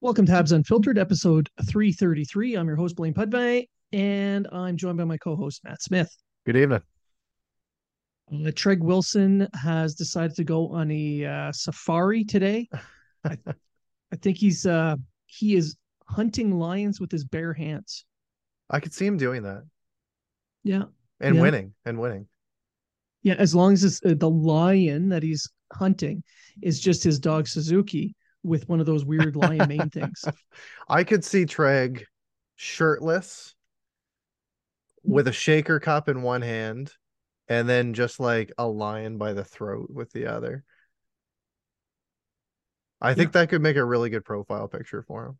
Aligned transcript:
Welcome 0.00 0.26
to 0.26 0.32
Habs 0.32 0.52
Unfiltered, 0.52 0.96
episode 0.96 1.48
333. 1.68 2.54
I'm 2.54 2.68
your 2.68 2.76
host, 2.76 2.94
Blaine 2.94 3.12
Pudvay, 3.12 3.66
and 3.90 4.46
I'm 4.52 4.76
joined 4.76 4.96
by 4.96 5.02
my 5.02 5.16
co 5.16 5.34
host, 5.34 5.64
Matt 5.64 5.82
Smith. 5.82 6.08
Good 6.46 6.56
evening. 6.56 6.82
Uh, 8.32 8.52
Treg 8.52 8.78
Wilson 8.78 9.48
has 9.54 9.96
decided 9.96 10.36
to 10.36 10.44
go 10.44 10.68
on 10.68 10.92
a 10.92 11.24
uh, 11.24 11.50
safari 11.50 12.22
today. 12.22 12.68
I, 13.24 13.38
I, 14.12 14.16
think 14.22 14.36
he's 14.36 14.66
uh, 14.66 14.94
he 15.26 15.56
is 15.56 15.76
hunting 16.06 16.60
lions 16.60 17.00
with 17.00 17.10
his 17.10 17.24
bare 17.24 17.52
hands. 17.52 18.04
I 18.70 18.78
could 18.78 18.94
see 18.94 19.04
him 19.04 19.16
doing 19.16 19.42
that. 19.42 19.64
Yeah, 20.62 20.84
and 21.18 21.34
yeah. 21.34 21.42
winning 21.42 21.74
and 21.84 21.98
winning. 21.98 22.28
Yeah, 23.24 23.34
as 23.34 23.52
long 23.52 23.72
as 23.72 23.82
it's, 23.82 24.00
uh, 24.04 24.14
the 24.16 24.30
lion 24.30 25.08
that 25.08 25.24
he's 25.24 25.50
hunting 25.72 26.22
is 26.62 26.78
just 26.78 27.02
his 27.02 27.18
dog 27.18 27.48
Suzuki, 27.48 28.14
with 28.42 28.68
one 28.68 28.80
of 28.80 28.86
those 28.86 29.04
weird 29.04 29.36
lion 29.36 29.68
mane 29.68 29.90
things. 29.90 30.24
I 30.88 31.04
could 31.04 31.24
see 31.24 31.44
Treg 31.44 32.04
shirtless 32.56 33.54
with 35.04 35.28
a 35.28 35.32
shaker 35.32 35.80
cup 35.80 36.08
in 36.08 36.22
one 36.22 36.42
hand 36.42 36.92
and 37.48 37.68
then 37.68 37.94
just 37.94 38.20
like 38.20 38.52
a 38.58 38.66
lion 38.66 39.18
by 39.18 39.32
the 39.32 39.44
throat 39.44 39.90
with 39.90 40.12
the 40.12 40.26
other. 40.26 40.64
I 43.00 43.14
think 43.14 43.28
yeah. 43.28 43.42
that 43.42 43.50
could 43.50 43.62
make 43.62 43.76
a 43.76 43.84
really 43.84 44.10
good 44.10 44.24
profile 44.24 44.68
picture 44.68 45.02
for 45.02 45.26
him. 45.26 45.38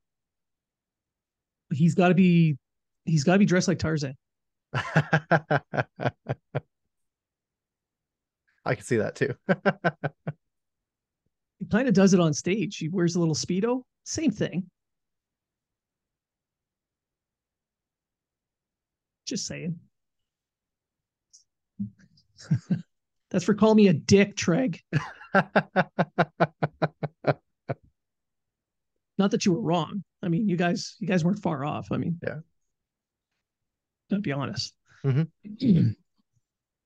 He's 1.72 1.94
got 1.94 2.08
to 2.08 2.14
be 2.14 2.56
he's 3.04 3.24
got 3.24 3.34
to 3.34 3.38
be 3.38 3.46
dressed 3.46 3.68
like 3.68 3.78
Tarzan. 3.78 4.16
I 4.72 5.60
can 8.74 8.84
see 8.84 8.98
that 8.98 9.16
too. 9.16 9.34
He 11.58 11.66
kind 11.66 11.88
of 11.88 11.94
does 11.94 12.14
it 12.14 12.20
on 12.20 12.32
stage. 12.32 12.76
He 12.76 12.88
wears 12.88 13.16
a 13.16 13.20
little 13.20 13.34
speedo. 13.34 13.82
Same 14.04 14.30
thing. 14.30 14.70
Just 19.26 19.46
saying. 19.46 19.78
That's 23.30 23.44
for 23.44 23.54
calling 23.54 23.76
me 23.76 23.88
a 23.88 23.92
dick, 23.92 24.36
Treg. 24.36 24.80
Not 29.18 29.32
that 29.32 29.44
you 29.44 29.52
were 29.52 29.60
wrong. 29.60 30.04
I 30.22 30.28
mean, 30.28 30.48
you 30.48 30.56
guys, 30.56 30.96
you 31.00 31.06
guys 31.06 31.24
weren't 31.24 31.42
far 31.42 31.64
off. 31.64 31.88
I 31.90 31.96
mean, 31.96 32.18
yeah. 32.22 32.38
To 34.10 34.20
be 34.20 34.32
honest. 34.32 34.74
Mm-hmm. 35.04 35.90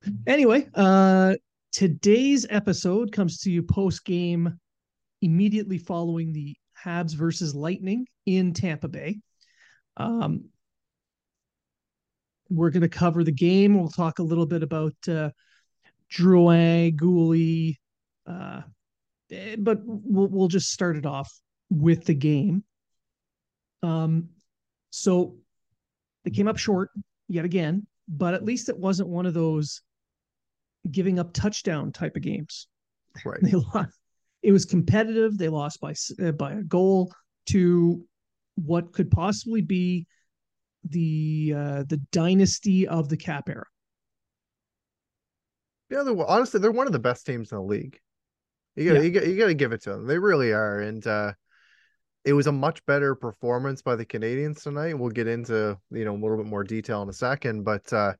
anyway, 0.27 0.66
uh, 0.75 1.34
today's 1.72 2.47
episode 2.50 3.12
comes 3.12 3.38
to 3.41 3.50
you 3.50 3.62
post 3.62 4.05
game 4.05 4.59
immediately 5.22 5.78
following 5.78 6.33
the 6.33 6.55
Habs 6.84 7.15
versus 7.15 7.55
Lightning 7.55 8.06
in 8.27 8.53
Tampa 8.53 8.88
Bay. 8.88 9.21
Um, 9.97 10.47
we're 12.50 12.71
going 12.71 12.82
to 12.82 12.88
cover 12.88 13.25
the 13.25 13.32
game. 13.32 13.78
We'll 13.78 13.88
talk 13.88 14.19
a 14.19 14.22
little 14.22 14.47
bit 14.47 14.62
about 14.62 14.94
uh, 15.09 15.31
Drouin, 16.12 16.94
Guhle, 16.97 17.77
uh, 18.27 18.62
eh, 19.31 19.56
but 19.59 19.78
we'll 19.84 20.28
we'll 20.28 20.49
just 20.49 20.71
start 20.71 20.97
it 20.97 21.06
off 21.06 21.32
with 21.71 22.05
the 22.05 22.15
game. 22.15 22.65
Um, 23.82 24.28
so 24.91 25.37
they 26.25 26.31
came 26.31 26.49
up 26.49 26.59
short 26.59 26.91
yet 27.28 27.47
again, 27.47 27.87
but 28.06 28.34
at 28.34 28.44
least 28.44 28.69
it 28.69 28.78
wasn't 28.78 29.09
one 29.09 29.25
of 29.25 29.34
those 29.34 29.81
giving 30.91 31.19
up 31.19 31.32
touchdown 31.32 31.93
type 31.93 32.16
of 32.16 32.22
games. 32.22 32.69
Right. 33.25 33.38
They 33.43 33.53
lost 33.53 33.98
it 34.43 34.53
was 34.53 34.65
competitive. 34.65 35.38
They 35.38 35.48
lost 35.48 35.81
by 35.81 35.94
uh, 36.22 36.32
by 36.32 36.53
a 36.54 36.62
goal 36.62 37.12
to 37.47 38.04
what 38.56 38.93
could 38.93 39.10
possibly 39.10 39.62
be 39.62 40.06
the 40.84 41.54
uh, 41.56 41.84
the 41.88 41.98
dynasty 42.10 42.88
of 42.88 43.09
the 43.09 43.16
cap 43.16 43.48
era. 43.48 43.65
Yeah, 45.91 46.03
they're, 46.03 46.26
honestly, 46.26 46.59
they're 46.59 46.72
one 46.72 46.87
of 46.87 46.93
the 46.93 46.99
best 46.99 47.26
teams 47.26 47.53
in 47.53 47.59
the 47.59 47.64
league. 47.64 47.99
You 48.76 48.93
got 48.93 48.97
yeah. 48.97 49.03
you 49.03 49.10
got 49.10 49.26
you 49.26 49.38
got 49.38 49.47
to 49.47 49.54
give 49.54 49.72
it 49.72 49.82
to 49.82 49.91
them. 49.91 50.06
They 50.06 50.19
really 50.19 50.53
are, 50.53 50.81
and 50.81 51.06
uh, 51.06 51.32
it 52.25 52.32
was 52.32 52.47
a 52.47 52.53
much 52.53 52.84
better 52.87 53.14
performance 53.14 53.82
by 53.82 53.97
the 53.97 54.04
Canadians 54.04 54.62
tonight. 54.62 54.99
We'll 54.99 55.10
get 55.10 55.28
into 55.28 55.78
you 55.91 56.04
know 56.04 56.14
a 56.14 56.20
little 56.20 56.37
bit 56.37 56.47
more 56.47 56.64
detail 56.64 57.03
in 57.03 57.09
a 57.09 57.14
second, 57.14 57.64
but 57.64 57.93
uh, 57.93 58.14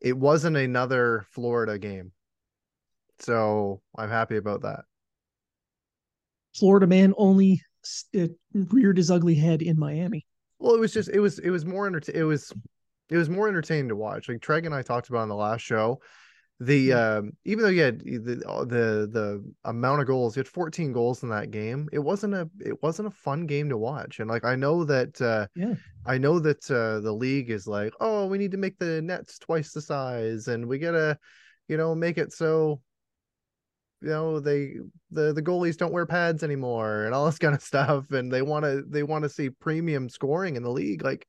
it 0.00 0.16
wasn't 0.16 0.56
another 0.56 1.26
Florida 1.30 1.78
game, 1.78 2.12
so 3.18 3.82
I'm 3.96 4.10
happy 4.10 4.36
about 4.36 4.62
that. 4.62 4.84
Florida 6.56 6.86
man 6.86 7.14
only 7.16 7.62
reared 8.52 8.96
his 8.96 9.10
ugly 9.10 9.34
head 9.34 9.62
in 9.62 9.78
Miami. 9.78 10.26
Well, 10.58 10.74
it 10.74 10.80
was 10.80 10.92
just 10.92 11.08
it 11.08 11.20
was 11.20 11.38
it 11.38 11.50
was 11.50 11.64
more 11.64 11.86
enter- 11.86 12.12
it 12.12 12.24
was 12.24 12.52
it 13.08 13.16
was 13.16 13.30
more 13.30 13.48
entertaining 13.48 13.88
to 13.88 13.96
watch. 13.96 14.28
Like 14.28 14.40
Treg 14.40 14.66
and 14.66 14.74
I 14.74 14.82
talked 14.82 15.08
about 15.08 15.22
on 15.22 15.28
the 15.28 15.34
last 15.34 15.62
show, 15.62 16.00
the 16.60 16.92
um, 16.92 17.32
even 17.46 17.64
though 17.64 17.70
you 17.70 17.80
had 17.80 18.00
the 18.00 18.36
the 18.68 19.08
the 19.10 19.52
amount 19.64 20.02
of 20.02 20.06
goals, 20.06 20.36
you 20.36 20.40
had 20.40 20.48
14 20.48 20.92
goals 20.92 21.22
in 21.22 21.30
that 21.30 21.50
game. 21.50 21.88
It 21.90 21.98
wasn't 21.98 22.34
a 22.34 22.50
it 22.60 22.82
wasn't 22.82 23.08
a 23.08 23.12
fun 23.12 23.46
game 23.46 23.70
to 23.70 23.78
watch. 23.78 24.20
And 24.20 24.28
like 24.28 24.44
I 24.44 24.56
know 24.56 24.84
that 24.84 25.20
uh, 25.22 25.46
yeah, 25.56 25.74
I 26.04 26.18
know 26.18 26.38
that 26.38 26.70
uh, 26.70 27.00
the 27.00 27.12
league 27.12 27.50
is 27.50 27.66
like, 27.66 27.94
oh, 27.98 28.26
we 28.26 28.36
need 28.36 28.50
to 28.50 28.58
make 28.58 28.78
the 28.78 29.00
nets 29.00 29.38
twice 29.38 29.72
the 29.72 29.80
size, 29.80 30.48
and 30.48 30.66
we 30.66 30.78
gotta, 30.78 31.18
you 31.66 31.78
know, 31.78 31.94
make 31.94 32.18
it 32.18 32.30
so 32.30 32.82
you 34.02 34.08
know 34.08 34.38
they 34.40 34.74
the 35.10 35.32
the 35.32 35.42
goalies 35.42 35.76
don't 35.76 35.92
wear 35.92 36.06
pads 36.06 36.42
anymore 36.42 37.04
and 37.04 37.14
all 37.14 37.26
this 37.26 37.38
kind 37.38 37.54
of 37.54 37.62
stuff 37.62 38.10
and 38.12 38.32
they 38.32 38.42
want 38.42 38.64
to 38.64 38.82
they 38.88 39.02
want 39.02 39.22
to 39.22 39.28
see 39.28 39.50
premium 39.50 40.08
scoring 40.08 40.56
in 40.56 40.62
the 40.62 40.70
league 40.70 41.02
like 41.02 41.26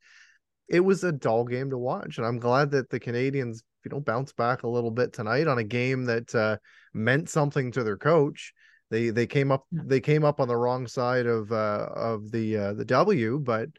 it 0.70 0.80
was 0.80 1.04
a 1.04 1.12
dull 1.12 1.44
game 1.44 1.70
to 1.70 1.78
watch 1.78 2.18
and 2.18 2.26
i'm 2.26 2.40
glad 2.40 2.72
that 2.72 2.90
the 2.90 2.98
canadiens 2.98 3.60
you 3.84 3.90
don't 3.90 4.06
bounce 4.06 4.34
back 4.34 4.64
a 4.64 4.68
little 4.68 4.92
bit 4.92 5.14
tonight 5.14 5.48
on 5.48 5.58
a 5.58 5.64
game 5.64 6.06
that 6.06 6.34
uh, 6.36 6.58
meant 6.94 7.30
something 7.30 7.72
to 7.72 7.84
their 7.84 7.98
coach 7.98 8.54
they 8.92 9.10
they 9.10 9.26
came 9.26 9.52
up 9.52 9.66
yeah. 9.72 9.82
they 9.86 10.00
came 10.00 10.24
up 10.24 10.40
on 10.40 10.48
the 10.48 10.56
wrong 10.56 10.86
side 10.86 11.26
of 11.26 11.52
uh 11.52 11.88
of 11.96 12.30
the 12.32 12.58
uh 12.58 12.74
the 12.74 12.86
w 12.86 13.40
but 13.40 13.70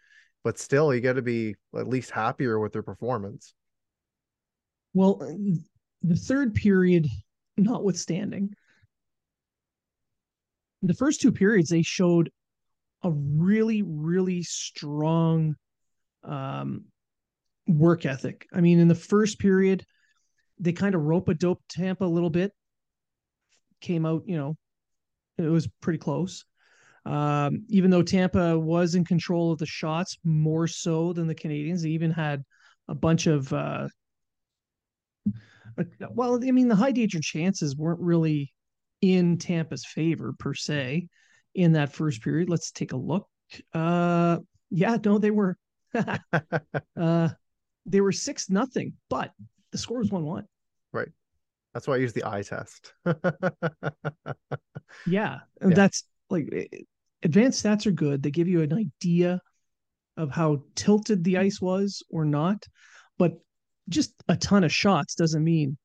but 0.43 0.59
still 0.59 0.93
you 0.93 1.01
got 1.01 1.13
to 1.13 1.23
be 1.23 1.55
at 1.77 1.87
least 1.87 2.11
happier 2.11 2.59
with 2.59 2.73
their 2.73 2.83
performance 2.83 3.55
well 4.95 5.19
the 6.03 6.17
third 6.17 6.55
period 6.55 7.07
notwithstanding 7.57 8.51
the 10.81 10.95
first 10.95 11.21
two 11.21 11.31
periods 11.31 11.69
they 11.69 11.83
showed 11.83 12.31
a 13.05 13.11
really 13.11 13.83
really 13.83 14.43
strong 14.43 15.55
um, 16.25 16.85
work 17.67 18.07
ethic. 18.07 18.47
I 18.53 18.61
mean, 18.61 18.79
in 18.79 18.89
the 18.89 18.95
first 18.95 19.39
period, 19.39 19.85
they 20.59 20.73
kind 20.73 20.95
of 20.95 21.03
rope 21.03 21.29
a 21.29 21.35
dope 21.35 21.63
Tampa 21.69 22.05
a 22.05 22.07
little 22.07 22.31
bit. 22.31 22.53
Came 23.81 24.07
out, 24.07 24.23
you 24.27 24.37
know, 24.37 24.57
it 25.39 25.49
was 25.49 25.69
pretty 25.81 25.99
close. 25.99 26.45
Um, 27.05 27.65
even 27.69 27.91
though 27.91 28.03
Tampa 28.03 28.57
was 28.59 28.95
in 28.95 29.05
control 29.05 29.51
of 29.51 29.59
the 29.59 29.67
shots 29.67 30.19
more 30.25 30.69
so 30.69 31.13
than 31.13 31.27
the 31.27 31.35
Canadians, 31.35 31.83
they 31.83 31.91
even 31.91 32.13
had 32.13 32.45
a 32.89 32.95
bunch 32.95 33.27
of 33.27 33.53
uh, 33.53 33.89
well, 36.11 36.37
I 36.43 36.51
mean, 36.51 36.69
the 36.69 36.77
high 36.77 36.93
danger 36.93 37.21
chances 37.21 37.77
weren't 37.77 38.01
really 38.01 38.53
in 39.01 39.39
Tampa's 39.39 39.85
favor 39.85 40.35
per 40.39 40.55
se 40.55 41.09
in 41.55 41.73
that 41.73 41.93
first 41.93 42.23
period. 42.23 42.49
Let's 42.49 42.71
take 42.71 42.93
a 42.93 42.97
look. 42.97 43.27
Uh, 43.75 44.39
yeah, 44.71 44.97
no, 45.05 45.19
they 45.19 45.31
were 45.31 45.57
uh, 45.95 47.29
they 47.87 48.01
were 48.01 48.13
six 48.13 48.51
nothing, 48.51 48.95
but 49.09 49.33
the 49.71 49.79
score 49.79 49.99
was 49.99 50.11
one 50.11 50.25
one. 50.25 50.47
Right. 50.93 51.09
That's 51.75 51.87
why 51.87 51.95
I 51.95 51.99
use 51.99 52.13
the 52.13 52.25
eye 52.25 52.43
test. 52.43 52.93
yeah, 55.07 55.07
yeah, 55.07 55.39
that's 55.61 56.05
like 56.29 56.71
advanced 57.23 57.65
stats 57.65 57.87
are 57.87 57.93
good. 57.93 58.23
They 58.23 58.31
give 58.31 58.49
you 58.49 58.63
an 58.63 58.75
idea 58.75 59.41
of 60.17 60.31
how 60.31 60.63
tilted 60.75 61.25
the 61.25 61.39
ice 61.39 61.61
was 61.61 62.03
or 62.11 62.25
not, 62.25 62.67
but 63.19 63.39
just 63.89 64.15
a 64.29 64.37
ton 64.37 64.65
of 64.65 64.73
shots 64.73 65.15
doesn't 65.15 65.43
mean 65.43 65.77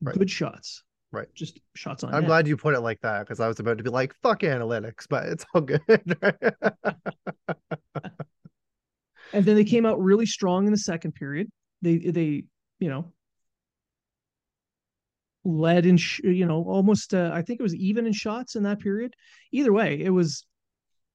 right. 0.00 0.16
good 0.16 0.30
shots. 0.30 0.82
Right. 1.10 1.28
Just 1.34 1.60
shots 1.74 2.04
on. 2.04 2.12
I'm 2.12 2.22
net. 2.22 2.28
glad 2.28 2.48
you 2.48 2.56
put 2.56 2.74
it 2.74 2.80
like 2.80 3.00
that 3.00 3.20
because 3.20 3.40
I 3.40 3.48
was 3.48 3.60
about 3.60 3.78
to 3.78 3.84
be 3.84 3.90
like, 3.90 4.14
fuck 4.22 4.40
analytics, 4.40 5.06
but 5.08 5.26
it's 5.26 5.46
all 5.54 5.62
good. 5.62 5.80
And 9.32 9.44
then 9.44 9.56
they 9.56 9.64
came 9.64 9.86
out 9.86 10.00
really 10.00 10.26
strong 10.26 10.66
in 10.66 10.72
the 10.72 10.78
second 10.78 11.12
period. 11.12 11.48
They 11.82 11.98
they 11.98 12.44
you 12.78 12.88
know 12.88 13.12
led 15.44 15.86
in 15.86 15.96
sh- 15.96 16.20
you 16.24 16.46
know 16.46 16.64
almost 16.64 17.14
uh, 17.14 17.30
I 17.32 17.42
think 17.42 17.60
it 17.60 17.62
was 17.62 17.74
even 17.74 18.06
in 18.06 18.12
shots 18.12 18.56
in 18.56 18.62
that 18.64 18.80
period. 18.80 19.14
Either 19.52 19.72
way, 19.72 20.00
it 20.00 20.10
was 20.10 20.44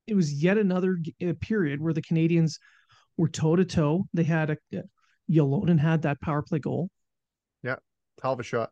it 0.07 0.15
was 0.15 0.43
yet 0.43 0.57
another 0.57 0.97
uh, 1.25 1.33
period 1.39 1.81
where 1.81 1.93
the 1.93 2.01
Canadians 2.01 2.59
were 3.17 3.29
toe 3.29 3.55
to 3.55 3.65
toe. 3.65 4.05
They 4.13 4.23
had 4.23 4.51
a 4.51 4.57
uh, 4.77 4.81
Ylönen 5.29 5.79
had 5.79 6.01
that 6.03 6.21
power 6.21 6.41
play 6.41 6.59
goal. 6.59 6.89
Hell 8.21 8.33
of 8.33 8.39
a 8.39 8.43
shot. 8.43 8.71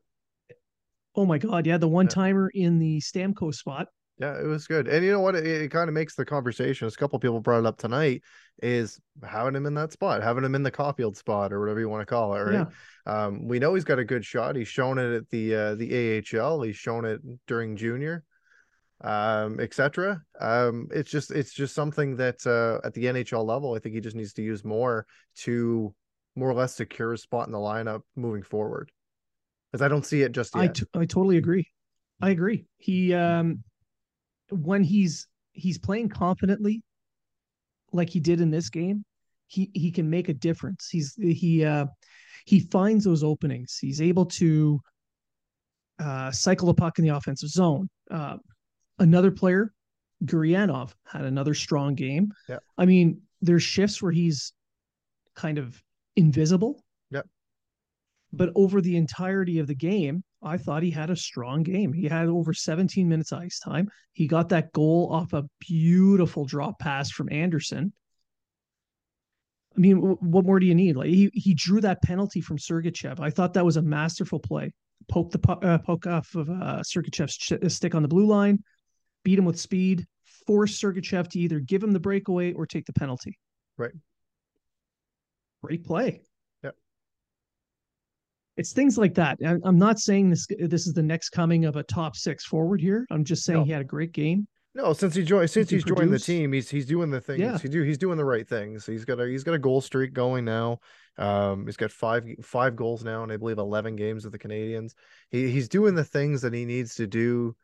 Oh 1.16 1.26
my 1.26 1.38
god, 1.38 1.66
yeah, 1.66 1.78
the 1.78 1.88
one 1.88 2.08
timer 2.08 2.50
in 2.54 2.80
the 2.80 3.00
Stamkos 3.02 3.56
spot. 3.56 3.88
Yeah, 4.22 4.40
it 4.40 4.46
was 4.46 4.68
good. 4.68 4.88
And 4.88 5.04
you 5.04 5.12
know 5.12 5.20
what? 5.20 5.36
It, 5.36 5.48
it 5.48 5.72
kind 5.72 5.88
of 5.88 5.96
makes 5.96 6.14
the 6.14 6.24
conversation. 6.24 6.88
A 6.88 6.92
couple 6.92 7.18
people 7.18 7.40
brought 7.40 7.62
it 7.62 7.66
up 7.66 7.80
tonight. 7.80 8.22
Is 8.62 9.00
having 9.28 9.56
him 9.56 9.66
in 9.66 9.74
that 9.74 9.92
spot, 9.92 10.22
having 10.22 10.44
him 10.44 10.54
in 10.54 10.62
the 10.62 10.72
Caufield 10.72 11.16
spot, 11.16 11.52
or 11.52 11.60
whatever 11.60 11.80
you 11.80 11.90
want 11.90 12.02
to 12.02 12.06
call 12.06 12.36
it. 12.36 12.42
Right. 12.42 12.68
Yeah. 13.08 13.26
Um, 13.26 13.48
we 13.48 13.58
know 13.58 13.74
he's 13.74 13.84
got 13.84 13.98
a 13.98 14.06
good 14.06 14.24
shot. 14.24 14.56
He's 14.56 14.68
shown 14.68 15.00
it 15.00 15.12
at 15.12 15.30
the 15.32 15.56
uh, 15.56 15.76
the 15.76 16.24
AHL. 16.40 16.62
He's 16.62 16.76
shown 16.76 17.04
it 17.04 17.20
during 17.48 17.76
junior, 17.76 18.24
um, 19.04 19.60
etc. 19.60 20.22
Um, 20.40 20.88
it's 20.92 21.10
just 21.10 21.32
it's 21.32 21.52
just 21.52 21.74
something 21.74 22.16
that 22.18 22.46
uh, 22.46 22.86
at 22.86 22.94
the 22.94 23.06
NHL 23.06 23.44
level, 23.44 23.74
I 23.74 23.80
think 23.80 23.96
he 23.96 24.02
just 24.02 24.16
needs 24.16 24.34
to 24.34 24.44
use 24.44 24.64
more 24.64 25.08
to 25.38 25.96
more 26.36 26.52
or 26.52 26.54
less 26.54 26.76
secure 26.76 27.14
a 27.14 27.18
spot 27.18 27.48
in 27.48 27.54
the 27.54 27.58
lineup 27.58 28.02
moving 28.16 28.44
forward. 28.44 28.92
Because 29.72 29.84
I 29.84 29.88
don't 29.88 30.06
see 30.06 30.22
it 30.22 30.32
just 30.32 30.56
I 30.56 30.66
yet. 30.66 30.76
t- 30.76 30.86
I 30.94 31.06
totally 31.06 31.38
agree. 31.38 31.66
I 32.22 32.30
agree. 32.30 32.68
He 32.78 33.16
um 33.16 33.64
when 34.52 34.84
he's 34.84 35.28
he's 35.54 35.78
playing 35.78 36.10
confidently 36.10 36.84
like 37.92 38.10
he 38.10 38.20
did 38.20 38.42
in 38.42 38.52
this 38.52 38.70
game, 38.70 39.04
he 39.48 39.70
he 39.74 39.92
can 39.92 40.10
make 40.10 40.30
a 40.30 40.34
difference. 40.34 40.88
He's 40.90 41.16
he 41.16 41.66
uh 41.66 41.86
he 42.46 42.60
finds 42.60 43.06
those 43.06 43.24
openings. 43.24 43.78
He's 43.80 44.02
able 44.02 44.26
to 44.28 44.80
uh 46.00 46.32
cycle 46.32 46.68
the 46.68 46.74
puck 46.74 47.00
in 47.00 47.06
the 47.06 47.16
offensive 47.16 47.50
zone. 47.50 47.90
Uh 48.10 48.38
another 49.00 49.32
player, 49.32 49.74
Gurianov, 50.26 50.94
had 51.06 51.26
another 51.26 51.54
strong 51.54 51.96
game. 51.96 52.32
Yeah. 52.48 52.60
I 52.78 52.86
mean, 52.86 53.22
there's 53.42 53.64
shifts 53.64 54.02
where 54.02 54.12
he's 54.12 54.54
kind 55.36 55.58
of 55.58 55.82
invisible. 56.16 56.84
Yep. 57.10 57.28
But 58.32 58.52
over 58.56 58.82
the 58.82 58.96
entirety 58.96 59.60
of 59.60 59.68
the 59.68 59.76
game, 59.76 60.24
I 60.44 60.58
thought 60.58 60.84
he 60.84 60.92
had 60.92 61.10
a 61.10 61.16
strong 61.16 61.64
game. 61.64 61.94
He 61.94 62.06
had 62.06 62.28
over 62.28 62.54
17 62.54 63.08
minutes 63.08 63.32
ice 63.32 63.60
time. 63.60 63.90
He 64.14 64.28
got 64.28 64.50
that 64.50 64.72
goal 64.74 65.10
off 65.12 65.34
a 65.34 65.48
beautiful 65.60 66.46
drop 66.46 66.80
pass 66.80 67.12
from 67.12 67.32
Anderson. 67.32 67.94
I 69.76 69.80
mean, 69.80 69.98
what 69.98 70.46
more 70.46 70.60
do 70.60 70.66
you 70.66 70.76
need? 70.76 70.96
Like 70.96 71.08
he 71.08 71.30
he 71.34 71.54
drew 71.54 71.80
that 71.82 72.02
penalty 72.02 72.42
from 72.42 72.58
Sergachev. 72.58 73.20
I 73.20 73.30
thought 73.30 73.54
that 73.54 73.66
was 73.66 73.78
a 73.78 73.82
masterful 73.82 74.40
play. 74.40 74.74
Poke 75.08 75.32
the 75.32 75.52
uh, 75.52 75.78
poke 75.78 76.08
off 76.08 76.36
of 76.36 76.50
uh, 76.50 76.82
Sergachev's 76.82 77.38
ch- 77.38 77.72
stick 77.72 77.96
on 77.96 78.02
the 78.02 78.08
blue 78.08 78.26
line, 78.26 78.60
beat 79.24 79.40
him 79.40 79.46
with 79.46 79.60
speed, 79.60 80.06
force 80.46 80.80
Sergachev 80.80 81.30
to 81.30 81.40
either 81.40 81.60
give 81.60 81.84
him 81.84 81.92
the 81.92 82.00
breakaway 82.00 82.52
or 82.54 82.66
take 82.66 82.86
the 82.86 82.94
penalty. 82.94 83.38
Right. 83.78 83.94
Great 85.64 85.86
play. 85.86 86.22
It's 88.58 88.74
things 88.74 88.98
like 88.98 89.14
that. 89.16 89.40
I'm 89.64 89.78
not 89.78 90.00
saying 90.00 90.30
this 90.30 90.46
this 90.60 90.88
is 90.88 90.94
the 90.94 91.04
next 91.04 91.30
coming 91.30 91.66
of 91.66 91.76
a 91.78 91.84
top 91.84 92.16
six 92.16 92.46
forward 92.46 92.82
here. 92.82 93.06
I'm 93.10 93.24
just 93.24 93.44
saying 93.44 93.60
No. 93.60 93.66
he 93.66 93.72
had 93.72 93.82
a 93.82 93.86
great 93.86 94.12
game. 94.12 94.48
No, 94.74 94.94
since 94.94 95.16
he 95.16 95.24
joined, 95.24 95.50
since 95.50 95.70
he's 95.70 95.84
joined 95.84 96.14
the 96.14 96.20
team, 96.20 96.54
he's 96.54 96.70
he's 96.70 96.86
doing 96.86 97.10
the 97.10 97.20
things. 97.20 97.40
Yeah. 97.42 97.58
He 97.58 97.68
do 97.68 97.82
he's 97.84 97.98
doing 97.98 98.18
the 98.18 98.24
right 98.26 98.48
things. 98.48 98.86
He's 98.86 99.04
got 99.04 99.20
a 99.20 99.28
he's 99.28 99.44
got 99.44 99.54
a 99.54 99.60
goal 99.60 99.82
streak 99.82 100.14
going 100.14 100.46
now. 100.46 100.80
Um, 101.18 101.66
he's 101.66 101.76
got 101.76 101.92
five 101.92 102.26
five 102.42 102.78
goals 102.78 103.04
now, 103.04 103.24
and 103.24 103.32
I 103.32 103.38
believe 103.38 103.58
eleven 103.58 103.96
games 103.98 104.24
with 104.24 104.32
the 104.32 104.40
Canadians. 104.40 104.96
He 105.30 105.52
he's 105.52 105.68
doing 105.68 105.94
the 105.94 106.06
things 106.06 106.42
that 106.42 106.54
he 106.54 106.64
needs 106.66 106.96
to 106.96 107.08
do 107.08 107.56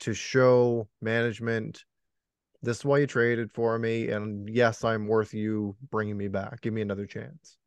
to 0.00 0.14
show 0.14 0.88
management. 1.00 1.84
This 2.62 2.78
is 2.78 2.84
why 2.84 2.98
you 2.98 3.06
traded 3.08 3.50
for 3.52 3.76
me, 3.78 4.10
and 4.10 4.48
yes, 4.48 4.84
I'm 4.84 5.08
worth 5.08 5.34
you 5.34 5.76
bringing 5.90 6.16
me 6.16 6.28
back. 6.28 6.60
Give 6.60 6.72
me 6.72 6.82
another 6.82 7.06
chance, 7.06 7.58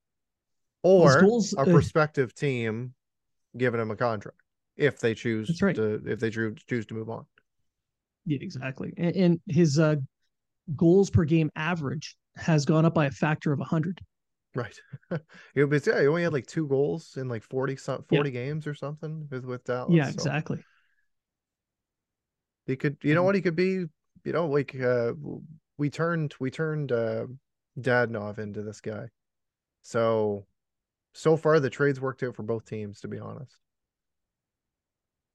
or 0.84 1.22
goals, 1.22 1.54
a 1.54 1.62
uh, 1.62 1.66
prospective 1.66 2.34
team 2.34 2.94
giving 3.58 3.80
him 3.82 3.92
a 3.92 3.96
contract 3.96 4.38
if 4.76 5.00
they 5.00 5.14
choose 5.14 5.62
right. 5.62 5.76
to 5.76 6.02
if 6.06 6.20
they 6.20 6.30
choose 6.30 6.56
choose 6.68 6.86
to 6.88 6.94
move 6.94 7.10
on. 7.10 7.26
Yeah, 8.26 8.40
exactly. 8.42 8.94
And, 8.98 9.16
and 9.16 9.40
his 9.48 9.80
uh, 9.80 9.96
goals 10.76 11.10
per 11.10 11.24
game 11.24 11.50
average 11.56 12.16
has 12.36 12.66
gone 12.66 12.86
up 12.86 12.94
by 12.94 13.06
a 13.06 13.12
factor 13.12 13.54
of 13.54 13.60
100. 13.60 14.00
Right. 14.56 14.80
it 15.56 15.66
was 15.66 15.86
yeah, 15.86 16.02
he 16.02 16.08
only 16.08 16.24
had 16.24 16.34
like 16.34 16.48
two 16.48 16.68
goals 16.68 17.16
in 17.18 17.28
like 17.28 17.44
40 17.44 17.76
some 17.76 18.04
Yeah. 18.10 18.20
40 18.20 18.32
games 18.32 18.66
or 18.66 18.74
something 18.74 19.28
with 19.30 19.46
with 19.46 19.64
Dallas. 19.64 19.94
yeah, 19.94 20.10
so 20.10 20.12
exactly. 20.12 20.64
He 22.66 22.76
could 22.76 22.98
you 23.04 23.14
know 23.14 23.22
Mhm. 23.22 23.26
what 23.26 23.36
he 23.36 23.42
could 23.42 23.56
be, 23.56 23.86
you 24.24 24.34
know, 24.34 24.48
like 24.48 24.76
uh 24.76 25.14
we 25.78 25.90
turned 25.90 26.34
we 26.40 26.50
turned 26.50 26.92
uh 26.92 27.28
Dadonov 27.80 28.40
into 28.40 28.64
this 28.64 28.82
guy. 28.82 29.10
So 29.84 30.46
so 31.18 31.36
far 31.36 31.60
the 31.60 31.70
trades 31.70 32.00
worked 32.00 32.22
out 32.24 32.36
for 32.36 32.44
both 32.44 32.66
teams 32.66 33.02
to 33.02 33.08
be 33.08 33.20
honest. 33.20 33.56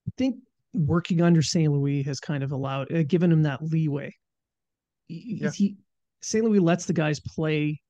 I 0.06 0.12
think 0.16 0.36
working 0.72 1.20
under 1.20 1.42
St. 1.42 1.70
Louis 1.72 2.02
has 2.02 2.20
kind 2.20 2.42
of 2.42 2.52
allowed, 2.52 2.92
uh, 2.92 3.02
given 3.02 3.30
him 3.30 3.42
that 3.42 3.62
leeway. 3.62 4.14
Yeah. 5.08 5.50
he 5.50 5.76
St. 6.22 6.44
Louis 6.44 6.60
lets 6.60 6.86
the 6.86 6.92
guys 6.92 7.20
play 7.20 7.80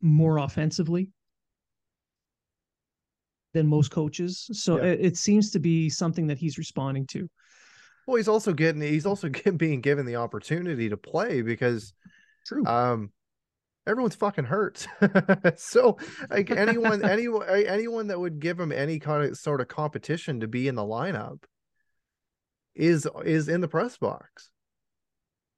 more 0.00 0.38
offensively 0.38 1.10
than 3.52 3.66
most 3.66 3.90
coaches. 3.90 4.48
So 4.52 4.78
Yeah. 4.78 4.90
it, 4.92 5.00
it 5.00 5.16
seems 5.16 5.50
to 5.50 5.58
be 5.60 5.88
something 5.88 6.26
that 6.26 6.38
he's 6.38 6.58
responding 6.58 7.06
to. 7.08 7.28
Well, 8.06 8.16
he's 8.16 8.28
also 8.28 8.52
getting 8.52 8.80
he's 8.82 9.06
also 9.06 9.28
getting, 9.30 9.56
being 9.56 9.80
given 9.80 10.06
the 10.06 10.16
opportunity 10.16 10.88
to 10.88 10.96
play 10.96 11.42
because 11.42 11.92
True. 12.46 12.66
um 12.66 13.12
everyone's 13.86 14.14
fucking 14.14 14.44
hurt 14.44 14.86
so 15.56 15.98
like 16.30 16.50
anyone 16.50 17.04
anyone 17.08 17.46
anyone 17.48 18.06
that 18.06 18.18
would 18.18 18.40
give 18.40 18.58
him 18.58 18.72
any 18.72 18.98
kind 18.98 19.24
of 19.24 19.36
sort 19.36 19.60
of 19.60 19.68
competition 19.68 20.40
to 20.40 20.48
be 20.48 20.68
in 20.68 20.74
the 20.74 20.82
lineup 20.82 21.42
is 22.74 23.06
is 23.24 23.48
in 23.48 23.60
the 23.60 23.68
press 23.68 23.96
box 23.98 24.50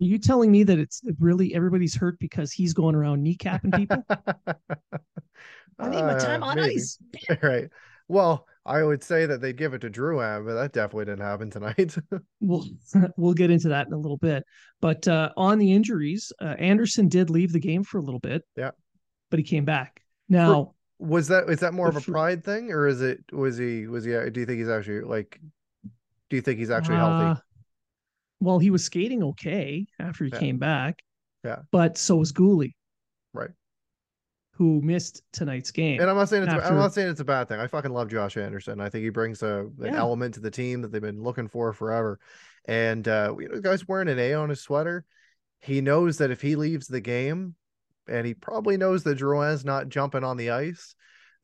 Are 0.00 0.04
you 0.04 0.18
telling 0.18 0.50
me 0.50 0.64
that 0.64 0.78
it's 0.78 1.00
really 1.18 1.54
everybody's 1.54 1.94
hurt 1.94 2.18
because 2.18 2.52
he's 2.52 2.74
going 2.74 2.94
around 2.94 3.24
kneecapping 3.24 3.74
people? 3.74 4.04
I 5.78 5.88
need 5.90 6.02
my 6.02 6.18
time 6.18 6.42
Uh, 6.42 6.46
on 6.46 6.56
maybe. 6.56 6.76
ice. 6.76 6.98
right 7.42 7.68
well 8.08 8.46
i 8.66 8.82
would 8.82 9.02
say 9.02 9.26
that 9.26 9.40
they'd 9.40 9.56
give 9.56 9.72
it 9.74 9.80
to 9.80 9.90
Drouin, 9.90 10.44
but 10.44 10.54
that 10.54 10.72
definitely 10.72 11.06
didn't 11.06 11.20
happen 11.24 11.50
tonight 11.50 11.96
We'll 12.40 12.64
we'll 13.16 13.34
get 13.34 13.50
into 13.50 13.68
that 13.70 13.86
in 13.86 13.92
a 13.92 13.98
little 13.98 14.16
bit. 14.18 14.44
But 14.80 15.06
uh, 15.08 15.30
on 15.36 15.58
the 15.58 15.72
injuries, 15.72 16.32
uh, 16.40 16.54
Anderson 16.58 17.08
did 17.08 17.30
leave 17.30 17.52
the 17.52 17.60
game 17.60 17.82
for 17.84 17.98
a 17.98 18.02
little 18.02 18.20
bit. 18.20 18.42
Yeah. 18.56 18.72
but 19.30 19.38
he 19.38 19.44
came 19.44 19.64
back. 19.64 20.02
Now, 20.28 20.74
was 20.98 21.28
that 21.28 21.48
is 21.48 21.60
that 21.60 21.72
more 21.74 21.88
of 21.88 21.96
a 21.96 22.00
For- 22.00 22.12
pride 22.12 22.44
thing 22.44 22.72
or 22.72 22.86
is 22.86 23.00
it 23.02 23.22
was 23.32 23.56
he 23.56 23.86
was 23.86 24.04
he 24.04 24.12
do 24.30 24.40
you 24.40 24.46
think 24.46 24.58
he's 24.58 24.68
actually 24.68 25.00
like 25.02 25.38
do 26.30 26.36
you 26.36 26.42
think 26.42 26.58
he's 26.58 26.70
actually 26.70 26.96
uh, 26.96 27.06
healthy 27.26 27.40
well, 28.40 28.58
he 28.58 28.70
was 28.70 28.84
skating 28.84 29.22
okay 29.22 29.86
after 29.98 30.24
he 30.24 30.30
Yeah. 30.30 30.38
came 30.38 30.58
back. 30.58 31.02
Yeah. 31.44 31.60
but 31.70 31.96
so 31.96 32.16
was 32.16 32.32
Guhle, 32.32 32.72
right 33.32 33.50
who 34.56 34.80
missed 34.80 35.22
tonight's 35.32 35.70
game. 35.70 36.00
And 36.00 36.08
I'm 36.08 36.16
not 36.16 36.28
saying 36.30 36.44
it's 36.44 36.52
after- 36.52 36.66
I'm 36.66 36.76
not 36.76 36.94
saying 36.94 37.08
it's 37.10 37.20
a 37.20 37.24
bad 37.24 37.46
thing. 37.48 37.60
I 37.60 37.66
fucking 37.66 37.90
love 37.92 38.08
Josh 38.08 38.36
Anderson. 38.38 38.80
I 38.80 38.88
think 38.88 39.04
he 39.04 39.10
brings 39.10 39.42
a 39.42 39.66
an 39.80 39.92
Yeah. 39.92 39.96
element 39.98 40.34
to 40.34 40.40
the 40.40 40.50
team 40.50 40.80
that 40.82 40.92
they've 40.92 41.02
been 41.02 41.22
looking 41.22 41.48
for 41.48 41.72
forever. 41.72 42.18
And 42.64 43.06
uh 43.06 43.34
you 43.38 43.48
know, 43.48 43.56
the 43.56 43.60
guy's 43.60 43.86
wearing 43.86 44.08
an 44.08 44.18
A 44.18 44.32
on 44.34 44.48
his 44.48 44.60
sweater. 44.62 45.04
He 45.60 45.80
knows 45.80 46.18
that 46.18 46.30
if 46.30 46.40
he 46.40 46.56
leaves 46.56 46.86
the 46.86 47.00
game, 47.00 47.54
and 48.08 48.26
he 48.26 48.34
probably 48.34 48.76
knows 48.76 49.02
that 49.04 49.18
Drouin's 49.18 49.64
not 49.64 49.88
jumping 49.88 50.24
on 50.24 50.36
the 50.36 50.50
ice, 50.50 50.94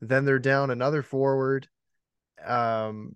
then 0.01 0.25
they're 0.25 0.39
down 0.39 0.71
another 0.71 1.03
forward. 1.03 1.67
Um 2.43 3.15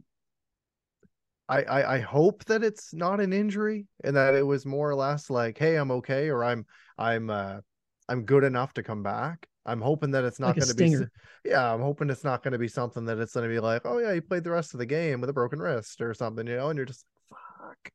I, 1.50 1.64
I 1.64 1.96
I 1.96 2.00
hope 2.02 2.44
that 2.46 2.64
it's 2.64 2.94
not 2.94 3.20
an 3.20 3.32
injury 3.34 3.88
and 4.04 4.16
that 4.16 4.36
it 4.36 4.46
was 4.46 4.66
more 4.66 4.90
or 4.90 4.96
less 4.96 5.30
like, 5.30 5.58
hey, 5.58 5.76
I'm 5.76 5.92
okay, 5.92 6.30
or 6.30 6.44
I'm 6.44 6.66
I'm 6.98 7.30
uh 7.30 7.62
I'm 8.10 8.24
good 8.24 8.44
enough 8.44 8.74
to 8.74 8.84
come 8.84 9.04
back. 9.04 9.48
I'm 9.68 9.82
hoping 9.82 10.12
that 10.12 10.24
it's 10.24 10.40
not 10.40 10.58
Like 10.58 10.66
going 10.76 10.98
to 10.98 11.08
be. 11.44 11.50
Yeah, 11.50 11.74
I'm 11.74 11.82
hoping 11.82 12.10
it's 12.10 12.24
not 12.24 12.42
going 12.42 12.54
to 12.54 12.58
be 12.58 12.70
something 12.70 13.06
that 13.06 13.20
it's 13.20 13.34
going 13.34 13.48
to 13.48 13.54
be 13.54 13.60
like, 13.60 13.82
oh 13.86 14.00
yeah, 14.00 14.14
he 14.14 14.22
played 14.22 14.44
the 14.44 14.52
rest 14.52 14.74
of 14.74 14.80
the 14.80 14.86
game 14.86 15.22
with 15.22 15.30
a 15.30 15.34
broken 15.34 15.60
wrist 15.60 16.02
or 16.02 16.14
something, 16.14 16.48
you 16.48 16.56
know, 16.56 16.70
and 16.70 16.78
you're 16.78 16.86
just 16.86 17.06
fuck, 17.30 17.92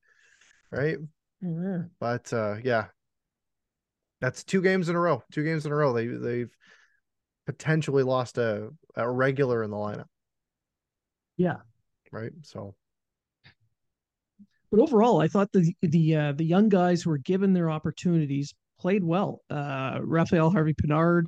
right? 0.71 0.99
Yeah. 1.41 1.85
But 1.99 2.33
uh 2.33 2.57
yeah, 2.63 2.87
that's 4.21 4.45
two 4.45 4.63
games 4.63 4.89
in 4.89 4.97
a 4.97 5.01
row. 5.01 5.23
Two 5.33 5.45
games 5.45 5.67
in 5.67 5.73
a 5.73 5.75
row. 5.75 5.93
They 5.93 6.07
they've 6.07 6.55
potentially 7.47 8.05
lost 8.05 8.39
a 8.39 8.71
a 8.95 9.11
regular 9.11 9.65
in 9.65 9.71
the 9.71 9.77
lineup. 9.77 10.07
Yeah. 11.37 11.57
Right. 12.13 12.33
So 12.43 12.75
but 14.73 14.81
overall, 14.81 15.21
I 15.21 15.29
thought 15.29 15.53
the 15.53 15.75
the 15.83 16.17
uh, 16.17 16.33
the 16.33 16.45
young 16.45 16.71
guys 16.71 17.03
who 17.03 17.11
were 17.11 17.19
given 17.19 17.53
their 17.53 17.71
opportunities 17.71 18.55
played 18.81 19.05
well. 19.05 19.43
Uh, 19.51 19.99
Rafaël 19.99 20.51
Harvey-Pinard, 20.51 21.27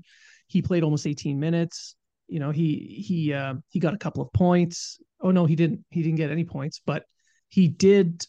he 0.55 0.63
played 0.63 0.85
almost 0.85 1.05
18 1.05 1.41
minutes. 1.41 1.97
You 2.29 2.39
know, 2.39 2.53
he 2.53 3.05
he 3.07 3.33
uh, 3.33 3.55
he 3.71 3.81
got 3.81 3.93
a 3.93 3.99
couple 3.99 4.23
of 4.23 4.33
points. 4.33 4.99
Oh 5.21 5.33
no, 5.33 5.47
he 5.47 5.57
didn't. 5.57 5.85
He 5.91 6.03
didn't 6.03 6.17
get 6.17 6.31
any 6.31 6.45
points, 6.45 6.81
but 6.87 7.03
he 7.49 7.67
did 7.67 8.25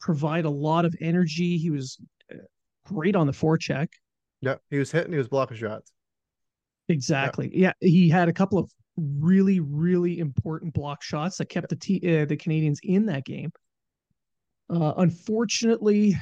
provide 0.00 0.44
a 0.44 0.50
lot 0.50 0.84
of 0.84 0.94
energy. 1.00 1.56
He 1.56 1.70
was 1.70 1.96
uh, 2.30 2.38
great 2.84 3.14
on 3.14 3.28
the 3.28 3.32
forecheck. 3.32 3.86
Yeah, 4.40 4.56
he 4.68 4.78
was 4.78 4.90
hitting. 4.90 5.12
He 5.12 5.18
was 5.18 5.28
blocking 5.28 5.56
shots. 5.56 5.92
Exactly. 6.88 7.50
Yeah, 7.54 7.72
yeah 7.80 7.88
he 7.88 8.08
had 8.08 8.28
a 8.28 8.32
couple 8.32 8.58
of 8.58 8.68
really 8.96 9.60
really 9.60 10.18
important 10.18 10.74
block 10.74 11.04
shots 11.04 11.36
that 11.36 11.48
kept 11.48 11.68
the 11.68 11.76
t- 11.76 12.20
uh, 12.20 12.24
the 12.24 12.36
Canadians 12.36 12.80
in 12.82 13.06
that 13.06 13.24
game. 13.24 13.52
Uh, 14.68 14.92
unfortunately, 14.96 16.16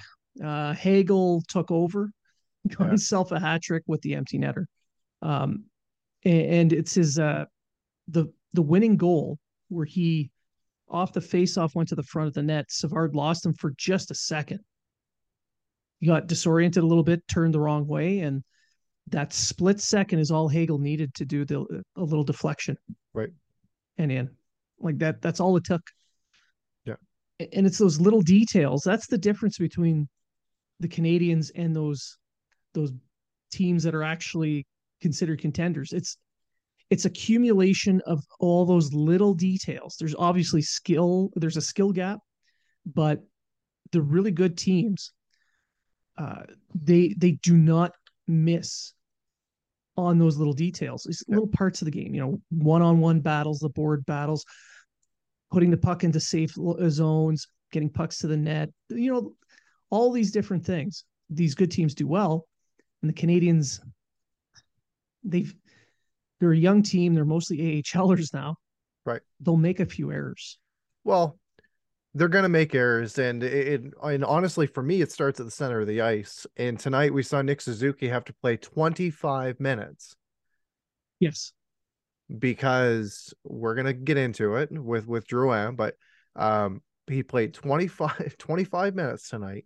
uh, 0.45 0.75
Hagel 0.75 1.43
took 1.49 1.71
over, 1.71 2.11
got 2.69 2.81
yeah. 2.81 2.87
himself 2.89 3.33
a 3.33 3.41
hat 3.41 3.63
trick 3.63 3.83
with 3.87 4.03
the 4.03 4.15
empty 4.15 4.39
netter. 4.39 4.67
Um, 5.23 5.65
and, 6.25 6.73
it's 6.73 6.95
his 6.95 7.19
uh, 7.19 7.45
the 8.09 8.27
the 8.53 8.63
winning 8.63 8.97
goal 8.97 9.39
where 9.69 9.85
he 9.85 10.31
off 10.89 11.13
the 11.13 11.21
face-off 11.21 11.75
went 11.75 11.89
to 11.89 11.95
the 11.97 12.03
front 12.03 12.29
of 12.29 12.35
the 12.35 12.43
net. 12.43 12.67
Savard 12.71 13.15
lost 13.15 13.45
him 13.45 13.55
for 13.55 13.73
just 13.77 14.11
a 14.11 14.15
second. 14.15 14.61
He 15.99 16.07
got 16.07 16.27
disoriented 16.29 16.83
a 16.83 16.87
little 16.87 17.03
bit, 17.03 17.27
turned 17.27 17.55
the 17.55 17.61
wrong 17.61 17.87
way, 17.87 18.21
and 18.21 18.45
that 19.09 19.33
split 19.33 19.81
second 19.81 20.19
is 20.19 20.31
all 20.31 20.49
Hagel 20.49 20.79
needed 20.79 21.15
to 21.15 21.25
do 21.25 21.45
the 21.45 21.83
a 21.97 22.03
little 22.03 22.25
deflection. 22.25 22.77
Right. 23.15 23.31
And 23.99 24.13
in. 24.13 24.31
Like 24.79 24.99
that, 24.99 25.23
that's 25.23 25.41
all 25.41 25.57
it 25.57 25.65
took 25.65 25.83
Yeah. 26.85 26.97
and 27.39 27.67
it's 27.67 27.79
those 27.79 28.01
little 28.01 28.21
details. 28.21 28.83
That's 28.83 29.07
the 29.07 29.19
difference 29.19 29.59
between 29.59 30.09
the 30.81 30.89
Canadians 30.89 31.51
and 31.51 31.75
those 31.75 32.19
those 32.75 32.93
teams 33.51 33.83
that 33.85 33.95
are 33.95 34.03
actually 34.03 34.67
considered 35.01 35.41
contenders. 35.41 35.93
It's 35.93 36.19
it's 36.89 37.05
accumulation 37.05 38.01
of 38.07 38.25
all 38.39 38.65
those 38.65 38.93
little 38.93 39.35
details. 39.35 39.97
There's 39.99 40.15
obviously 40.17 40.63
skill, 40.63 41.31
there's 41.35 41.57
a 41.57 41.61
skill 41.63 41.93
gap, 41.93 42.21
but 42.85 43.21
the 43.93 44.01
really 44.01 44.31
good 44.31 44.57
teams, 44.57 45.13
uh, 46.17 46.43
they 46.75 47.15
they 47.19 47.33
do 47.43 47.57
not 47.57 47.93
miss 48.29 48.93
on 49.97 50.19
those 50.19 50.37
little 50.37 50.53
details. 50.53 51.05
These 51.05 51.25
little 51.27 51.49
parts 51.49 51.81
of 51.81 51.87
the 51.87 51.91
game, 51.91 52.15
you 52.15 52.21
know, 52.21 52.41
one-on-one 52.51 53.21
battles, 53.21 53.59
the 53.61 53.71
board 53.71 54.05
battles, 54.07 54.45
putting 55.51 55.71
the 55.71 55.77
puck 55.77 56.05
into 56.05 56.21
safe 56.21 56.55
uh, 56.59 56.89
zones, 56.91 57.49
getting 57.73 57.91
pucks 57.91 58.19
to 58.19 58.27
the 58.27 58.37
net, 58.37 58.69
you 58.91 59.13
know, 59.13 59.33
all 59.91 60.13
these 60.13 60.31
different 60.33 60.65
things. 60.65 61.05
These 61.31 61.55
good 61.55 61.71
teams 61.71 61.95
do 61.95 62.07
well. 62.07 62.47
And 63.03 63.09
the 63.09 63.15
Canadians, 63.15 63.81
they've, 65.27 65.55
they're 66.41 66.53
a 66.53 66.57
young 66.57 66.83
team. 66.83 67.15
They're 67.15 67.25
mostly 67.25 67.59
AHLers 67.59 68.33
now. 68.33 68.57
Right. 69.05 69.21
They'll 69.41 69.57
make 69.57 69.81
a 69.81 69.87
few 69.87 70.11
errors. 70.11 70.59
Well, 71.05 71.39
they're 72.15 72.29
going 72.29 72.45
to 72.45 72.49
make 72.49 72.75
errors. 72.75 73.19
And 73.19 73.43
it, 73.43 73.53
it, 73.53 73.95
and 74.03 74.25
honestly, 74.25 74.67
for 74.67 74.83
me, 74.83 75.03
it 75.03 75.13
starts 75.13 75.39
at 75.41 75.47
the 75.47 75.53
center 75.53 75.81
of 75.81 75.87
the 75.87 76.01
ice. 76.01 76.47
And 76.57 76.79
tonight 76.79 77.13
we 77.13 77.23
saw 77.23 77.43
Nick 77.43 77.61
Suzuki 77.61 78.09
have 78.09 78.25
to 78.25 78.35
play 78.35 78.57
25 78.57 79.61
minutes. 79.61 80.17
Yes 81.21 81.53
because 82.39 83.33
we're 83.45 83.75
gonna 83.75 83.93
get 83.93 84.17
into 84.17 84.57
it 84.57 84.71
with 84.73 85.07
with 85.07 85.27
Drouin, 85.27 85.77
but 85.77 85.97
um 86.35 86.83
he 87.07 87.23
played 87.23 87.55
25 87.55 88.37
25 88.39 88.95
minutes 88.95 89.29
tonight. 89.29 89.65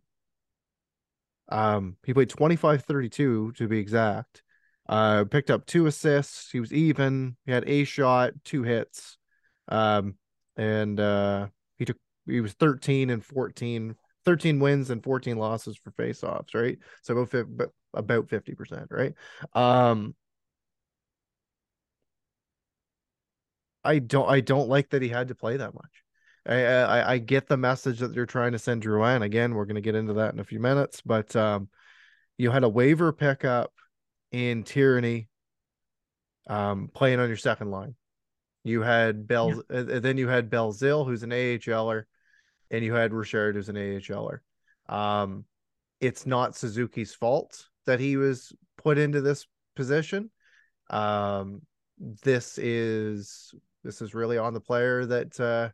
Um 1.49 1.97
he 2.05 2.14
played 2.14 2.31
25 2.31 2.85
32 2.85 3.52
to 3.52 3.69
be 3.69 3.79
exact. 3.79 4.43
Uh 4.89 5.25
picked 5.25 5.51
up 5.51 5.67
two 5.67 5.87
assists, 5.87 6.51
he 6.51 6.61
was 6.61 6.73
even, 6.73 7.37
he 7.47 7.53
had 7.53 7.69
a 7.69 7.85
shot, 7.85 8.33
two 8.45 8.63
hits. 8.63 9.19
Um 9.69 10.17
and 10.57 10.99
uh 10.99 11.49
he 11.77 11.85
took 11.85 11.97
he 12.27 12.41
was 12.41 12.53
13 12.55 13.11
and 13.11 13.25
14 13.25 13.97
13 14.25 14.61
wins 14.61 14.91
and 14.91 15.03
14 15.03 15.37
losses 15.37 15.77
for 15.77 15.91
faceoffs, 15.93 16.55
right? 16.55 16.79
So 17.03 17.17
about 17.17 17.73
about 17.95 18.29
50%, 18.29 18.89
right? 18.91 19.15
Um 19.55 20.15
I 23.85 23.99
don't 23.99 24.29
I 24.29 24.41
don't 24.41 24.69
like 24.69 24.91
that 24.91 25.03
he 25.03 25.09
had 25.09 25.29
to 25.29 25.35
play 25.35 25.57
that 25.57 25.75
much. 25.75 26.05
I 26.47 26.65
I, 26.65 27.13
I 27.13 27.19
get 27.19 27.49
the 27.49 27.57
message 27.57 28.01
that 28.01 28.15
they're 28.15 28.27
trying 28.27 28.53
to 28.53 28.59
send 28.59 28.83
Drouin. 28.83 29.23
Again, 29.23 29.55
we're 29.55 29.65
going 29.65 29.77
to 29.77 29.81
get 29.81 29.95
into 29.95 30.15
that 30.15 30.35
in 30.35 30.41
a 30.41 30.45
few 30.45 30.61
minutes, 30.61 31.01
but 31.01 31.35
um, 31.37 31.69
you 32.39 32.51
had 32.51 32.65
a 32.65 32.69
waiver 32.69 33.13
pickup 33.13 33.73
in 34.33 34.63
Tierney 34.65 35.29
um, 36.49 36.91
playing 36.93 37.21
on 37.21 37.29
your 37.29 37.37
second 37.37 37.71
line. 37.71 37.95
You 38.65 38.83
had 38.83 39.27
Bell, 39.27 39.63
yeah. 39.71 39.79
uh, 39.79 40.01
then 40.01 40.19
you 40.19 40.29
had 40.29 40.51
Belzile, 40.51 41.07
who's 41.07 41.23
an 41.23 41.31
AHLer, 41.31 42.05
and 42.71 42.85
you 42.85 42.93
had 42.95 43.15
Richard, 43.15 43.55
who's 43.55 43.69
an 43.69 43.77
AHLer. 43.77 44.41
Um, 44.89 45.45
it's 46.01 46.27
not 46.27 46.57
Suzuki's 46.57 47.15
fault 47.15 47.67
that 47.87 48.01
he 48.01 48.17
was 48.17 48.53
put 48.77 48.99
into 48.99 49.21
this 49.21 49.47
position. 49.77 50.31
Um, 50.91 51.63
this 52.23 52.59
is 52.59 53.55
this 53.85 54.03
is 54.03 54.15
really 54.15 54.39
on 54.39 54.55
the 54.55 54.61
player 54.61 55.07
that 55.07 55.41
uh, 55.41 55.71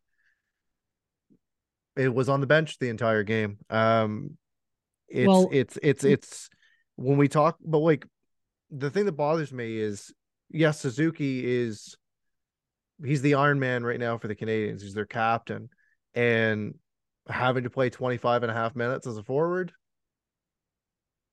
it 1.97 2.13
was 2.13 2.29
on 2.29 2.41
the 2.41 2.47
bench 2.47 2.79
the 2.79 2.89
entire 2.89 3.23
game. 3.23 3.59
Um, 3.71 4.37
it's 5.09 5.29
well, 5.29 5.49
it's 5.51 5.79
it's 5.83 6.05
it's 6.05 6.51
when 6.97 7.17
we 7.17 7.29
talk, 7.29 7.57
but 7.65 7.79
like 7.79 8.07
the 8.71 8.91
thing 8.91 9.07
that 9.07 9.13
bothers 9.13 9.53
me 9.53 9.79
is 9.79 10.13
yes, 10.51 10.81
Suzuki 10.81 11.45
is 11.45 11.97
he's 13.05 13.23
the 13.23 13.35
Iron 13.35 13.61
Man 13.61 13.85
right 13.85 14.01
now 14.01 14.19
for 14.19 14.29
the 14.29 14.35
Canadians. 14.35 14.83
He's 14.83 14.95
their 14.95 15.07
captain, 15.07 15.69
and 16.15 16.75
having 17.29 17.65
to 17.65 17.71
play 17.71 17.91
25 17.91 18.45
and 18.45 18.53
a 18.53 18.55
half 18.55 18.77
minutes 18.77 19.05
as 19.05 19.17
a 19.17 19.23
forward 19.23 19.73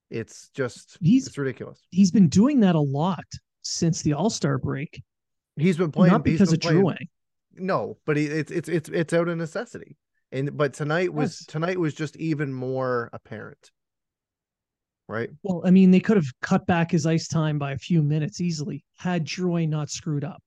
it's 0.10 0.50
just 0.56 0.98
he's 1.02 1.28
it's 1.28 1.38
ridiculous 1.38 1.80
he's 1.92 2.10
been 2.10 2.28
doing 2.28 2.60
that 2.62 2.74
a 2.74 2.80
lot 2.80 3.24
since 3.62 4.02
the 4.02 4.14
all-star 4.14 4.58
break 4.58 5.04
He's 5.56 5.78
been 5.78 5.92
playing 5.92 6.14
not 6.14 6.24
because 6.24 6.52
of 6.52 6.60
Drouin. 6.60 6.98
No, 7.56 7.98
but 8.06 8.18
he, 8.18 8.26
it's 8.26 8.52
it's 8.52 8.70
it's 8.70 8.90
it's 8.90 9.14
out 9.14 9.28
of 9.28 9.38
necessity. 9.38 9.98
And 10.32 10.58
but 10.58 10.74
tonight 10.74 11.14
was 11.14 11.42
yes. 11.42 11.46
tonight 11.46 11.80
was 11.80 11.94
just 11.94 12.16
even 12.18 12.52
more 12.52 13.10
apparent. 13.14 13.72
Right. 15.08 15.30
Well, 15.44 15.62
I 15.66 15.72
mean, 15.72 15.92
they 15.92 16.00
could 16.00 16.18
have 16.18 16.26
cut 16.42 16.66
back 16.66 16.92
his 16.92 17.06
ice 17.06 17.28
time 17.28 17.60
by 17.60 17.74
a 17.74 17.78
few 17.78 18.02
minutes 18.02 18.40
easily 18.40 18.84
had 18.98 19.26
Drouin 19.26 19.70
not 19.70 19.90
screwed 19.90 20.24
up. 20.24 20.42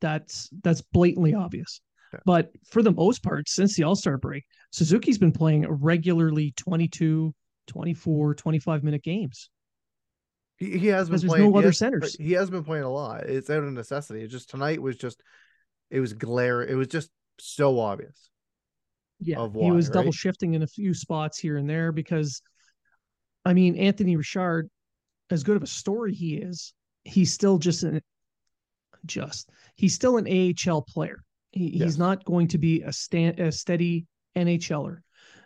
That's 0.00 0.50
that's 0.62 0.80
blatantly 0.80 1.34
obvious. 1.34 1.80
Yeah. 2.12 2.20
But 2.26 2.50
for 2.68 2.82
the 2.82 2.90
most 2.90 3.22
part, 3.22 3.48
since 3.48 3.76
the 3.76 3.84
All 3.84 3.94
Star 3.94 4.18
break, 4.18 4.44
Suzuki's 4.70 5.18
been 5.18 5.32
playing 5.32 5.66
regularly 5.68 6.52
22, 6.56 7.32
24, 7.68 8.34
25 8.34 8.82
minute 8.82 9.02
games. 9.02 9.50
He, 10.56 10.78
he 10.78 10.86
has 10.88 11.08
been 11.08 11.20
playing. 11.20 11.50
no 11.50 11.58
other 11.58 11.68
has, 11.68 11.78
centers. 11.78 12.16
He 12.16 12.32
has 12.32 12.50
been 12.50 12.64
playing 12.64 12.84
a 12.84 12.90
lot. 12.90 13.24
It's 13.24 13.50
out 13.50 13.62
of 13.62 13.72
necessity. 13.72 14.22
It 14.22 14.28
just 14.28 14.50
tonight 14.50 14.82
was 14.82 14.96
just, 14.96 15.22
it 15.90 16.00
was 16.00 16.12
glare. 16.12 16.62
It 16.62 16.74
was 16.74 16.88
just 16.88 17.10
so 17.38 17.78
obvious. 17.78 18.30
Yeah, 19.20 19.46
why, 19.46 19.64
he 19.64 19.70
was 19.70 19.88
right? 19.88 19.94
double 19.94 20.12
shifting 20.12 20.54
in 20.54 20.62
a 20.62 20.66
few 20.66 20.94
spots 20.94 21.38
here 21.38 21.56
and 21.56 21.70
there 21.70 21.92
because, 21.92 22.42
I 23.44 23.54
mean, 23.54 23.76
Anthony 23.76 24.16
Richard, 24.16 24.68
as 25.30 25.42
good 25.42 25.56
of 25.56 25.62
a 25.62 25.68
story 25.68 26.14
he 26.14 26.36
is, 26.36 26.74
he's 27.04 27.32
still 27.32 27.58
just 27.58 27.82
an 27.82 28.00
just 29.04 29.50
he's 29.76 29.94
still 29.94 30.16
an 30.16 30.26
AHL 30.28 30.82
player. 30.82 31.22
He. 31.50 31.70
He's 31.70 31.98
not 31.98 32.24
going 32.24 32.48
to 32.48 32.58
be 32.58 32.82
a 32.82 32.92
stand 32.92 33.40
a 33.40 33.52
steady 33.52 34.06
NHLer. 34.36 34.98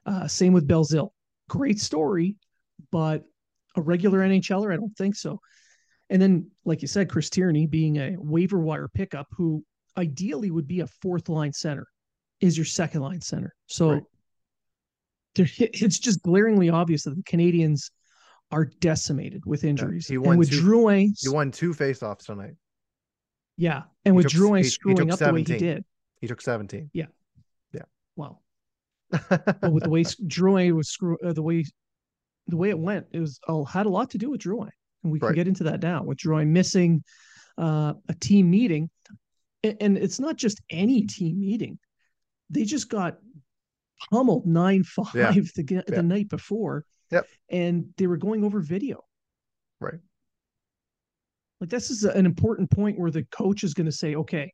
Uh, 0.05 0.29
same 0.29 0.53
with 0.53 0.69
Belzile. 0.69 1.11
Great 1.49 1.81
story, 1.81 2.37
but 2.93 3.25
a 3.77 3.81
regular 3.83 4.21
NHLer? 4.21 4.73
I 4.73 4.77
don't 4.77 4.97
think 4.97 5.17
so. 5.17 5.41
And 6.11 6.23
then, 6.23 6.51
like 6.65 6.83
you 6.83 6.89
said, 6.89 7.11
Chris 7.11 7.31
Tierney 7.31 7.67
being 7.67 7.97
a 7.97 8.15
waiver 8.19 8.61
wire 8.61 8.89
pickup 8.89 9.27
who 9.33 9.65
ideally 9.97 10.51
would 10.51 10.69
be 10.69 10.81
a 10.81 10.87
fourth 10.87 11.29
line 11.29 11.53
center 11.53 11.87
is 12.41 12.57
your 12.57 12.65
second 12.65 13.01
line 13.01 13.21
center. 13.21 13.55
So 13.67 13.91
right. 13.91 14.03
it's 15.59 15.99
just 15.99 16.23
glaringly 16.23 16.71
obvious 16.71 17.05
that 17.05 17.17
the 17.17 17.23
Canadians 17.23 17.91
are 18.51 18.67
decimated 18.81 19.45
with 19.47 19.65
injuries. 19.65 20.09
Yeah, 20.09 20.15
he 20.15 20.19
won 20.19 20.31
and 20.31 20.39
with 20.39 20.51
two, 20.51 20.63
Drouin, 20.63 21.13
he 21.19 21.29
won 21.29 21.51
two 21.51 21.75
faceoffs 21.75 22.27
tonight. 22.27 22.55
Yeah, 23.57 23.83
and 24.05 24.15
he 24.15 24.17
with 24.17 24.29
took, 24.29 24.41
Drouin 24.41 24.65
screwing 24.65 25.11
up 25.11 25.19
17. 25.19 25.19
the 25.19 25.33
way 25.33 25.59
he 25.59 25.65
did, 25.65 25.85
he 26.21 26.27
took 26.27 26.41
seventeen. 26.41 26.91
Yeah, 26.93 27.07
yeah. 27.73 27.83
Well, 28.15 28.43
but 29.11 29.73
with 29.73 29.85
the 29.85 29.91
way 29.91 30.05
Drouin 30.05 30.73
was 30.73 30.91
screw, 30.91 31.17
uh, 31.25 31.33
the 31.33 31.43
way 31.43 31.65
the 32.47 32.57
way 32.57 32.71
it 32.71 32.79
went, 32.79 33.07
it 33.13 33.21
was 33.21 33.41
uh, 33.49 33.65
had 33.65 33.87
a 33.87 33.91
lot 33.91 34.11
to 34.11 34.19
do 34.19 34.31
with 34.31 34.43
Drouin, 34.43 34.71
and 35.03 35.13
we 35.13 35.19
can 35.19 35.35
get 35.35 35.49
into 35.49 35.65
that 35.65 35.83
now 35.83 36.03
with 36.03 36.19
Drouin 36.19 36.49
missing 36.49 37.03
uh, 37.59 37.95
a 38.09 38.15
team 38.15 38.51
meeting, 38.51 38.91
and, 39.65 39.77
and 39.81 39.99
it's 39.99 40.21
not 40.21 40.37
just 40.37 40.61
any 40.71 41.03
team 41.07 41.41
meeting; 41.41 41.79
they 42.51 42.65
just 42.65 42.89
got 42.89 43.19
pummeled 44.11 44.47
nine 44.47 44.83
five 44.85 45.15
Yeah. 45.15 45.33
the 45.55 45.63
g- 45.63 45.81
Yeah. 45.89 46.01
night 46.03 46.29
before. 46.29 46.85
Yep. 47.11 47.27
And 47.51 47.87
they 47.97 48.07
were 48.07 48.17
going 48.17 48.45
over 48.45 48.61
video. 48.61 49.05
Right. 49.81 50.01
Like 51.61 51.71
this 51.71 51.91
is 51.91 52.05
an 52.05 52.27
important 52.27 52.71
point 52.71 52.99
where 52.99 53.11
the 53.11 53.25
coach 53.25 53.65
is 53.65 53.75
going 53.75 53.87
to 53.87 53.93
say, 53.93 54.15
okay, 54.17 54.53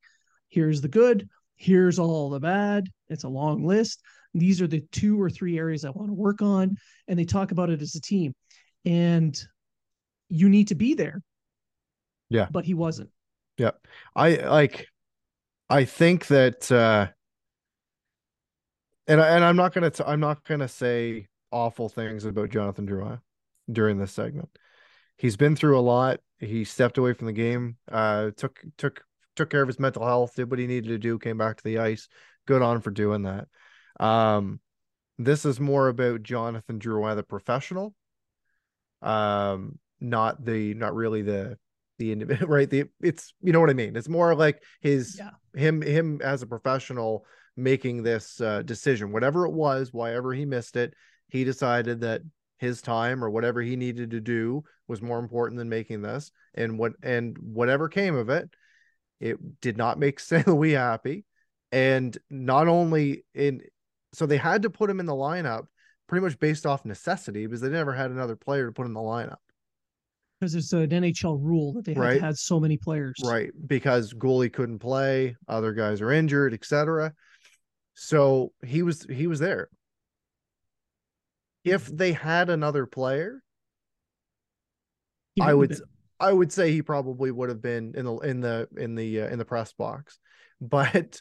here's 0.48 0.80
the 0.80 0.88
good, 0.88 1.28
here's 1.56 1.98
all 1.98 2.30
the 2.30 2.40
bad. 2.40 2.88
It's 3.08 3.24
a 3.24 3.28
long 3.28 3.64
list. 3.64 4.02
These 4.34 4.62
are 4.62 4.66
the 4.66 4.80
two 4.92 5.20
or 5.20 5.28
three 5.28 5.58
areas 5.58 5.84
I 5.84 5.90
want 5.90 6.08
to 6.08 6.14
work 6.14 6.42
on. 6.42 6.76
And 7.08 7.18
they 7.18 7.24
talk 7.24 7.50
about 7.52 7.70
it 7.70 7.82
as 7.82 7.94
a 7.94 8.00
team. 8.00 8.34
And 8.84 9.38
you 10.28 10.48
need 10.48 10.68
to 10.68 10.74
be 10.74 10.94
there. 10.94 11.22
Yeah. 12.30 12.48
But 12.50 12.64
he 12.64 12.74
wasn't. 12.74 13.10
Yeah. 13.58 13.72
I 14.16 14.36
like 14.36 14.86
I 15.68 15.84
think 15.84 16.26
that 16.28 16.70
uh 16.72 17.08
and 19.12 19.20
and 19.20 19.44
I'm 19.44 19.56
not 19.56 19.74
going 19.74 19.90
to 19.90 20.08
I'm 20.08 20.20
not 20.20 20.44
to 20.60 20.68
say 20.68 21.28
awful 21.50 21.88
things 21.88 22.24
about 22.24 22.48
Jonathan 22.50 22.86
Drouin 22.86 23.20
during 23.70 23.98
this 23.98 24.12
segment. 24.12 24.48
He's 25.16 25.36
been 25.36 25.54
through 25.54 25.78
a 25.78 25.80
lot. 25.82 26.20
He 26.38 26.64
stepped 26.64 26.98
away 26.98 27.12
from 27.12 27.26
the 27.26 27.32
game, 27.32 27.76
uh 27.90 28.30
took 28.36 28.60
took 28.78 29.04
took 29.36 29.50
care 29.50 29.62
of 29.62 29.68
his 29.68 29.78
mental 29.78 30.06
health, 30.06 30.34
did 30.34 30.50
what 30.50 30.58
he 30.58 30.66
needed 30.66 30.88
to 30.88 30.98
do, 30.98 31.18
came 31.18 31.36
back 31.38 31.58
to 31.58 31.64
the 31.64 31.78
ice. 31.78 32.08
Good 32.46 32.62
on 32.62 32.80
for 32.80 32.90
doing 32.90 33.22
that. 33.22 33.48
Um 34.00 34.60
this 35.18 35.44
is 35.44 35.60
more 35.60 35.88
about 35.88 36.22
Jonathan 36.22 36.78
Drouin 36.78 37.16
the 37.16 37.22
professional. 37.22 37.94
Um 39.02 39.78
not 40.00 40.44
the 40.44 40.74
not 40.74 40.94
really 40.94 41.22
the 41.22 41.58
the 41.98 42.12
individual 42.12 42.48
right 42.52 42.68
the 42.68 42.84
it's 43.02 43.34
you 43.42 43.52
know 43.52 43.60
what 43.60 43.70
I 43.70 43.74
mean. 43.74 43.94
It's 43.94 44.08
more 44.08 44.34
like 44.34 44.62
his 44.80 45.18
Yeah. 45.18 45.30
him 45.54 45.82
him 45.82 46.20
as 46.22 46.40
a 46.40 46.46
professional 46.46 47.26
making 47.56 48.02
this 48.02 48.40
uh, 48.40 48.62
decision 48.62 49.12
whatever 49.12 49.44
it 49.46 49.52
was 49.52 49.92
wherever 49.92 50.32
he 50.32 50.44
missed 50.44 50.76
it 50.76 50.94
he 51.28 51.44
decided 51.44 52.00
that 52.00 52.22
his 52.58 52.80
time 52.80 53.22
or 53.24 53.28
whatever 53.28 53.60
he 53.60 53.76
needed 53.76 54.10
to 54.12 54.20
do 54.20 54.62
was 54.88 55.02
more 55.02 55.18
important 55.18 55.58
than 55.58 55.68
making 55.68 56.00
this 56.02 56.30
and 56.54 56.78
what 56.78 56.92
and 57.02 57.36
whatever 57.38 57.88
came 57.88 58.14
of 58.14 58.30
it 58.30 58.48
it 59.20 59.60
did 59.60 59.76
not 59.76 59.98
make 59.98 60.18
St. 60.20 60.46
Louis 60.46 60.72
happy 60.72 61.24
and 61.72 62.16
not 62.30 62.68
only 62.68 63.24
in 63.34 63.60
so 64.14 64.26
they 64.26 64.36
had 64.36 64.62
to 64.62 64.70
put 64.70 64.88
him 64.90 65.00
in 65.00 65.06
the 65.06 65.12
lineup 65.12 65.66
pretty 66.08 66.24
much 66.24 66.38
based 66.38 66.66
off 66.66 66.84
necessity 66.84 67.46
because 67.46 67.60
they 67.60 67.68
never 67.68 67.92
had 67.92 68.10
another 68.10 68.36
player 68.36 68.66
to 68.66 68.72
put 68.72 68.86
in 68.86 68.92
the 68.92 69.00
lineup 69.00 69.36
Because 70.40 70.54
it's 70.54 70.72
an 70.72 70.88
NHL 70.90 71.38
rule 71.42 71.72
that 71.74 71.84
they 71.84 71.94
Right. 71.94 72.20
had 72.20 72.36
so 72.38 72.58
many 72.60 72.76
players. 72.76 73.14
right 73.24 73.50
because 73.66 74.12
goalie 74.14 74.52
couldn't 74.52 74.78
play 74.78 75.36
other 75.48 75.72
guys 75.72 76.00
are 76.00 76.12
injured 76.12 76.54
etc 76.54 77.12
so 77.94 78.52
he 78.64 78.82
was 78.82 79.06
he 79.10 79.26
was 79.26 79.38
there 79.38 79.68
if 81.64 81.86
they 81.86 82.12
had 82.12 82.50
another 82.50 82.86
player 82.86 83.42
I 85.40 85.54
would 85.54 85.70
been. 85.70 85.80
I 86.20 86.32
would 86.32 86.52
say 86.52 86.70
he 86.70 86.82
probably 86.82 87.30
would 87.30 87.48
have 87.48 87.62
been 87.62 87.94
in 87.96 88.04
the 88.04 88.16
in 88.18 88.40
the 88.40 88.68
in 88.76 88.94
the 88.94 89.22
uh, 89.22 89.28
in 89.28 89.38
the 89.38 89.44
press 89.44 89.72
box 89.72 90.18
but 90.60 91.20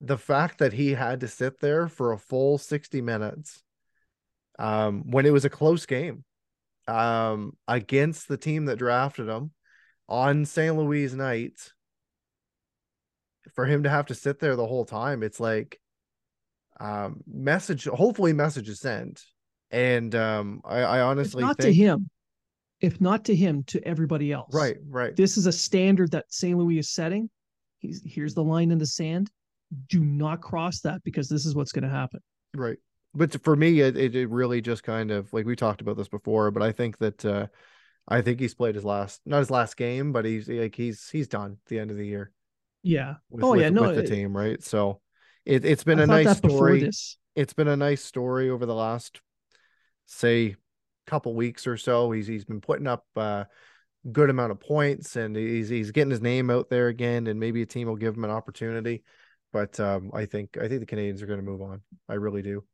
the 0.00 0.18
fact 0.18 0.58
that 0.58 0.72
he 0.72 0.92
had 0.92 1.20
to 1.20 1.28
sit 1.28 1.60
there 1.60 1.88
for 1.88 2.12
a 2.12 2.18
full 2.18 2.58
60 2.58 3.00
minutes 3.00 3.62
um 4.58 5.10
when 5.10 5.26
it 5.26 5.32
was 5.32 5.44
a 5.44 5.50
close 5.50 5.86
game 5.86 6.24
um 6.86 7.56
against 7.66 8.28
the 8.28 8.36
team 8.36 8.66
that 8.66 8.76
drafted 8.76 9.28
him 9.28 9.52
on 10.08 10.44
St. 10.44 10.76
Louis 10.76 11.12
night 11.14 11.72
for 13.54 13.64
him 13.64 13.84
to 13.84 13.88
have 13.88 14.06
to 14.06 14.14
sit 14.14 14.38
there 14.38 14.56
the 14.56 14.66
whole 14.66 14.84
time 14.84 15.22
it's 15.22 15.40
like 15.40 15.80
um 16.80 17.22
message 17.26 17.84
hopefully 17.84 18.32
message 18.32 18.68
is 18.68 18.80
sent 18.80 19.22
and 19.70 20.14
um 20.14 20.60
I, 20.64 20.78
I 20.80 20.98
If 20.98 21.04
honestly 21.04 21.42
not 21.42 21.56
think 21.58 21.74
to 21.74 21.82
him, 21.82 22.10
if 22.80 23.00
not 23.00 23.24
to 23.26 23.34
him, 23.34 23.62
to 23.68 23.86
everybody 23.86 24.32
else. 24.32 24.52
right 24.54 24.76
right 24.88 25.14
This 25.16 25.36
is 25.36 25.46
a 25.46 25.52
standard 25.52 26.10
that 26.12 26.26
St. 26.28 26.56
Louis 26.58 26.78
is 26.78 26.90
setting. 26.90 27.30
He's 27.78 28.02
here's 28.04 28.34
the 28.34 28.42
line 28.44 28.70
in 28.70 28.78
the 28.78 28.86
sand. 28.86 29.30
Do 29.88 30.00
not 30.04 30.40
cross 30.40 30.80
that 30.80 31.02
because 31.04 31.28
this 31.28 31.46
is 31.46 31.54
what's 31.54 31.72
going 31.72 31.84
to 31.84 31.88
happen. 31.90 32.20
Right. 32.54 32.78
But 33.14 33.42
for 33.44 33.54
me, 33.56 33.80
it, 33.80 33.96
it 33.96 34.14
it 34.16 34.28
really 34.30 34.60
just 34.60 34.82
kind 34.82 35.10
of 35.10 35.32
like 35.32 35.46
we 35.46 35.54
talked 35.56 35.80
about 35.80 35.96
this 35.96 36.08
before, 36.08 36.50
but 36.50 36.62
I 36.62 36.72
think 36.72 36.98
that 36.98 37.24
uh 37.24 37.46
I 38.08 38.20
think 38.20 38.40
he's 38.40 38.54
played 38.54 38.74
his 38.74 38.84
last 38.84 39.20
not 39.24 39.38
his 39.38 39.50
last 39.50 39.76
game, 39.76 40.12
but 40.12 40.24
he's 40.24 40.48
like 40.48 40.74
he's 40.74 41.08
he's 41.08 41.28
done 41.28 41.52
at 41.52 41.68
the 41.68 41.78
end 41.78 41.90
of 41.90 41.96
the 41.96 42.06
year 42.06 42.32
Yeah. 42.82 43.14
with, 43.30 43.44
oh 43.44 43.52
with, 43.52 43.60
yeah. 43.60 43.70
No. 43.70 43.82
with 43.82 43.96
the 43.96 44.02
it- 44.04 44.08
team, 44.08 44.36
right? 44.36 44.62
So 44.62 45.00
it 45.44 45.64
it's 45.64 45.84
been 45.84 46.00
I 46.00 46.04
a 46.04 46.06
nice 46.06 46.36
story. 46.38 46.88
It's 47.36 47.52
been 47.52 47.68
a 47.68 47.76
nice 47.76 48.02
story 48.02 48.50
over 48.50 48.66
the 48.66 48.74
last 48.74 49.20
say 50.06 50.56
couple 51.06 51.34
weeks 51.34 51.66
or 51.66 51.76
so. 51.76 52.10
He's 52.12 52.26
he's 52.26 52.44
been 52.44 52.60
putting 52.60 52.86
up 52.86 53.04
uh 53.16 53.44
good 54.10 54.30
amount 54.30 54.52
of 54.52 54.60
points 54.60 55.16
and 55.16 55.34
he's 55.36 55.68
he's 55.68 55.90
getting 55.90 56.10
his 56.10 56.20
name 56.20 56.50
out 56.50 56.68
there 56.68 56.88
again 56.88 57.26
and 57.26 57.40
maybe 57.40 57.62
a 57.62 57.66
team 57.66 57.88
will 57.88 57.96
give 57.96 58.16
him 58.16 58.24
an 58.24 58.30
opportunity. 58.30 59.02
But 59.52 59.78
um 59.80 60.10
I 60.14 60.26
think 60.26 60.56
I 60.56 60.68
think 60.68 60.80
the 60.80 60.86
Canadians 60.86 61.22
are 61.22 61.26
going 61.26 61.40
to 61.40 61.44
move 61.44 61.62
on. 61.62 61.82
I 62.08 62.14
really 62.14 62.42
do. 62.42 62.64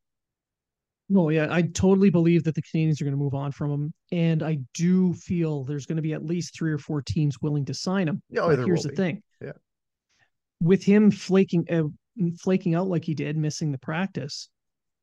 No, 1.12 1.28
yeah, 1.28 1.48
I 1.50 1.62
totally 1.62 2.08
believe 2.08 2.44
that 2.44 2.54
the 2.54 2.62
Canadians 2.62 3.00
are 3.00 3.04
going 3.04 3.16
to 3.16 3.18
move 3.18 3.34
on 3.34 3.50
from 3.50 3.72
him, 3.72 3.94
and 4.12 4.44
I 4.44 4.60
do 4.74 5.12
feel 5.12 5.64
there's 5.64 5.84
going 5.84 5.96
to 5.96 6.02
be 6.02 6.12
at 6.12 6.24
least 6.24 6.54
three 6.54 6.70
or 6.70 6.78
four 6.78 7.02
teams 7.02 7.40
willing 7.42 7.64
to 7.64 7.74
sign 7.74 8.06
him. 8.06 8.22
Yeah, 8.30 8.42
But 8.46 8.64
here's 8.64 8.84
the 8.84 8.90
be. 8.90 8.96
thing. 8.96 9.22
Yeah. 9.42 9.52
With 10.62 10.84
him 10.84 11.10
flaking 11.10 11.66
uh, 11.68 11.88
flaking 12.40 12.74
out 12.74 12.88
like 12.88 13.04
he 13.04 13.14
did, 13.14 13.36
missing 13.36 13.72
the 13.72 13.78
practice, 13.78 14.48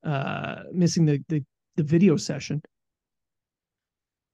uh, 0.04 0.64
missing 0.72 1.06
the, 1.06 1.24
the 1.30 1.44
the 1.76 1.84
video 1.84 2.18
session. 2.18 2.62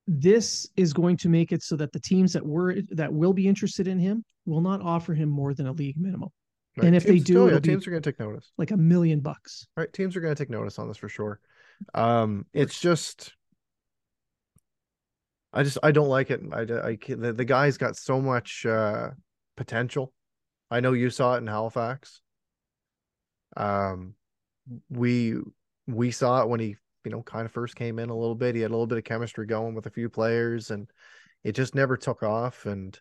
This 0.07 0.67
is 0.75 0.93
going 0.93 1.17
to 1.17 1.29
make 1.29 1.51
it 1.51 1.63
so 1.63 1.75
that 1.77 1.91
the 1.91 1.99
teams 1.99 2.33
that 2.33 2.45
were 2.45 2.75
that 2.91 3.13
will 3.13 3.33
be 3.33 3.47
interested 3.47 3.87
in 3.87 3.99
him 3.99 4.23
will 4.45 4.61
not 4.61 4.81
offer 4.81 5.13
him 5.13 5.29
more 5.29 5.53
than 5.53 5.67
a 5.67 5.71
league 5.71 5.97
minimum, 5.97 6.29
Right. 6.75 6.87
And 6.87 6.95
if 6.95 7.05
they 7.05 7.19
do, 7.19 7.43
oh, 7.43 7.49
yeah, 7.49 7.59
teams 7.59 7.85
are 7.85 7.91
going 7.91 8.01
to 8.01 8.11
take 8.11 8.19
notice. 8.19 8.51
like 8.57 8.71
a 8.71 8.77
million 8.77 9.19
bucks. 9.19 9.67
Right, 9.77 9.91
teams 9.93 10.15
are 10.15 10.21
going 10.21 10.33
to 10.33 10.41
take 10.41 10.49
notice 10.49 10.79
on 10.79 10.87
this 10.87 10.97
for 10.97 11.09
sure. 11.09 11.39
Um, 11.93 12.47
it's 12.51 12.79
just, 12.79 13.33
I 15.51 15.61
just 15.61 15.77
I 15.83 15.91
don't 15.91 16.07
like 16.07 16.31
it. 16.31 16.41
I 16.51 16.61
I 16.61 16.97
the, 17.07 17.33
the 17.33 17.45
guy's 17.45 17.77
got 17.77 17.95
so 17.95 18.19
much 18.19 18.65
uh 18.65 19.11
potential. 19.55 20.13
I 20.71 20.79
know 20.79 20.93
you 20.93 21.11
saw 21.11 21.35
it 21.35 21.39
in 21.39 21.47
Halifax. 21.47 22.21
Um, 23.57 24.15
we 24.89 25.35
we 25.87 26.11
saw 26.11 26.41
it 26.41 26.49
when 26.49 26.59
he 26.59 26.75
you 27.03 27.11
know 27.11 27.21
kind 27.21 27.45
of 27.45 27.51
first 27.51 27.75
came 27.75 27.99
in 27.99 28.09
a 28.09 28.17
little 28.17 28.35
bit. 28.35 28.55
He 28.55 28.61
had 28.61 28.71
a 28.71 28.73
little 28.73 28.87
bit 28.87 28.97
of 28.97 29.03
chemistry 29.03 29.45
going 29.45 29.75
with 29.75 29.85
a 29.85 29.91
few 29.91 30.09
players, 30.09 30.71
and 30.71 30.89
it 31.43 31.53
just 31.53 31.75
never 31.75 31.97
took 31.97 32.23
off. 32.23 32.65
And 32.65 32.99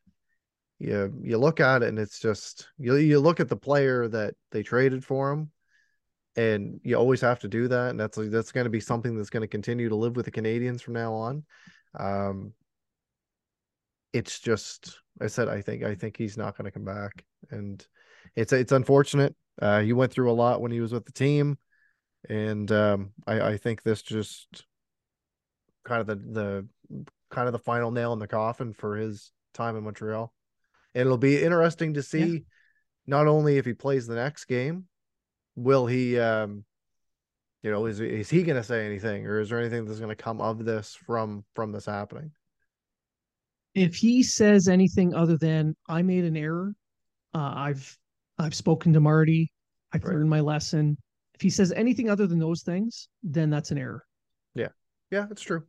you 0.78 1.12
you 1.22 1.38
look 1.38 1.60
at 1.60 1.82
it, 1.82 1.88
and 1.88 1.98
it's 1.98 2.18
just 2.18 2.68
you 2.78 2.96
you 2.96 3.20
look 3.20 3.40
at 3.40 3.48
the 3.48 3.56
player 3.56 4.08
that 4.08 4.34
they 4.50 4.62
traded 4.62 5.04
for 5.04 5.32
him 5.32 5.50
and 6.36 6.80
you 6.82 6.96
always 6.96 7.20
have 7.20 7.40
to 7.40 7.48
do 7.48 7.68
that 7.68 7.90
and 7.90 8.00
that's 8.00 8.18
that's 8.30 8.52
going 8.52 8.64
to 8.64 8.70
be 8.70 8.80
something 8.80 9.16
that's 9.16 9.30
going 9.30 9.42
to 9.42 9.46
continue 9.48 9.88
to 9.88 9.96
live 9.96 10.16
with 10.16 10.24
the 10.24 10.30
Canadians 10.30 10.80
from 10.80 10.94
now 10.94 11.12
on 11.12 11.44
um 11.98 12.52
it's 14.12 14.40
just 14.40 15.00
I 15.20 15.26
said 15.26 15.48
I 15.48 15.60
think 15.60 15.82
I 15.82 15.94
think 15.94 16.16
he's 16.16 16.38
not 16.38 16.56
going 16.56 16.64
to 16.64 16.70
come 16.70 16.84
back 16.84 17.24
and 17.50 17.86
it's 18.34 18.52
it's 18.52 18.72
unfortunate 18.72 19.34
uh 19.60 19.80
he 19.80 19.92
went 19.92 20.12
through 20.12 20.30
a 20.30 20.34
lot 20.34 20.60
when 20.60 20.72
he 20.72 20.80
was 20.80 20.92
with 20.92 21.04
the 21.04 21.12
team. 21.12 21.58
And 22.28 22.70
um 22.72 23.12
I 23.26 23.40
I 23.40 23.56
think 23.56 23.82
this 23.82 24.02
just 24.02 24.64
kind 25.84 26.00
of 26.00 26.06
the 26.06 26.16
the 26.16 26.68
kind 27.30 27.48
of 27.48 27.52
the 27.52 27.58
final 27.58 27.90
nail 27.90 28.12
in 28.12 28.18
the 28.18 28.28
coffin 28.28 28.72
for 28.72 28.96
his 28.96 29.32
time 29.54 29.76
in 29.76 29.84
Montreal. 29.84 30.32
And 30.94 31.02
it'll 31.02 31.18
be 31.18 31.42
interesting 31.42 31.94
to 31.94 32.02
see 32.02 32.44
not 33.06 33.26
only 33.26 33.56
if 33.56 33.64
he 33.64 33.72
plays 33.72 34.06
the 34.06 34.14
next 34.14 34.44
game 34.44 34.86
will 35.56 35.86
he 35.86 36.18
um 36.18 36.64
you 37.62 37.70
know 37.70 37.86
is 37.86 38.00
is 38.00 38.30
he 38.30 38.42
going 38.42 38.56
to 38.56 38.62
say 38.62 38.86
anything 38.86 39.26
or 39.26 39.40
is 39.40 39.48
there 39.50 39.58
anything 39.60 39.84
that's 39.84 39.98
going 39.98 40.08
to 40.08 40.16
come 40.16 40.40
of 40.40 40.64
this 40.64 40.94
from 41.06 41.44
from 41.54 41.72
this 41.72 41.86
happening? 41.86 42.30
If 43.74 43.94
he 43.94 44.22
says 44.22 44.68
anything 44.68 45.14
other 45.14 45.38
than 45.38 45.76
I 45.88 46.02
made 46.02 46.24
an 46.24 46.36
error, 46.36 46.74
uh, 47.34 47.52
I've 47.56 47.98
I've 48.38 48.54
spoken 48.54 48.92
to 48.94 49.00
Marty, 49.00 49.50
I've 49.92 50.04
Right. 50.04 50.14
learned 50.14 50.30
my 50.30 50.40
lesson. 50.40 50.96
If 51.34 51.40
he 51.40 51.50
says 51.50 51.72
anything 51.72 52.08
other 52.10 52.26
than 52.26 52.38
those 52.38 52.62
things, 52.62 53.08
then 53.22 53.50
that's 53.50 53.70
an 53.70 53.78
error. 53.78 54.04
yeah 54.54 54.68
Yeah, 55.10 55.26
it's 55.30 55.42
true 55.42 55.66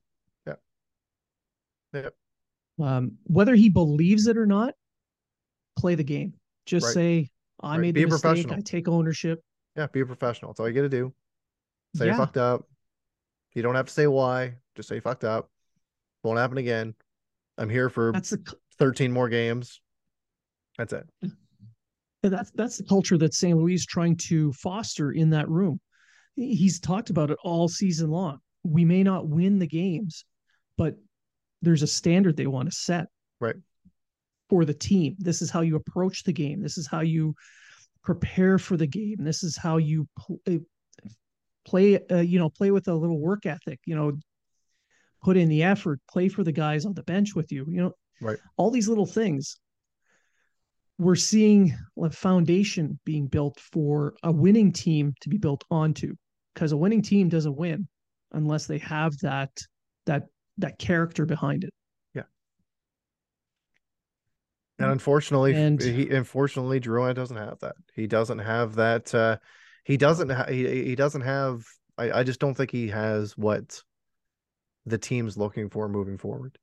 yeah 0.47 0.56
yeah 1.93 2.10
Um, 2.80 3.17
whether 3.26 3.56
he 3.56 3.69
believes 3.69 4.28
it 4.28 4.38
or 4.38 4.45
not, 4.45 4.73
play 5.78 5.95
the 5.95 6.04
game. 6.04 6.34
Just 6.65 6.86
Right. 6.88 6.93
say 6.93 7.30
I 7.62 7.76
Right. 7.76 7.82
made 7.82 7.95
Be 7.95 8.02
the 8.02 8.08
a 8.08 8.10
mistake. 8.10 8.21
professional. 8.21 8.56
I 8.58 8.62
take 8.62 8.88
ownership. 8.88 9.43
yeah 9.76 9.88
be 9.88 10.02
a 10.02 10.06
professional 10.06 10.52
that's 10.52 10.60
all 10.60 10.67
you 10.67 10.73
got 10.76 10.82
to 10.84 10.89
do 10.89 11.13
say 11.95 12.06
you 12.06 12.12
Yeah. 12.12 12.17
fucked 12.17 12.38
up 12.38 12.67
you 13.54 13.62
don't 13.62 13.76
have 13.76 13.88
to 13.88 13.93
say 13.93 14.08
why 14.08 14.56
just 14.76 14.88
say 14.89 14.95
you 14.95 15.02
fucked 15.02 15.23
up 15.23 15.49
won't 16.23 16.38
happen 16.39 16.58
again 16.58 16.93
i'm 17.58 17.69
here 17.69 17.89
for 17.89 18.12
That's 18.12 18.30
the 18.32 18.56
13 18.78 19.12
more 19.12 19.30
games 19.30 19.82
that's 20.78 20.93
it 20.93 21.08
that's 22.29 22.51
that's 22.51 22.77
the 22.77 22.83
culture 22.83 23.17
that 23.17 23.33
St. 23.33 23.57
Louis 23.57 23.73
is 23.75 23.86
trying 23.86 24.15
to 24.17 24.51
foster 24.53 25.12
in 25.12 25.29
that 25.31 25.49
room. 25.49 25.79
he's 26.36 26.79
talked 26.79 27.09
about 27.09 27.29
it 27.31 27.38
all 27.43 27.67
season 27.67 28.09
long. 28.09 28.39
We 28.63 28.86
may 28.86 29.03
not 29.03 29.27
win 29.27 29.59
the 29.59 29.67
games, 29.67 30.25
but 30.77 30.95
there's 31.62 31.83
a 31.83 31.88
standard 31.88 32.36
they 32.38 32.47
want 32.47 32.69
to 32.69 32.75
set. 32.75 33.07
Right. 33.39 33.55
For 34.49 34.65
the 34.65 34.73
team. 34.73 35.15
This 35.19 35.41
is 35.41 35.49
how 35.49 35.62
you 35.62 35.75
approach 35.75 36.23
the 36.23 36.33
game. 36.33 36.62
This 36.62 36.77
is 36.77 36.88
how 36.88 37.01
you 37.01 37.36
prepare 38.03 38.57
for 38.57 38.77
the 38.77 38.88
game. 38.88 39.17
This 39.19 39.43
is 39.43 39.57
how 39.57 39.77
you 39.77 40.07
play, 40.17 40.59
play 41.65 41.99
uh, 42.12 42.17
you 42.21 42.39
know, 42.39 42.49
play 42.49 42.71
with 42.71 42.88
a 42.88 42.93
little 42.93 43.19
work 43.19 43.45
ethic, 43.45 43.79
you 43.86 43.95
know, 43.95 44.13
put 45.23 45.38
in 45.38 45.49
the 45.49 45.63
effort, 45.63 45.99
play 46.09 46.27
for 46.29 46.43
the 46.43 46.51
guys 46.51 46.86
on 46.86 46.93
the 46.93 47.03
bench 47.03 47.36
with 47.36 47.51
you, 47.51 47.65
you 47.67 47.81
know, 47.81 47.93
Right. 48.21 48.38
all 48.57 48.69
these 48.71 48.88
little 48.88 49.05
things. 49.05 49.57
We're 50.99 51.15
seeing 51.15 51.75
a 52.01 52.10
foundation 52.10 52.99
being 53.03 53.27
built 53.27 53.60
for 53.60 54.15
a 54.23 54.32
winning 54.32 54.71
team 54.71 55.13
to 55.21 55.29
be 55.29 55.38
built 55.38 55.63
onto 55.71 56.13
because 56.53 56.71
a 56.71 56.77
winning 56.77 57.01
team 57.01 57.29
doesn't 57.29 57.56
win 57.56 57.88
unless 58.32 58.67
they 58.67 58.77
have 58.79 59.17
that 59.19 59.51
that 60.06 60.27
that 60.60 60.77
character 60.77 61.25
behind 61.25 61.63
it. 61.63 61.71
Yeah 62.13 62.23
and 64.79 64.91
unfortunately, 64.91 65.56
And- 65.56 65.82
he 65.82 66.10
unfortunately 66.10 66.79
Drouin 66.79 67.15
doesn't 67.15 67.38
have 67.38 67.60
that. 67.60 67.75
He 67.95 68.08
doesn't 68.08 68.39
have 68.39 68.75
that. 68.75 69.13
Uh, 69.13 69.38
he 69.84 69.97
doesn't. 69.97 70.29
Ha- 70.29 70.47
he 70.47 70.84
he 70.84 70.95
doesn't 70.95 71.21
have. 71.21 71.65
I 71.97 72.12
I 72.12 72.23
just 72.23 72.39
don't 72.39 72.56
think 72.56 72.71
he 72.71 72.88
has 72.89 73.38
what 73.38 73.82
the 74.86 74.97
team's 74.97 75.38
looking 75.38 75.69
for 75.69 75.88
moving 75.88 76.17
forward. 76.17 76.58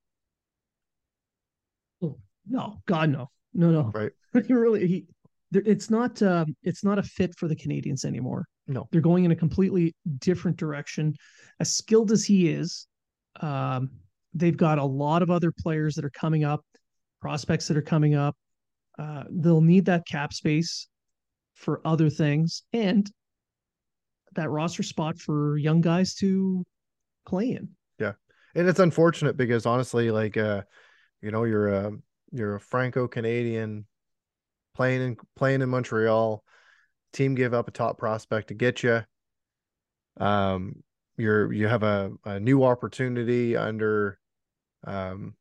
No, 2.46 2.82
God, 2.86 3.10
no, 3.10 3.30
no, 3.52 3.70
no. 3.70 3.90
Right. 3.94 4.12
he 4.46 4.52
really 4.52 4.86
he. 4.86 5.06
It's 5.52 5.90
not. 5.90 6.22
Um, 6.22 6.54
it's 6.62 6.84
not 6.84 6.98
a 6.98 7.02
fit 7.02 7.34
for 7.36 7.48
the 7.48 7.56
Canadians 7.56 8.04
anymore. 8.04 8.46
No. 8.66 8.88
they're 8.92 9.00
going 9.00 9.24
in 9.24 9.32
a 9.32 9.36
completely 9.36 9.94
different 10.18 10.56
direction. 10.56 11.14
As 11.58 11.74
skilled 11.74 12.12
as 12.12 12.24
he 12.24 12.48
is, 12.48 12.86
um, 13.40 13.90
they've 14.32 14.56
got 14.56 14.78
a 14.78 14.84
lot 14.84 15.22
of 15.22 15.30
other 15.30 15.52
players 15.52 15.96
that 15.96 16.04
are 16.04 16.10
coming 16.10 16.44
up, 16.44 16.64
prospects 17.20 17.66
that 17.68 17.76
are 17.76 17.82
coming 17.82 18.14
up. 18.14 18.36
Uh, 18.96 19.24
they'll 19.30 19.60
need 19.60 19.86
that 19.86 20.06
cap 20.06 20.32
space 20.32 20.86
for 21.54 21.80
other 21.84 22.08
things 22.08 22.62
and 22.72 23.10
that 24.34 24.50
roster 24.50 24.82
spot 24.82 25.18
for 25.18 25.56
young 25.58 25.80
guys 25.80 26.14
to 26.14 26.64
play 27.26 27.50
in. 27.50 27.68
Yeah. 27.98 28.12
And 28.54 28.68
it's 28.68 28.78
unfortunate 28.78 29.36
because 29.36 29.66
honestly, 29.66 30.10
like 30.10 30.36
uh, 30.36 30.62
you 31.20 31.30
know, 31.30 31.44
you're 31.44 31.68
a 31.68 31.92
you're 32.32 32.56
a 32.56 32.60
Franco 32.60 33.08
Canadian 33.08 33.86
playing 34.74 35.02
in 35.02 35.16
playing 35.36 35.62
in 35.62 35.68
Montreal. 35.68 36.44
Team 37.12 37.34
give 37.34 37.54
up 37.54 37.66
a 37.66 37.72
top 37.72 37.98
prospect 37.98 38.48
to 38.48 38.54
get 38.54 38.82
you. 38.82 39.02
Um, 40.18 40.82
you're 41.16 41.52
you 41.52 41.66
have 41.66 41.82
a, 41.82 42.12
a 42.24 42.38
new 42.38 42.64
opportunity 42.64 43.56
under, 43.56 44.18
um, 44.86 45.34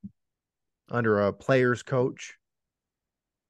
under 0.89 1.27
a 1.27 1.33
player's 1.33 1.83
coach, 1.83 2.35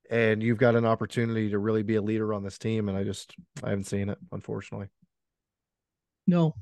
and 0.09 0.43
you've 0.43 0.57
got 0.57 0.75
an 0.75 0.85
opportunity 0.85 1.49
to 1.51 1.59
really 1.59 1.83
be 1.83 1.95
a 1.95 2.01
leader 2.01 2.33
on 2.33 2.43
this 2.43 2.57
team. 2.57 2.89
And 2.89 2.97
I 2.97 3.03
just 3.03 3.33
I 3.63 3.69
haven't 3.69 3.85
seen 3.85 4.09
it, 4.09 4.17
unfortunately. 4.31 4.87
No, 6.27 6.55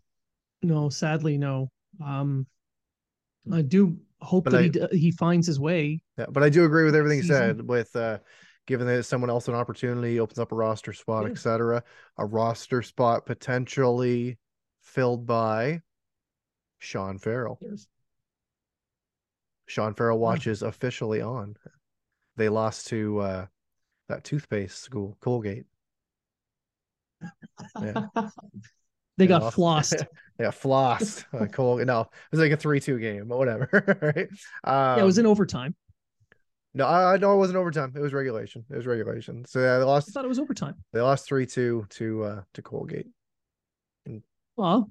no, 0.62 0.90
sadly, 0.90 1.38
no. 1.38 1.72
Um, 2.04 2.46
I 3.52 3.62
do 3.62 3.98
hope 4.22 4.46
But 4.46 4.52
that 4.52 4.60
I- 4.60 4.64
he 4.64 4.70
d- 4.70 4.88
he 5.00 5.12
finds 5.12 5.48
his 5.48 5.60
way. 5.60 6.02
Yeah, 6.18 6.26
but 6.30 6.44
I 6.44 6.50
do 6.50 6.66
agree 6.66 6.84
with 6.86 6.96
everything 6.96 7.18
you 7.20 7.24
season. 7.24 7.58
said. 7.58 7.68
With 7.68 7.96
uh, 7.96 8.20
giving 8.66 8.88
that 8.88 9.04
someone 9.04 9.30
else 9.30 9.48
an 9.48 9.54
opportunity, 9.56 10.20
opens 10.20 10.40
up 10.40 10.52
a 10.52 10.56
roster 10.56 10.94
spot, 10.94 11.26
Yeah. 11.26 11.32
etc. 11.32 11.84
A 12.18 12.26
roster 12.26 12.82
spot 12.82 13.26
potentially 13.26 14.38
filled 14.82 15.26
by 15.26 15.82
Sean 16.80 17.18
Farrell. 17.20 17.60
Sean 19.68 19.94
Farrell 19.94 20.18
watches 20.20 20.64
officially 20.64 21.22
on. 21.22 21.56
They 22.38 22.50
lost 22.50 22.88
to 22.88 23.20
uh, 23.20 23.46
that 24.10 24.24
toothpaste 24.24 24.80
school, 24.82 25.18
Colgate. 25.22 25.66
Yeah. 27.82 28.06
They 29.18 29.28
got 29.28 29.54
flossed. 29.54 30.06
yeah, 30.40 30.52
flossed. 30.52 31.26
Col- 31.52 31.78
no, 31.78 32.02
it 32.02 32.08
was 32.32 32.40
like 32.40 32.52
a 32.52 32.58
three-two 32.58 33.00
game, 33.00 33.28
but 33.28 33.38
whatever. 33.38 33.68
right? 34.02 34.28
Um, 34.64 34.98
yeah, 34.98 35.02
it 35.02 35.06
was 35.06 35.18
in 35.18 35.26
overtime. 35.26 35.76
no, 36.74 36.86
I, 36.86 37.14
I 37.14 37.18
know 37.18 37.34
it 37.34 37.38
wasn't 37.38 37.58
overtime. 37.58 37.94
It 37.96 38.00
was 38.00 38.14
regulation. 38.14 38.64
It 38.70 38.76
was 38.76 38.86
regulation. 38.86 39.46
So 39.46 39.60
yeah, 39.60 39.78
they 39.80 39.84
lost. 39.84 40.10
I 40.10 40.12
thought 40.12 40.26
it 40.26 40.30
was 40.30 40.40
overtime. 40.40 40.76
They 40.94 41.02
lost 41.02 41.28
three-two 41.28 41.88
to 41.90 42.24
uh 42.24 42.42
to 42.54 42.62
Colgate. 42.62 43.08
Well, 44.56 44.90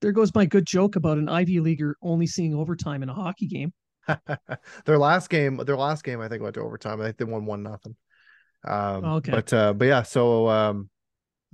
there 0.00 0.12
goes 0.12 0.34
my 0.34 0.46
good 0.46 0.66
joke 0.66 0.96
about 0.96 1.18
an 1.18 1.28
Ivy 1.28 1.60
leaguer 1.60 1.96
only 2.02 2.26
seeing 2.26 2.54
overtime 2.54 3.02
in 3.02 3.08
a 3.08 3.14
hockey 3.14 3.46
game. 3.46 3.72
their 4.84 4.98
last 4.98 5.28
game, 5.28 5.56
their 5.58 5.76
last 5.76 6.02
game, 6.02 6.20
I 6.20 6.28
think 6.28 6.42
went 6.42 6.54
to 6.54 6.62
overtime. 6.62 7.00
I 7.00 7.04
think 7.04 7.18
they 7.18 7.24
won 7.24 7.46
one 7.46 7.62
nothing. 7.62 7.96
Um, 8.66 9.04
Okay. 9.04 9.30
but 9.32 9.52
uh, 9.52 9.72
but 9.72 9.84
yeah, 9.84 10.02
so 10.02 10.48
um, 10.48 10.90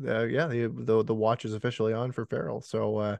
uh, 0.06 0.24
yeah, 0.24 0.46
the, 0.46 0.72
the 0.74 1.04
the 1.04 1.14
watch 1.14 1.44
is 1.44 1.54
officially 1.54 1.92
on 1.92 2.12
for 2.12 2.26
Farrell. 2.26 2.60
So 2.60 2.96
uh, 2.98 3.16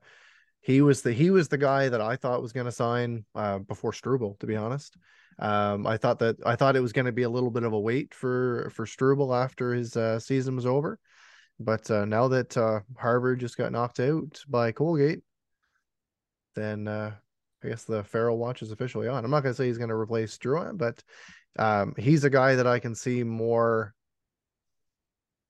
he 0.61 0.81
was 0.81 1.03
the 1.03 1.13
he 1.13 1.31
was 1.31 1.49
the 1.49 1.59
guy 1.59 1.89
that 1.89 2.01
I 2.01 2.17
thought 2.17 2.43
was 2.43 2.53
going 2.53 2.67
to 2.67 2.73
sign 2.73 3.25
uh, 3.35 3.59
before 3.59 3.93
Struble. 3.93 4.37
To 4.41 4.47
be 4.47 4.57
honest, 4.57 4.97
um, 5.39 5.87
I 5.87 5.97
thought 5.97 6.19
that 6.21 6.37
I 6.45 6.57
thought 6.57 6.77
it 6.77 6.81
was 6.81 6.93
going 6.93 7.07
to 7.07 7.13
be 7.13 7.23
a 7.23 7.31
little 7.31 7.51
bit 7.51 7.63
of 7.65 7.73
a 7.73 7.79
wait 7.79 8.15
for 8.15 8.71
for 8.75 8.87
Struble 8.87 9.35
after 9.35 9.73
his 9.73 9.97
uh, 9.97 10.19
season 10.19 10.57
was 10.57 10.67
over. 10.67 10.99
But 11.61 11.89
uh, 11.91 12.05
now 12.05 12.29
that 12.29 12.57
uh, 12.57 12.81
Harvard 12.99 13.39
just 13.39 13.57
got 13.57 13.71
knocked 13.71 14.01
out 14.01 14.43
by 14.49 14.73
Colgate, 14.73 15.21
then 16.57 16.89
I 16.89 17.13
guess 17.63 17.85
the 17.85 18.05
Farrell 18.05 18.39
watch 18.39 18.63
is 18.63 18.73
officially 18.73 19.09
on. 19.09 19.25
I'm 19.25 19.31
not 19.31 19.43
going 19.43 19.55
to 19.55 19.57
say 19.57 19.67
he's 19.67 19.79
going 19.79 19.91
to 19.91 19.95
replace 19.95 20.37
Drouin, 20.37 20.77
but 20.77 21.03
um, 21.59 21.95
he's 21.97 22.25
a 22.25 22.31
guy 22.31 22.57
that 22.57 22.67
I 22.67 22.79
can 22.79 22.95
see 22.95 23.23
more 23.23 23.94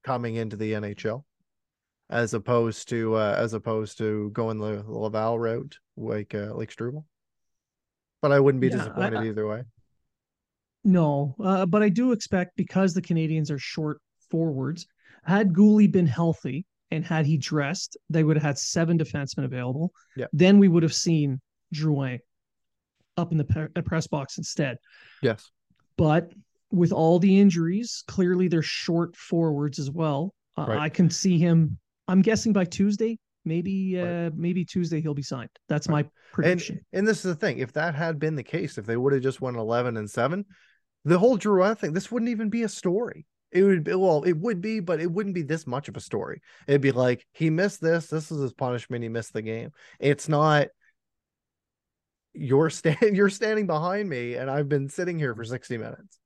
coming 0.05 0.37
into 0.37 0.57
the 0.57 0.73
NHL 0.73 1.25
as 2.11 2.35
opposed 2.35 2.89
to 2.91 3.15
uh, 3.15 3.35
as 3.39 3.55
opposed 3.55 3.99
to 3.99 4.31
going 4.31 4.59
the 4.59 4.85
Laval 4.87 5.39
route 5.39 5.79
like 5.97 6.35
uh, 6.35 6.55
like 6.55 6.71
Struble. 6.71 7.07
But 8.23 8.33
I 8.33 8.41
wouldn't 8.41 8.61
be 8.61 8.69
Yeah, 8.69 8.77
disappointed 8.77 9.19
I- 9.19 9.27
either 9.27 9.47
way. 9.47 9.65
No, 10.87 11.35
uh, 11.43 11.65
but 11.65 11.83
I 11.83 11.89
do 11.89 12.13
expect 12.13 12.57
because 12.57 12.93
the 12.93 13.01
Canadians 13.01 13.51
are 13.51 13.59
short 13.59 14.03
forwards, 14.31 14.87
had 15.25 15.55
Guhle 15.55 15.91
been 15.91 16.07
healthy 16.07 16.67
and 16.91 17.03
had 17.05 17.25
he 17.25 17.39
dressed, 17.39 17.97
they 18.11 18.23
would 18.23 18.37
have 18.37 18.43
had 18.43 18.59
seven 18.59 18.99
defensemen 18.99 19.45
available. 19.47 19.93
Yeah. 20.15 20.27
Then 20.35 20.59
we 20.59 20.69
would 20.69 20.83
have 20.83 20.93
seen 20.93 21.41
Drouin 21.75 22.19
up 23.17 23.33
in 23.33 23.39
the 23.39 23.71
uh, 23.75 23.81
press 23.81 24.07
box 24.07 24.37
instead. 24.37 24.77
Yes. 25.23 25.51
But 25.97 26.31
with 26.75 26.93
all 26.93 27.19
the 27.19 27.41
injuries, 27.41 28.03
clearly 28.07 28.49
they're 28.49 28.63
short 28.63 29.17
forwards 29.17 29.79
as 29.79 29.91
well. 29.91 30.35
Uh, 30.57 30.67
Right. 30.69 30.79
I 30.79 30.89
can 30.89 31.11
see 31.11 31.39
him. 31.39 31.79
I'm 32.09 32.23
guessing 32.23 32.53
by 32.53 32.65
Tuesday, 32.65 33.19
maybe 33.45 33.97
Right. 33.97 34.27
uh, 34.27 34.31
maybe 34.35 34.65
Tuesday 34.65 35.01
he'll 35.01 35.15
be 35.15 35.23
signed. 35.23 35.51
That's 35.69 35.89
Right. 35.89 36.05
my 36.05 36.11
prediction. 36.33 36.77
And 36.93 37.01
and 37.01 37.09
this 37.09 37.19
is 37.19 37.35
the 37.35 37.35
thing. 37.35 37.59
If 37.59 37.73
that 37.75 37.95
had 37.95 38.19
been 38.19 38.35
the 38.35 38.43
case, 38.43 38.79
if 38.79 38.87
they 38.87 38.97
would 38.97 39.13
have 39.13 39.23
just 39.23 39.41
won 39.41 39.57
eleven 39.57 39.97
and 39.97 40.11
seven, 40.11 40.45
the 41.05 41.19
whole 41.19 41.39
Drouin 41.39 41.79
thing, 41.79 41.93
this 41.93 42.11
wouldn't 42.11 42.31
even 42.31 42.51
be 42.51 42.63
a 42.63 42.69
story. 42.69 43.27
It 43.53 43.63
would 43.63 43.85
be 43.85 43.95
well, 43.95 44.25
it 44.25 44.37
would 44.39 44.61
be, 44.61 44.81
but 44.81 45.01
it 45.01 45.11
wouldn't 45.11 45.35
be 45.35 45.43
this 45.43 45.67
much 45.67 45.89
of 45.89 45.97
a 45.97 46.01
story. 46.01 46.41
It'd 46.67 46.81
be 46.81 46.91
like 46.93 47.25
he 47.33 47.51
missed 47.51 47.81
this. 47.81 48.09
This 48.09 48.33
is 48.33 48.41
his 48.41 48.53
punishment. 48.53 49.03
He 49.05 49.09
missed 49.09 49.33
the 49.33 49.43
game. 49.43 49.71
It's 50.01 50.29
not. 50.29 50.69
You're 52.33 52.71
stand 52.71 52.99
you're 53.17 53.31
standing 53.31 53.67
behind 53.67 54.09
me, 54.09 54.35
and 54.35 54.51
I've 54.51 54.69
been 54.69 54.89
sitting 54.89 55.19
here 55.19 55.35
for 55.35 55.45
sixty 55.45 55.79
minutes. 55.79 56.19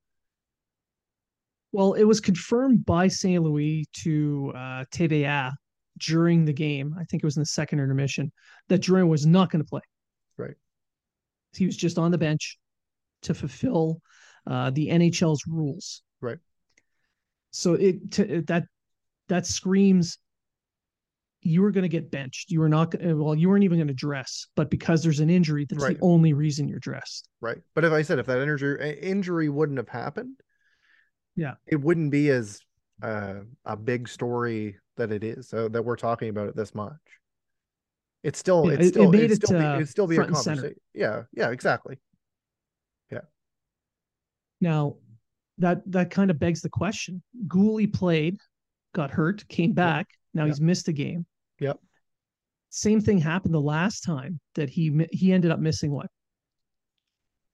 Well, 1.72 1.92
it 1.94 2.04
was 2.04 2.20
confirmed 2.20 2.85
by 2.87 3.09
St. 3.09 3.42
Louis 3.42 3.87
to 4.04 4.52
uh, 4.54 4.85
TVA 4.92 5.52
during 5.98 6.44
the 6.44 6.52
game. 6.52 6.94
I 6.98 7.04
think 7.04 7.22
it 7.22 7.26
was 7.26 7.37
in 7.37 7.42
the 7.42 7.46
second 7.46 7.81
intermission 7.81 8.33
that 8.68 8.81
Drouin 8.81 9.09
was 9.09 9.26
not 9.26 9.50
going 9.50 9.62
to 9.62 9.68
play. 9.68 9.83
Right. 10.37 10.54
He 11.54 11.66
was 11.66 11.76
just 11.76 11.98
on 11.98 12.11
the 12.11 12.18
bench 12.18 12.59
to 13.22 13.35
fulfill 13.35 14.00
uh, 14.46 14.70
the 14.70 14.88
NHL's 14.88 15.44
rules. 15.46 16.02
Right. 16.20 16.38
So 17.50 17.74
it 17.74 18.12
to, 18.12 18.42
that 18.42 18.64
that 19.28 19.46
screams 19.46 20.18
you 21.42 21.62
were 21.62 21.70
going 21.70 21.83
to 21.83 21.88
get 21.88 22.11
benched. 22.11 22.50
You 22.50 22.61
were 22.61 22.68
not 22.68 22.94
well. 23.00 23.35
You 23.35 23.48
weren't 23.48 23.64
even 23.64 23.78
going 23.78 23.88
to 23.88 23.94
dress, 23.94 24.46
but 24.57 24.70
because 24.70 25.02
there's 25.02 25.20
an 25.20 25.31
injury, 25.31 25.66
that's 25.68 25.83
Right. 25.83 25.96
the 25.98 26.04
only 26.04 26.33
reason 26.33 26.68
you're 26.68 26.78
dressed. 26.81 27.28
Right. 27.40 27.59
But 27.74 27.85
if 27.85 27.92
I 27.92 28.02
said 28.02 28.18
if 28.18 28.26
that 28.26 28.40
injury 28.40 28.98
injury 29.00 29.48
wouldn't 29.48 29.78
have 29.78 29.88
happened, 29.88 30.40
Yeah. 31.38 31.55
it 31.68 31.77
wouldn't 31.81 32.11
be 32.11 32.31
as 32.31 32.61
uh, 33.01 33.35
a 33.64 33.77
big 33.77 34.09
story 34.09 34.77
that 34.96 35.12
it 35.12 35.22
is. 35.22 35.48
So 35.48 35.68
that 35.68 35.85
we're 35.85 35.96
talking 35.96 36.29
about 36.31 36.48
it 36.48 36.57
this 36.57 36.74
much. 36.74 36.98
It's 38.24 38.40
still 38.40 38.66
Yeah, 38.66 38.72
it's 38.72 38.81
it- 38.83 38.87
it 38.87 38.92
still 38.94 39.11
made 39.12 39.31
it, 39.31 39.37
still 39.37 39.59
be 39.59 39.64
uh, 39.64 39.77
it'd 39.77 39.88
still 39.88 40.07
be 40.09 40.16
a 40.16 40.18
front 40.18 40.31
and 40.31 40.38
center. 40.38 40.57
conversation. 40.62 40.81
Yeah, 40.94 41.22
yeah, 41.33 41.51
exactly. 41.51 41.98
Yeah 43.12 43.20
now, 44.61 44.96
that 45.59 45.81
that 45.92 46.11
kind 46.11 46.31
of 46.33 46.38
begs 46.40 46.61
the 46.61 46.68
question. 46.68 47.22
Guhle 47.46 47.92
played, 47.92 48.38
got 48.92 49.11
hurt, 49.12 49.46
came 49.48 49.72
back. 49.72 50.09
Now 50.35 50.42
Yep. 50.42 50.48
he's 50.48 50.61
missed 50.61 50.88
a 50.88 50.92
game. 50.92 51.24
Yep. 51.61 51.79
Same 52.70 53.01
thing 53.01 53.18
happened 53.18 53.55
the 53.55 53.61
last 53.61 54.01
time 54.03 54.40
that 54.57 54.68
he 54.68 55.07
he 55.12 55.33
ended 55.33 55.53
up 55.53 55.61
missing 55.61 55.92
what 55.92 56.11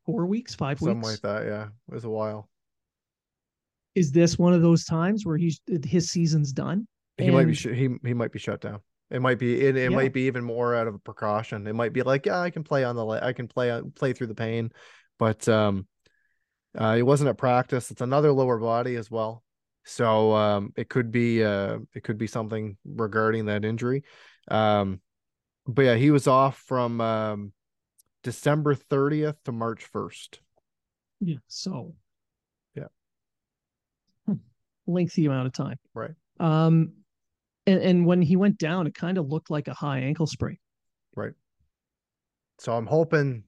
four 0.06 0.24
weeks, 0.26 0.54
five 0.54 0.78
Something 0.78 0.96
weeks. 1.00 1.20
Something 1.20 1.30
like 1.30 1.42
that. 1.44 1.46
Yeah, 1.48 1.68
it 1.88 1.94
was 1.94 2.04
a 2.04 2.10
while. 2.10 2.48
Is 3.94 4.12
this 4.12 4.38
one 4.38 4.52
of 4.52 4.62
those 4.62 4.84
times 4.84 5.24
where 5.24 5.36
he's 5.36 5.60
his 5.84 6.10
season's 6.10 6.52
done? 6.52 6.86
He 7.18 7.30
might 7.30 7.44
be 7.44 7.50
And- 7.50 7.56
sh- 7.56 7.66
he 7.74 7.88
he 8.04 8.14
might 8.14 8.32
be 8.32 8.38
shut 8.38 8.60
down. 8.60 8.80
It 9.10 9.20
might 9.22 9.38
be 9.38 9.60
it, 9.64 9.76
it 9.76 9.90
Yeah. 9.90 9.96
might 9.96 10.12
be 10.12 10.22
even 10.22 10.42
more 10.44 10.74
out 10.74 10.86
of 10.88 10.94
a 10.94 10.98
precaution. 10.98 11.66
It 11.66 11.74
might 11.74 11.92
be 11.92 12.02
like, 12.02 12.26
yeah, 12.26 12.40
I 12.40 12.50
can 12.50 12.64
play 12.64 12.82
on 12.84 12.96
the 12.96 13.04
I 13.06 13.32
can 13.32 13.46
play 13.48 13.80
play 13.94 14.12
through 14.12 14.26
the 14.28 14.34
pain, 14.34 14.70
but 15.18 15.46
um, 15.48 15.86
uh, 16.78 16.96
it 16.98 17.02
wasn't 17.02 17.28
at 17.28 17.38
practice. 17.38 17.90
It's 17.90 18.00
another 18.00 18.32
lower 18.32 18.58
body 18.58 18.96
as 18.96 19.10
well, 19.10 19.44
so 19.84 20.34
um, 20.34 20.72
it 20.76 20.88
could 20.88 21.12
be 21.12 21.44
uh, 21.44 21.78
it 21.94 22.02
could 22.02 22.18
be 22.18 22.26
something 22.26 22.76
regarding 22.84 23.46
that 23.46 23.64
injury. 23.64 24.02
Um, 24.48 25.00
but 25.66 25.82
yeah, 25.82 25.94
he 25.94 26.10
was 26.10 26.26
off 26.26 26.58
from 26.66 27.00
um, 27.00 27.52
December 28.24 28.74
thirtieth 28.74 29.36
to 29.44 29.52
March 29.52 29.84
first. 29.84 30.40
Yeah. 31.20 31.36
So. 31.46 31.94
Lengthy 34.86 35.26
amount 35.26 35.46
of 35.46 35.52
time. 35.52 35.76
Right. 35.94 36.12
Um, 36.40 36.92
and 37.66 37.80
and 37.80 38.06
when 38.06 38.22
he 38.22 38.36
went 38.36 38.58
down, 38.58 38.86
it 38.86 38.94
kind 38.94 39.18
of 39.18 39.28
looked 39.28 39.50
like 39.50 39.68
a 39.68 39.74
high 39.74 40.00
ankle 40.00 40.26
sprain. 40.26 40.58
Right. 41.16 41.32
So 42.58 42.72
I'm 42.76 42.86
hoping 42.86 43.44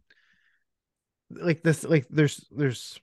like 1.30 1.62
this 1.62 1.84
like 1.84 2.06
there's 2.08 2.44
there's 2.50 3.00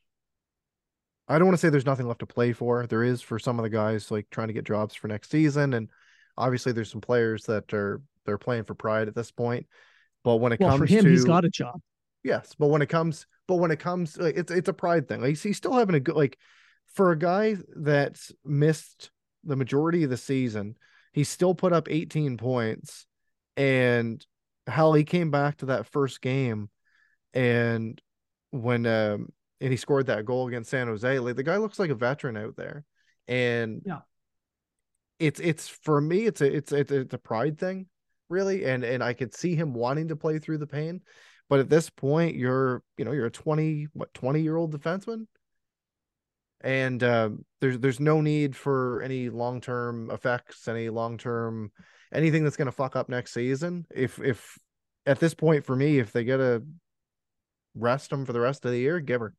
I 1.28 1.38
don't 1.38 1.48
want 1.48 1.58
to 1.58 1.62
say 1.62 1.70
there's 1.70 1.86
nothing 1.86 2.08
left 2.08 2.20
to 2.20 2.26
play 2.26 2.54
for. 2.54 2.86
There 2.86 3.04
is 3.04 3.22
for 3.22 3.40
some 3.40 3.60
of 3.60 3.64
the 3.64 3.70
guys 3.70 4.12
like 4.12 4.28
trying 4.30 4.48
to 4.48 4.54
get 4.54 4.66
jobs 4.66 4.96
for 4.96 5.08
next 5.08 5.30
season 5.30 5.74
and 5.74 5.90
obviously 6.38 6.72
there's 6.72 6.92
some 6.92 7.02
players 7.02 7.44
that 7.46 7.74
are 7.74 8.02
they're 8.26 8.38
playing 8.38 8.64
for 8.64 8.74
pride 8.74 9.08
at 9.08 9.16
this 9.16 9.32
point. 9.32 9.68
But 10.24 10.38
when 10.38 10.54
it 10.54 10.60
Well, 10.60 10.70
comes 10.70 10.80
for 10.80 10.86
him, 10.86 11.04
to 11.06 11.10
he's 11.10 11.26
got 11.26 11.46
a 11.46 11.50
job. 11.50 11.82
Yes, 12.24 12.56
but 12.58 12.68
when 12.68 12.82
it 12.82 12.88
comes, 12.88 13.28
but 13.48 13.56
when 13.56 13.72
it 13.72 13.80
comes, 13.80 14.18
like, 14.18 14.36
it's 14.38 14.52
it's 14.52 14.70
a 14.70 14.74
pride 14.74 15.08
thing. 15.08 15.22
Like 15.22 15.38
he's 15.38 15.58
still 15.58 15.74
having 15.74 15.96
a 15.96 16.00
good 16.00 16.16
like 16.16 16.38
for 16.94 17.12
a 17.12 17.18
guy 17.18 17.58
that's 17.76 18.32
missed 18.46 19.12
the 19.44 19.56
majority 19.56 20.04
of 20.04 20.10
the 20.10 20.18
season, 20.18 20.76
he 21.12 21.24
still 21.24 21.54
put 21.56 21.74
up 21.74 21.88
18 21.90 22.38
points, 22.38 23.06
and 23.58 24.26
hell, 24.68 24.94
he 24.94 25.04
came 25.04 25.32
back 25.32 25.58
to 25.58 25.68
that 25.68 25.88
first 25.88 26.22
game, 26.22 26.70
and 27.34 28.02
when 28.52 28.86
um 28.86 29.30
and 29.60 29.72
he 29.72 29.78
scored 29.78 30.08
that 30.08 30.26
goal 30.26 30.48
against 30.48 30.70
San 30.70 30.88
Jose, 30.88 31.20
like 31.20 31.36
the 31.36 31.44
guy 31.44 31.58
looks 31.58 31.80
like 31.80 31.90
a 31.90 31.96
veteran 31.96 32.38
out 32.38 32.56
there, 32.56 32.86
and 33.28 33.82
Yeah. 33.86 34.00
it's 35.20 35.40
it's 35.40 35.68
for 35.68 36.00
me, 36.02 36.26
it's 36.26 36.42
a 36.42 36.56
it's 36.56 36.72
it's, 36.72 36.92
it's 36.92 37.14
a 37.14 37.18
pride 37.18 37.58
thing, 37.60 37.88
really, 38.30 38.66
and 38.66 38.84
and 38.84 39.04
I 39.04 39.14
could 39.14 39.34
see 39.34 39.56
him 39.56 39.74
wanting 39.74 40.10
to 40.10 40.16
play 40.16 40.40
through 40.40 40.58
the 40.60 40.68
pain. 40.68 41.02
But 41.50 41.60
at 41.60 41.70
this 41.70 41.90
point, 41.90 42.36
you're 42.36 42.84
you 42.98 43.06
know 43.06 43.12
you're 43.12 43.28
a 43.28 43.32
twenty 43.32 43.88
what 43.94 44.14
twenty 44.14 44.42
year 44.42 44.56
old 44.56 44.74
defenseman, 44.74 45.28
and 46.64 47.04
um, 47.04 47.46
there's 47.62 47.78
there's 47.80 48.00
no 48.00 48.22
need 48.22 48.56
for 48.56 49.02
any 49.02 49.30
long 49.30 49.62
term 49.62 50.10
effects, 50.10 50.68
any 50.68 50.90
long 50.90 51.18
term 51.18 51.72
anything 52.14 52.44
that's 52.44 52.56
going 52.56 52.68
to 52.68 52.72
fuck 52.72 52.96
up 52.96 53.10
next 53.10 53.34
season. 53.34 53.86
If 53.94 54.20
if 54.20 54.58
at 55.06 55.20
this 55.20 55.34
point 55.34 55.66
for 55.66 55.76
me, 55.76 56.00
if 56.00 56.12
they 56.12 56.24
get 56.24 56.38
to 56.38 56.64
rest 57.76 58.12
him 58.12 58.26
for 58.26 58.34
the 58.34 58.40
rest 58.40 58.66
of 58.66 58.72
the 58.72 58.80
year, 58.80 59.00
give 59.00 59.22
her. 59.22 59.34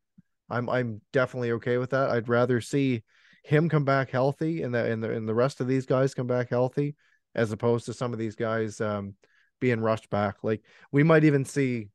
I'm 0.50 0.68
I'm 0.68 1.00
definitely 1.12 1.52
okay 1.52 1.78
with 1.78 1.90
that. 1.90 2.10
I'd 2.10 2.28
rather 2.28 2.60
see 2.60 3.02
him 3.42 3.68
come 3.68 3.84
back 3.84 4.10
healthy 4.10 4.62
and 4.62 4.74
the 4.74 4.84
and 4.84 5.02
the 5.02 5.10
and 5.10 5.28
the 5.28 5.34
rest 5.34 5.60
of 5.60 5.66
these 5.66 5.86
guys 5.86 6.14
come 6.14 6.26
back 6.26 6.50
healthy, 6.50 6.94
as 7.34 7.52
opposed 7.52 7.86
to 7.86 7.94
some 7.94 8.12
of 8.12 8.18
these 8.18 8.36
guys 8.36 8.80
um 8.80 9.14
being 9.60 9.80
rushed 9.80 10.10
back. 10.10 10.36
Like 10.42 10.62
we 10.92 11.02
might 11.02 11.24
even 11.24 11.46
see 11.46 11.88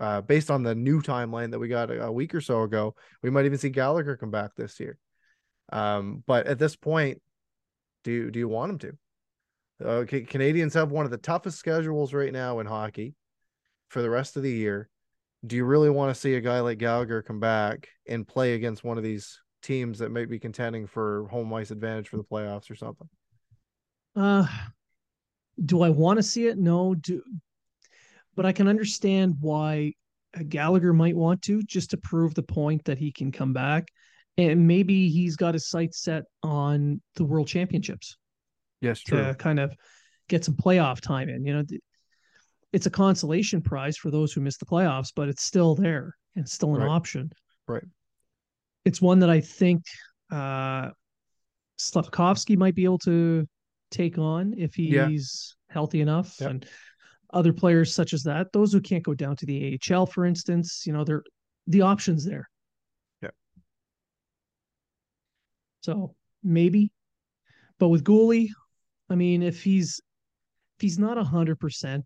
uh, 0.00 0.22
based 0.22 0.50
on 0.50 0.62
the 0.62 0.74
new 0.74 1.02
timeline 1.02 1.50
that 1.50 1.58
we 1.58 1.68
got 1.68 1.90
a, 1.90 2.06
a 2.06 2.12
week 2.12 2.34
or 2.34 2.40
so 2.40 2.62
ago, 2.62 2.94
we 3.22 3.30
might 3.30 3.44
even 3.44 3.58
see 3.58 3.68
Gallagher 3.68 4.16
come 4.16 4.30
back 4.30 4.52
this 4.56 4.80
year. 4.80 4.98
Um, 5.72 6.24
but 6.26 6.46
at 6.46 6.58
this 6.58 6.74
point, 6.74 7.22
do 8.02 8.30
do 8.30 8.38
you 8.38 8.48
want 8.48 8.72
him 8.72 8.78
to? 8.78 8.98
Uh, 9.84 10.04
Ca- 10.04 10.24
Canadians 10.24 10.74
have 10.74 10.90
one 10.90 11.04
of 11.04 11.10
the 11.10 11.18
toughest 11.18 11.58
schedules 11.58 12.12
right 12.12 12.32
now 12.32 12.58
in 12.58 12.66
hockey 12.66 13.14
for 13.88 14.02
the 14.02 14.10
rest 14.10 14.36
of 14.36 14.42
the 14.42 14.50
year. 14.50 14.88
Do 15.46 15.56
you 15.56 15.64
really 15.64 15.90
want 15.90 16.14
to 16.14 16.20
see 16.20 16.34
a 16.34 16.40
guy 16.40 16.60
like 16.60 16.78
Gallagher 16.78 17.22
come 17.22 17.40
back 17.40 17.88
and 18.06 18.26
play 18.26 18.54
against 18.54 18.84
one 18.84 18.98
of 18.98 19.04
these 19.04 19.40
teams 19.62 19.98
that 19.98 20.10
might 20.10 20.28
be 20.28 20.38
contending 20.38 20.86
for 20.86 21.28
home 21.28 21.52
ice 21.54 21.70
advantage 21.70 22.08
for 22.08 22.16
the 22.16 22.24
playoffs 22.24 22.70
or 22.70 22.74
something? 22.74 23.08
Uh, 24.16 24.46
do 25.64 25.82
I 25.82 25.90
want 25.90 26.18
to 26.18 26.22
see 26.22 26.46
it? 26.46 26.58
No. 26.58 26.94
Do, 26.94 27.22
but 28.36 28.46
I 28.46 28.52
can 28.52 28.68
understand 28.68 29.36
why 29.40 29.92
Gallagher 30.48 30.92
might 30.92 31.16
want 31.16 31.42
to 31.42 31.62
just 31.62 31.90
to 31.90 31.96
prove 31.96 32.34
the 32.34 32.42
point 32.42 32.84
that 32.84 32.98
he 32.98 33.10
can 33.12 33.32
come 33.32 33.52
back, 33.52 33.88
and 34.36 34.66
maybe 34.66 35.08
he's 35.08 35.36
got 35.36 35.54
his 35.54 35.68
sights 35.68 36.02
set 36.02 36.24
on 36.42 37.00
the 37.16 37.24
World 37.24 37.48
Championships 37.48 38.16
Yes, 38.80 39.00
true. 39.00 39.18
to 39.24 39.34
kind 39.34 39.58
of 39.58 39.74
get 40.28 40.44
some 40.44 40.54
playoff 40.54 41.00
time 41.00 41.28
in. 41.28 41.44
You 41.44 41.54
know, 41.54 41.64
it's 42.72 42.86
a 42.86 42.90
consolation 42.90 43.60
prize 43.60 43.96
for 43.96 44.10
those 44.10 44.32
who 44.32 44.40
miss 44.40 44.56
the 44.56 44.66
playoffs, 44.66 45.12
but 45.14 45.28
it's 45.28 45.42
still 45.42 45.74
there 45.74 46.14
and 46.36 46.44
it's 46.44 46.52
still 46.52 46.74
an 46.76 46.82
Right. 46.82 46.88
option. 46.88 47.32
Right. 47.66 47.84
It's 48.84 49.02
one 49.02 49.18
that 49.20 49.30
I 49.30 49.40
think 49.40 49.82
uh 50.30 50.90
Slafkovsky 51.78 52.56
might 52.56 52.74
be 52.74 52.84
able 52.84 52.98
to 52.98 53.48
take 53.90 54.18
on 54.18 54.54
if 54.56 54.78
Yeah. 54.78 55.08
he's 55.08 55.56
healthy 55.68 56.00
enough 56.00 56.40
Yep. 56.40 56.50
and 56.50 56.66
other 57.32 57.52
players 57.52 57.94
such 57.94 58.12
as 58.12 58.22
that 58.24 58.52
those 58.52 58.72
who 58.72 58.80
can't 58.80 59.04
go 59.04 59.14
down 59.14 59.36
to 59.36 59.46
the 59.46 59.78
AHL 59.90 60.06
for 60.06 60.24
instance 60.26 60.84
you 60.86 60.92
know 60.92 61.04
they're 61.04 61.22
the 61.66 61.82
options 61.82 62.24
there 62.24 62.48
Yeah. 63.22 63.30
so 65.80 66.14
maybe 66.42 66.90
but 67.78 67.88
with 67.88 68.04
Guhle 68.04 68.48
I 69.08 69.14
mean 69.14 69.42
if 69.42 69.62
he's 69.62 70.00
if 70.78 70.82
he's 70.82 70.98
not 70.98 71.18
a 71.18 71.24
hundred 71.24 71.58
percent 71.60 72.04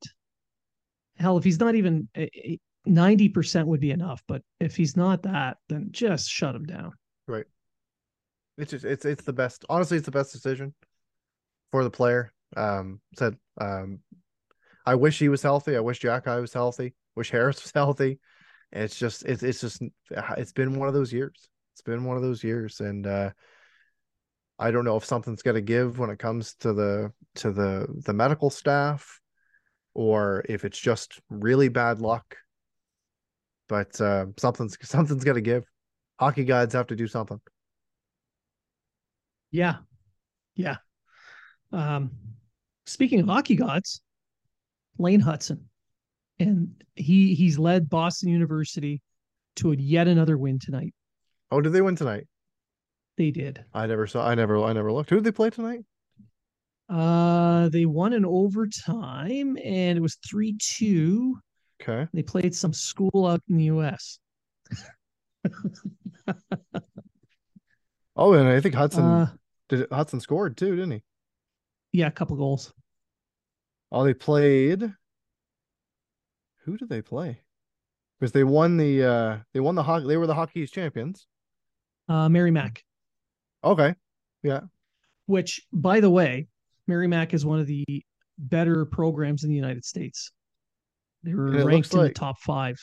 hell 1.17 1.39
if 1.39 1.45
he's 1.45 1.61
not 1.61 1.75
even 1.75 2.09
ninety 2.87 3.29
percent 3.29 3.69
would 3.69 3.81
be 3.81 3.91
enough 3.93 4.23
but 4.29 4.43
if 4.61 4.77
he's 4.77 4.97
not 4.97 5.23
that 5.23 5.57
then 5.69 5.89
just 5.91 6.29
shut 6.29 6.55
him 6.55 6.65
down 6.65 6.93
Right. 7.27 7.47
it's 8.59 8.73
just 8.73 8.85
it's 8.85 9.05
it's 9.05 9.25
the 9.25 9.33
best 9.33 9.65
honestly 9.69 9.97
it's 9.97 10.07
the 10.07 10.13
best 10.13 10.33
decision 10.33 10.75
for 11.71 11.85
the 11.85 11.91
player 11.91 12.33
um 12.57 13.01
said 13.17 13.37
um 13.61 14.01
i 14.87 14.95
wish 14.95 15.19
he 15.19 15.29
was 15.29 15.43
healthy. 15.43 15.77
I 15.77 15.81
wish 15.81 15.99
jack 16.01 16.27
i 16.29 16.41
was 16.41 16.53
healthy. 16.53 16.95
Wish 17.17 17.31
harris 17.31 17.63
was 17.63 17.73
healthy. 17.75 18.21
It's 18.73 18.97
just 18.97 19.25
it's 19.25 19.43
it's 19.43 19.61
just 19.61 19.83
it's 20.37 20.53
been 20.53 20.79
one 20.79 20.89
of 20.89 20.95
those 20.95 21.13
years. 21.13 21.49
It's 21.75 21.83
been 21.83 22.05
one 22.05 22.17
of 22.17 22.23
those 22.23 22.43
years. 22.45 22.81
And 22.81 23.07
uh 23.07 23.31
i 24.59 24.71
don't 24.71 24.85
know 24.85 24.97
if 24.97 25.05
something's 25.05 25.43
going 25.43 25.57
to 25.57 25.61
give 25.61 25.99
when 25.99 26.11
it 26.11 26.19
comes 26.19 26.55
to 26.55 26.73
the 26.73 27.13
to 27.37 27.51
the 27.51 27.87
the 28.07 28.13
medical 28.13 28.51
staff 28.51 29.21
or 29.95 30.45
if 30.49 30.65
it's 30.65 30.79
just 30.79 31.21
really 31.29 31.69
bad 31.69 32.01
luck. 32.01 32.37
But 33.69 34.01
uh 34.01 34.27
something's 34.39 34.77
something's 34.83 35.25
going 35.25 35.37
to 35.37 35.41
give. 35.41 35.65
Hockey 36.21 36.45
gods 36.45 36.75
have 36.75 36.89
to 36.89 36.97
do 36.97 37.07
something. 37.09 37.41
Yeah. 39.51 39.77
Yeah. 40.57 40.77
Um, 41.73 42.11
speaking 42.87 43.21
of 43.21 43.27
hockey 43.27 43.57
gods, 43.57 44.01
Lane 44.99 45.21
Hutson. 45.23 45.61
And 46.41 46.83
he 46.97 47.35
he's 47.35 47.59
led 47.59 47.89
Boston 47.89 48.29
University 48.29 49.01
to 49.57 49.73
a 49.73 49.77
yet 49.77 50.09
another 50.09 50.37
win 50.37 50.59
tonight. 50.59 50.93
oh 51.51 51.61
did 51.61 51.73
they 51.73 51.81
win 51.81 51.95
tonight 51.97 52.27
They 53.17 53.31
did. 53.31 53.65
I 53.73 53.87
never 53.87 54.07
saw. 54.09 54.27
I 54.27 54.35
never. 54.35 54.63
I 54.65 54.73
never 54.73 54.91
looked. 54.93 55.11
Who 55.11 55.17
did 55.17 55.25
they 55.25 55.33
play 55.33 55.51
tonight? 55.51 55.81
Uh 56.89 57.69
they 57.71 57.87
won 57.87 58.13
in 58.13 58.25
overtime 58.25 59.57
and 59.65 59.97
it 59.97 60.01
was 60.03 60.19
3-2. 60.29 61.33
Okay. 61.81 62.09
They 62.13 62.23
played 62.23 62.55
some 62.55 62.73
school 62.73 63.27
out 63.27 63.41
in 63.49 63.57
the 63.57 63.65
US. 63.65 64.19
Oh, 68.17 68.33
and 68.35 68.49
I 68.49 68.61
think 68.61 68.75
Hutson 68.75 69.23
Uh 69.23 69.27
did. 69.69 69.89
Hutson 69.91 70.21
scored 70.21 70.57
too, 70.57 70.77
didn't 70.77 70.93
he? 70.93 71.03
yeah, 71.93 72.07
a 72.07 72.13
couple 72.13 72.37
goals. 72.37 72.73
Oh, 73.95 74.03
they 74.05 74.13
played. 74.15 74.93
Who 76.65 76.77
did 76.77 76.89
they 76.89 77.01
play? 77.01 77.41
Because 78.19 78.33
they 78.33 78.43
won 78.45 78.77
the. 78.77 79.05
uh 79.05 79.39
They 79.53 79.61
won 79.61 79.75
the 79.77 79.83
hockey. 79.83 80.07
They 80.09 80.17
were 80.17 80.27
the 80.27 80.35
Hockey 80.35 80.61
East 80.61 80.75
champions. 80.75 81.27
Uh 82.09 82.29
Merrimack, 82.29 82.83
Okay. 83.63 83.95
Yeah. 84.43 84.61
Which 85.27 85.63
by 85.73 86.01
the 86.01 86.11
way, 86.11 86.49
Merrimack 86.87 87.33
is 87.35 87.47
one 87.47 87.61
of 87.61 87.67
the 87.67 87.85
better 88.37 88.85
programs 88.85 89.45
in 89.45 89.51
the 89.51 89.57
United 89.57 89.85
States. 89.85 90.33
They 91.23 91.35
were 91.35 91.65
ranked 91.65 91.93
in 91.93 92.01
like- 92.01 92.09
the 92.15 92.19
top 92.19 92.41
five. 92.41 92.77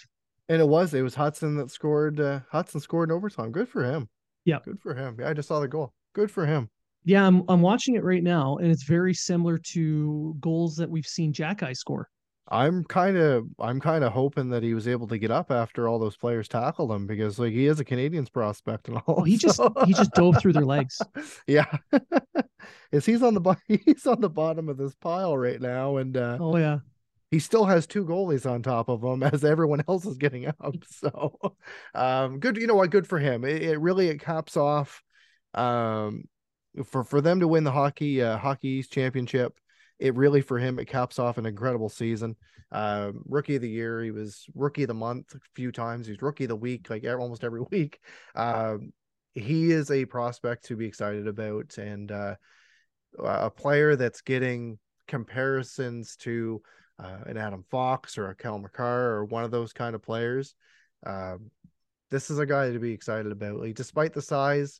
And 0.49 0.61
it 0.61 0.67
was. 0.67 0.93
It 0.93 1.01
was 1.01 1.15
Hutson 1.15 1.57
that 1.57 1.71
scored. 1.71 2.19
uh 2.19 2.39
Hutson 2.53 2.81
scored 2.81 3.09
in 3.09 3.15
overtime. 3.15 3.51
Good 3.51 3.69
for 3.69 3.83
him. 3.83 4.09
Yeah. 4.45 4.59
Good 4.63 4.79
for 4.79 4.95
him. 4.95 5.17
Yeah, 5.19 5.29
I 5.29 5.33
just 5.33 5.47
saw 5.49 5.59
the 5.59 5.67
goal. 5.67 5.93
Good 6.13 6.31
for 6.31 6.45
him. 6.45 6.69
Yeah, 7.03 7.25
I'm 7.25 7.43
I'm 7.47 7.61
watching 7.61 7.95
it 7.95 8.03
right 8.03 8.23
now, 8.23 8.57
and 8.57 8.71
it's 8.71 8.83
very 8.83 9.13
similar 9.13 9.57
to 9.73 10.35
goals 10.39 10.75
that 10.75 10.89
we've 10.89 11.07
seen 11.07 11.33
Xhekaj 11.33 11.75
score. 11.75 12.07
I'm 12.51 12.83
kind 12.83 13.17
of 13.17 13.45
I'm 13.59 13.79
kind 13.79 14.03
of 14.03 14.11
hoping 14.11 14.49
that 14.49 14.61
he 14.61 14.73
was 14.73 14.87
able 14.87 15.07
to 15.07 15.17
get 15.17 15.31
up 15.31 15.51
after 15.51 15.87
all 15.87 15.99
those 15.99 16.17
players 16.17 16.47
tackled 16.47 16.91
him 16.91 17.07
because 17.07 17.39
like 17.39 17.53
he 17.53 17.65
is 17.65 17.79
a 17.79 17.85
Canadiens 17.85 18.31
prospect 18.31 18.89
and 18.89 18.97
all. 18.97 19.03
Oh, 19.19 19.23
he 19.23 19.37
just 19.37 19.59
he 19.85 19.93
just 19.93 20.11
dove 20.11 20.37
through 20.39 20.53
their 20.53 20.65
legs. 20.65 21.01
Yeah, 21.47 21.77
is 22.91 23.05
he's 23.05 23.23
on 23.23 23.35
the 23.35 23.57
he's 23.85 24.05
on 24.05 24.21
the 24.21 24.29
bottom 24.29 24.69
of 24.69 24.77
this 24.77 24.93
pile 24.95 25.37
right 25.37 25.61
now, 25.61 25.97
and 25.97 26.17
uh, 26.17 26.37
Oh 26.39 26.57
yeah, 26.57 26.79
he 27.31 27.39
still 27.39 27.65
has 27.65 27.87
two 27.87 28.05
goalies 28.05 28.49
on 28.49 28.61
top 28.61 28.89
of 28.89 29.01
him 29.01 29.23
as 29.23 29.45
everyone 29.45 29.83
else 29.87 30.05
is 30.05 30.17
getting 30.17 30.47
up. 30.47 30.75
So, 30.89 31.55
um, 31.95 32.39
good. 32.39 32.57
You 32.57 32.67
know 32.67 32.75
what? 32.75 32.91
Good 32.91 33.07
for 33.07 33.17
him. 33.17 33.45
It, 33.45 33.63
it 33.63 33.79
really 33.79 34.09
it 34.09 34.19
caps 34.19 34.57
off, 34.57 35.01
um, 35.53 36.25
for 36.85 37.03
for 37.03 37.21
them 37.21 37.39
to 37.39 37.47
win 37.47 37.63
the 37.63 37.71
hockey 37.71 38.21
uh, 38.21 38.37
Hockey 38.37 38.67
East 38.67 38.91
championship. 38.91 39.59
It 39.99 40.15
really 40.15 40.41
for 40.41 40.57
him 40.57 40.79
it 40.79 40.85
caps 40.85 41.19
off 41.19 41.37
an 41.37 41.45
incredible 41.45 41.89
season. 41.89 42.35
Um, 42.71 43.23
rookie 43.25 43.55
of 43.55 43.61
the 43.61 43.69
year, 43.69 44.01
he 44.01 44.11
was 44.11 44.45
rookie 44.55 44.83
of 44.83 44.87
the 44.87 44.93
month 44.93 45.35
a 45.35 45.39
few 45.55 45.71
times. 45.71 46.07
He's 46.07 46.21
rookie 46.21 46.45
of 46.45 46.49
the 46.49 46.55
week, 46.55 46.89
like 46.89 47.05
almost 47.05 47.43
every 47.43 47.61
week. 47.71 47.99
Um, 48.35 48.93
he 49.33 49.71
is 49.71 49.91
a 49.91 50.05
prospect 50.05 50.65
to 50.65 50.75
be 50.75 50.85
excited 50.85 51.27
about, 51.27 51.77
and 51.77 52.11
uh, 52.11 52.35
a 53.19 53.49
player 53.49 53.95
that's 53.95 54.21
getting 54.21 54.79
comparisons 55.07 56.15
to 56.17 56.61
uh, 56.99 57.19
an 57.25 57.37
Adam 57.37 57.63
Fox 57.69 58.17
or 58.17 58.29
a 58.29 58.35
Cale 58.35 58.59
Makar 58.59 59.11
or 59.11 59.25
one 59.25 59.43
of 59.43 59.51
those 59.51 59.73
kind 59.73 59.95
of 59.95 60.01
players. 60.01 60.55
Um, 61.05 61.51
this 62.09 62.29
is 62.29 62.39
a 62.39 62.45
guy 62.45 62.71
to 62.71 62.79
be 62.79 62.91
excited 62.91 63.31
about. 63.31 63.55
Like, 63.59 63.75
despite 63.75 64.13
the 64.13 64.21
size, 64.21 64.79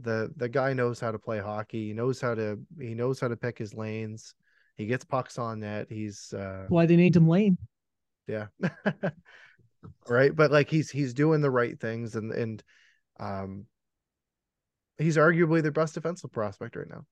the 0.00 0.32
the 0.36 0.48
guy 0.48 0.72
knows 0.72 1.00
how 1.00 1.10
to 1.10 1.18
play 1.18 1.38
hockey. 1.38 1.88
He 1.88 1.92
knows 1.92 2.20
how 2.20 2.34
to 2.34 2.58
he 2.78 2.94
knows 2.94 3.20
how 3.20 3.28
to 3.28 3.36
pick 3.36 3.58
his 3.58 3.74
lanes. 3.74 4.34
He 4.76 4.86
gets 4.86 5.04
pucks 5.04 5.38
on 5.38 5.60
net. 5.60 5.86
He's 5.88 6.32
uh, 6.32 6.66
why 6.68 6.86
they 6.86 6.96
named 6.96 7.16
him 7.16 7.28
Lane. 7.28 7.56
yeah, 8.26 8.46
right. 10.08 10.34
But 10.34 10.50
like 10.50 10.68
he's 10.68 10.90
he's 10.90 11.14
doing 11.14 11.40
the 11.40 11.50
right 11.50 11.78
things, 11.78 12.14
and 12.14 12.32
and 12.32 12.62
um, 13.18 13.66
he's 14.98 15.16
arguably 15.16 15.62
their 15.62 15.72
best 15.72 15.94
defensive 15.94 16.32
prospect 16.32 16.76
right 16.76 16.88
now. 16.88 17.04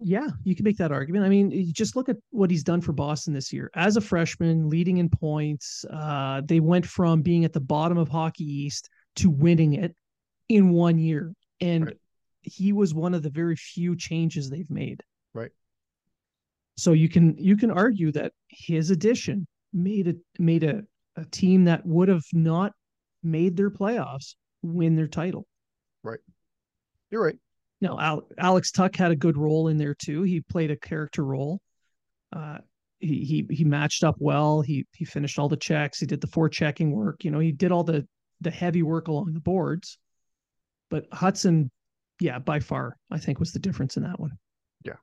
Yeah, 0.00 0.28
you 0.44 0.54
can 0.54 0.62
make 0.62 0.76
that 0.76 0.92
argument. 0.92 1.24
I 1.24 1.28
mean, 1.28 1.72
just 1.72 1.96
look 1.96 2.08
at 2.08 2.18
what 2.30 2.52
he's 2.52 2.62
done 2.62 2.80
for 2.80 2.92
Boston 2.92 3.34
this 3.34 3.52
year. 3.52 3.68
As 3.74 3.96
a 3.96 4.00
freshman, 4.00 4.68
leading 4.68 4.98
in 4.98 5.08
points, 5.08 5.84
uh, 5.92 6.40
they 6.44 6.60
went 6.60 6.86
from 6.86 7.20
being 7.20 7.44
at 7.44 7.52
the 7.52 7.60
bottom 7.60 7.98
of 7.98 8.08
Hockey 8.08 8.44
East 8.44 8.88
to 9.16 9.28
winning 9.28 9.74
it 9.74 9.96
in 10.48 10.70
one 10.70 10.98
year. 10.98 11.32
And 11.60 11.86
Right. 11.86 11.96
he 12.42 12.72
was 12.72 12.94
one 12.94 13.14
of 13.14 13.22
the 13.22 13.30
very 13.30 13.56
few 13.56 13.96
changes 13.96 14.48
they've 14.48 14.70
made. 14.70 15.02
Right. 15.34 15.52
So 16.76 16.92
you 16.92 17.08
can 17.08 17.36
you 17.38 17.56
can 17.56 17.70
argue 17.70 18.12
that 18.12 18.32
his 18.48 18.90
addition 18.90 19.46
made 19.72 20.08
a 20.08 20.14
made 20.38 20.64
a, 20.64 20.82
a 21.16 21.24
team 21.26 21.64
that 21.64 21.84
would 21.84 22.08
have 22.08 22.24
not 22.32 22.72
made 23.22 23.56
their 23.56 23.70
playoffs 23.70 24.34
win 24.62 24.94
their 24.94 25.08
title. 25.08 25.46
Right. 26.02 26.20
You're 27.10 27.24
right. 27.24 27.38
No, 27.80 27.98
Al- 27.98 28.28
Alex 28.38 28.72
Tuch 28.72 28.96
had 28.96 29.10
a 29.10 29.16
good 29.16 29.36
role 29.36 29.68
in 29.68 29.76
there 29.76 29.94
too. 29.94 30.22
He 30.22 30.40
played 30.40 30.70
a 30.70 30.76
character 30.76 31.24
role. 31.24 31.60
Uh, 32.32 32.58
he 33.00 33.24
he 33.24 33.54
he 33.54 33.64
matched 33.64 34.04
up 34.04 34.16
well. 34.18 34.60
He 34.60 34.86
he 34.94 35.04
finished 35.04 35.38
all 35.38 35.48
the 35.48 35.56
checks. 35.56 36.00
He 36.00 36.06
did 36.06 36.20
the 36.20 36.26
forechecking 36.26 36.90
work. 36.90 37.24
You 37.24 37.30
know, 37.30 37.38
he 37.38 37.52
did 37.52 37.72
all 37.72 37.84
the 37.84 38.06
the 38.40 38.50
heavy 38.50 38.82
work 38.82 39.08
along 39.08 39.32
the 39.32 39.40
boards. 39.40 39.98
But 40.90 41.10
Hutson, 41.10 41.70
yeah, 42.20 42.38
by 42.38 42.60
far, 42.60 42.96
I 43.10 43.18
think 43.18 43.38
was 43.38 43.52
the 43.52 43.58
difference 43.58 43.96
in 43.96 44.02
that 44.04 44.18
one. 44.18 44.32
Yeah. 44.84 44.96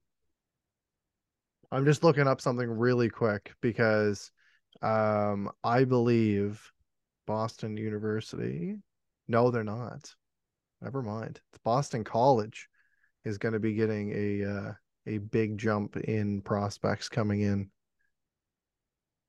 I'm 1.72 1.86
just 1.86 2.04
looking 2.04 2.28
up 2.28 2.42
something 2.42 2.70
really 2.70 3.10
quick 3.10 3.54
because 3.62 4.32
um 4.82 5.50
I 5.64 5.84
believe 5.86 6.62
Boston 7.26 7.78
University. 7.78 8.76
No, 9.28 9.52
they're 9.52 9.64
not. 9.64 10.14
Never 10.82 11.02
mind. 11.02 11.40
It's 11.50 11.62
Boston 11.64 12.04
College 12.04 12.68
is 13.24 13.38
going 13.38 13.54
to 13.54 13.60
be 13.60 13.74
getting 13.74 14.12
a 14.12 14.50
uh, 14.50 14.72
a 15.08 15.18
big 15.18 15.58
jump 15.58 15.98
in 15.98 16.42
prospects 16.42 17.10
coming 17.10 17.42
in 17.42 17.70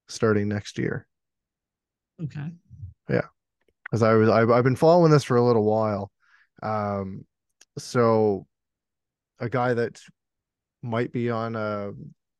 starting 0.08 0.48
next 0.48 0.78
year. 0.78 1.06
Okay. 2.22 2.52
Yeah, 3.08 3.26
because 3.84 4.02
I 4.02 4.14
was 4.14 4.28
I've, 4.28 4.50
I've 4.50 4.64
been 4.64 4.76
following 4.76 5.10
this 5.10 5.24
for 5.24 5.36
a 5.36 5.44
little 5.44 5.64
while. 5.64 6.10
Um, 6.62 7.24
so 7.78 8.46
a 9.38 9.48
guy 9.48 9.74
that 9.74 10.00
might 10.82 11.12
be 11.12 11.30
on 11.30 11.56
a 11.56 11.92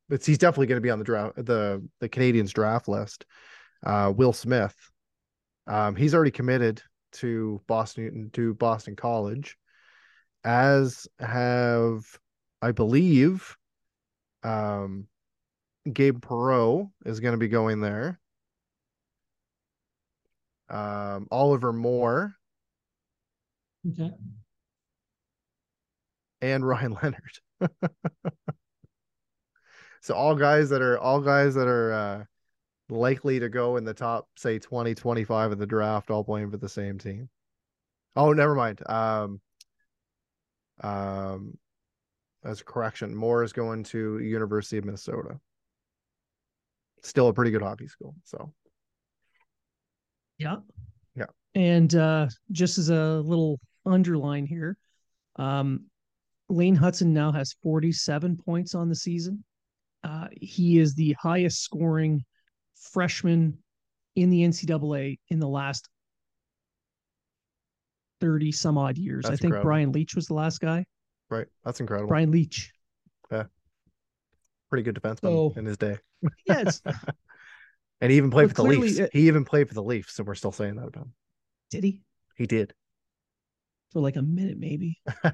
but 0.09 0.25
he's 0.25 0.37
definitely 0.37 0.67
going 0.67 0.77
to 0.77 0.81
be 0.81 0.89
on 0.89 0.99
the 0.99 1.05
draft 1.05 1.35
the 1.35 1.85
the 1.99 2.09
Canadiens 2.09 2.51
draft 2.51 2.87
list. 2.87 3.25
Uh, 3.85 4.11
Will 4.15 4.33
Smith. 4.33 4.75
Um, 5.67 5.95
he's 5.95 6.15
already 6.15 6.31
committed 6.31 6.81
to 7.13 7.61
Boston 7.67 8.29
to 8.33 8.53
Boston 8.55 8.95
College, 8.95 9.57
as 10.43 11.07
have 11.19 12.05
I 12.61 12.71
believe 12.71 13.55
um, 14.43 15.07
Gabe 15.91 16.19
Perreault 16.19 16.89
is 17.05 17.19
going 17.19 17.33
to 17.33 17.37
be 17.37 17.49
going 17.49 17.81
there. 17.81 18.19
Um, 20.69 21.27
Oliver 21.31 21.71
Moore 21.71 22.35
Okay. 23.87 24.11
and 26.41 26.67
Ryan 26.67 26.97
Leonard. 27.03 27.39
so 30.01 30.13
all 30.13 30.35
guys 30.35 30.69
that 30.69 30.81
are 30.81 30.97
all 30.99 31.21
guys 31.21 31.55
that 31.55 31.67
are 31.67 31.93
uh 31.93 32.23
likely 32.89 33.39
to 33.39 33.49
go 33.49 33.75
in 33.77 33.83
the 33.83 33.93
top 33.93 34.27
say 34.37 34.59
20 34.59 34.95
25 34.95 35.51
of 35.51 35.57
the 35.59 35.65
draft 35.65 36.09
all 36.09 36.23
playing 36.23 36.49
for 36.51 36.57
the 36.57 36.69
same 36.69 36.97
team. 36.97 37.29
Oh, 38.15 38.33
never 38.33 38.55
mind. 38.55 38.81
Um 38.87 39.41
um 40.81 41.57
as 42.43 42.61
a 42.61 42.63
correction, 42.63 43.15
Moore 43.15 43.43
is 43.43 43.51
going 43.51 43.83
to 43.85 44.19
University 44.19 44.77
of 44.77 44.85
Minnesota. 44.85 45.39
Still 47.03 47.27
a 47.27 47.33
pretty 47.33 47.51
good 47.51 47.61
hockey 47.61 47.87
school. 47.87 48.15
So 48.23 48.53
Yeah. 50.37 50.57
Yeah. 51.15 51.25
And 51.55 51.93
uh, 51.95 52.27
just 52.51 52.77
as 52.77 52.89
a 52.89 53.21
little 53.25 53.59
underline 53.87 54.45
here, 54.45 54.77
um, 55.37 55.85
Lane 56.49 56.77
Hutson 56.77 57.07
now 57.07 57.31
has 57.31 57.53
47 57.63 58.37
points 58.37 58.75
on 58.75 58.89
the 58.89 58.95
season. 58.95 59.43
Uh, 60.03 60.27
he 60.39 60.79
is 60.79 60.95
the 60.95 61.13
highest 61.19 61.61
scoring 61.63 62.23
freshman 62.91 63.57
in 64.15 64.29
the 64.29 64.41
NCAA 64.43 65.19
in 65.29 65.39
the 65.39 65.47
last 65.47 65.89
30 68.21 68.51
some 68.51 68.77
odd 68.77 68.97
years. 68.97 69.25
I 69.25 69.29
think 69.29 69.43
incredible. 69.45 69.67
Brian 69.67 69.91
Leetch 69.91 70.15
was 70.15 70.27
the 70.27 70.33
last 70.33 70.59
guy. 70.59 70.85
right. 71.29 71.47
That's 71.63 71.79
incredible. 71.79 72.07
Brian 72.09 72.31
Leetch. 72.31 72.69
Yeah. 73.31 73.43
Pretty 74.69 74.83
good 74.83 74.95
defenseman 74.95 75.21
So- 75.21 75.53
in 75.55 75.65
his 75.65 75.77
day. 75.77 75.97
Yeah, 76.47 76.63
And 78.01 78.11
he 78.11 78.17
even 78.17 78.31
played 78.31 78.49
for 78.49 78.55
the 78.55 78.61
clearly 78.63 78.87
Leafs. 78.87 78.99
it- 78.99 79.09
he 79.13 79.27
even 79.27 79.43
played 79.45 79.67
for 79.67 79.73
the 79.75 79.83
Leafs, 79.83 80.13
so 80.13 80.23
we're 80.23 80.35
still 80.35 80.51
saying 80.51 80.75
that 80.75 80.87
about 80.87 81.03
him. 81.03 81.13
did 81.71 81.83
he? 81.83 82.01
He 82.35 82.45
did. 82.47 82.73
For 83.91 84.01
like 84.01 84.17
a 84.17 84.21
minute, 84.21 84.57
maybe. 84.59 84.99
I'm 85.23 85.33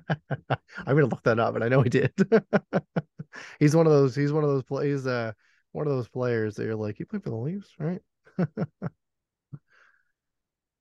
gonna 0.86 1.06
look 1.06 1.24
that 1.24 1.40
up, 1.40 1.54
but 1.54 1.64
I 1.64 1.70
know 1.70 1.82
he 1.82 1.90
did. 1.90 2.14
he's 3.60 3.76
one 3.76 3.88
of 3.88 3.92
those. 3.92 4.16
He's 4.16 4.32
one 4.32 4.44
of 4.44 4.50
those 4.50 4.64
plays. 4.64 5.08
Uh, 5.08 5.32
one 5.72 5.88
of 5.88 5.94
those 5.94 6.08
players 6.08 6.56
that 6.56 6.66
you're 6.66 6.76
like, 6.76 6.98
he 6.98 7.06
played 7.06 7.24
for 7.24 7.32
the 7.32 7.36
Leafs, 7.36 7.70
right? 7.80 8.02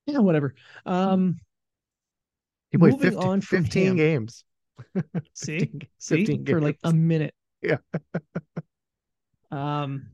Yeah, 0.07 0.19
whatever. 0.19 0.55
Um, 0.85 1.37
He 2.71 2.79
played 2.79 3.01
15, 3.01 3.23
on 3.23 3.41
15 3.41 3.87
him. 3.87 3.97
games. 3.97 4.45
see, 5.35 5.59
15 5.59 5.89
see 5.99 6.17
15 6.27 6.47
for 6.47 6.61
like 6.61 6.79
a 6.83 6.93
minute. 6.93 7.35
Yeah. 7.63 7.77
um, 9.51 10.07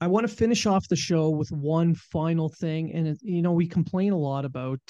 I 0.00 0.06
want 0.06 0.26
to 0.26 0.34
finish 0.34 0.64
off 0.66 0.88
the 0.88 0.96
show 0.96 1.28
with 1.28 1.52
one 1.52 1.94
final 1.94 2.48
thing, 2.48 2.92
and 2.92 3.08
it, 3.08 3.18
you 3.22 3.42
know 3.42 3.52
we 3.52 3.66
complain 3.66 4.12
a 4.12 4.18
lot 4.18 4.44
about 4.44 4.80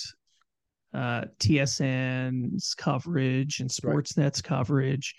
uh, 0.93 1.24
TSN's 1.38 2.74
coverage 2.74 3.61
and 3.61 3.70
Right. 3.82 3.95
Sportsnet's 3.97 4.43
coverage, 4.43 5.14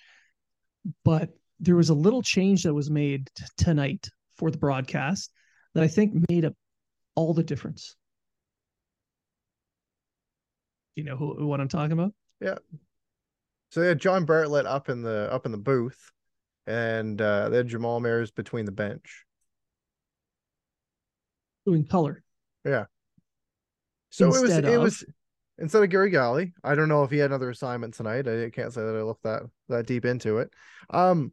but 1.05 1.29
there 1.59 1.75
was 1.75 1.89
a 1.89 1.93
little 1.93 2.21
change 2.21 2.63
that 2.63 2.73
was 2.73 2.89
made 2.89 3.29
t- 3.35 3.43
tonight 3.57 4.09
for 4.37 4.49
the 4.51 4.57
broadcast 4.57 5.31
that 5.75 5.83
I 5.83 5.87
think 5.87 6.29
made 6.29 6.43
up 6.45 6.53
all 7.15 7.33
the 7.33 7.43
difference. 7.43 7.95
You 10.95 11.03
know 11.05 11.15
who, 11.15 11.45
what 11.47 11.61
I'm 11.61 11.67
talking 11.67 11.93
about? 11.93 12.13
Yeah. 12.41 12.57
So 13.69 13.79
they 13.79 13.87
had 13.87 13.99
John 13.99 14.25
Bartlett 14.25 14.65
up 14.65 14.89
in 14.89 15.01
the 15.01 15.31
up 15.31 15.45
in 15.45 15.51
the 15.53 15.57
booth, 15.57 16.11
and 16.67 17.21
uh, 17.21 17.49
they 17.49 17.57
had 17.57 17.67
Jamal 17.67 18.01
Mayers 18.01 18.33
between 18.33 18.65
the 18.65 18.71
bench. 18.73 19.25
Doing 21.65 21.85
color. 21.85 22.23
Yeah. 22.65 22.85
So 24.09 24.25
it 24.25 24.29
was 24.29 24.41
Instead 24.41 24.65
it 24.65 24.73
of- 24.75 24.81
was 24.83 25.05
instead 25.61 25.83
of 25.83 25.89
Gary 25.89 26.09
Galley, 26.09 26.53
I 26.63 26.75
don't 26.75 26.89
know 26.89 27.03
if 27.03 27.11
he 27.11 27.17
had 27.17 27.29
another 27.29 27.49
assignment 27.49 27.93
tonight. 27.93 28.27
I 28.27 28.49
can't 28.49 28.73
say 28.73 28.81
that 28.81 28.95
I 28.95 29.03
looked 29.03 29.23
that 29.23 29.43
that 29.69 29.85
deep 29.85 30.05
into 30.05 30.39
it. 30.39 30.51
Um, 30.89 31.31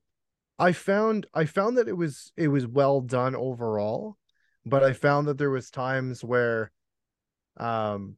I 0.58 0.72
found 0.72 1.26
I 1.34 1.46
found 1.46 1.78
that 1.78 1.88
it 1.88 1.96
was 1.96 2.32
it 2.36 2.48
was 2.48 2.66
well 2.66 3.00
done 3.00 3.34
overall, 3.34 4.16
but 4.66 4.84
I 4.84 4.92
found 4.92 5.28
that 5.28 5.38
there 5.38 5.50
was 5.50 5.70
times 5.70 6.22
where, 6.22 6.70
um, 7.56 8.16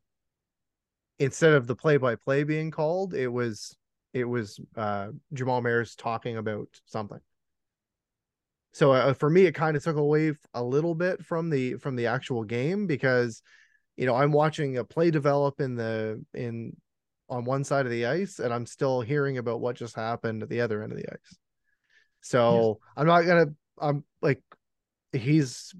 instead 1.19 1.53
of 1.53 1.67
the 1.67 1.77
play 1.77 1.97
by 1.97 2.17
play 2.17 2.45
being 2.45 2.71
called, 2.71 3.15
it 3.15 3.29
was 3.29 3.77
it 4.13 4.25
was 4.25 4.59
uh 4.77 5.09
Jamal 5.33 5.63
Mayers 5.63 5.97
talking 5.97 6.37
about 6.37 6.69
something. 6.87 7.21
So 8.73 8.93
uh, 8.93 9.15
for 9.15 9.29
me, 9.29 9.47
it 9.47 9.55
kind 9.55 9.77
of 9.77 9.83
took 9.83 9.97
away 9.97 10.33
a 10.55 10.63
little 10.63 10.95
bit 10.95 11.25
from 11.25 11.51
the 11.51 11.75
from 11.75 11.97
the 11.97 12.07
actual 12.07 12.45
game 12.45 12.87
because, 12.87 13.43
you 14.01 14.07
know, 14.07 14.15
I'm 14.15 14.33
watching 14.33 14.79
a 14.79 14.85
play 14.85 15.11
develop 15.11 15.61
in 15.61 15.75
the 15.75 16.25
in 16.33 16.75
on 17.29 17.45
one 17.45 17.65
side 17.65 17.85
of 17.85 17.93
the 17.93 18.07
ice, 18.07 18.39
and 18.39 18.51
I'm 18.53 18.65
still 18.65 19.03
hearing 19.03 19.37
about 19.37 19.61
what 19.61 19.77
just 19.77 19.95
happened 19.95 20.43
at 20.43 20.49
the 20.49 20.63
other 20.63 20.83
end 20.83 20.91
of 20.91 20.97
the 20.97 21.13
ice. 21.13 21.37
So 22.23 22.81
I'm 22.97 23.07
not 23.07 23.27
gonna. 23.27 23.49
I'm 23.79 24.03
like, 24.23 24.43
he's 25.13 25.75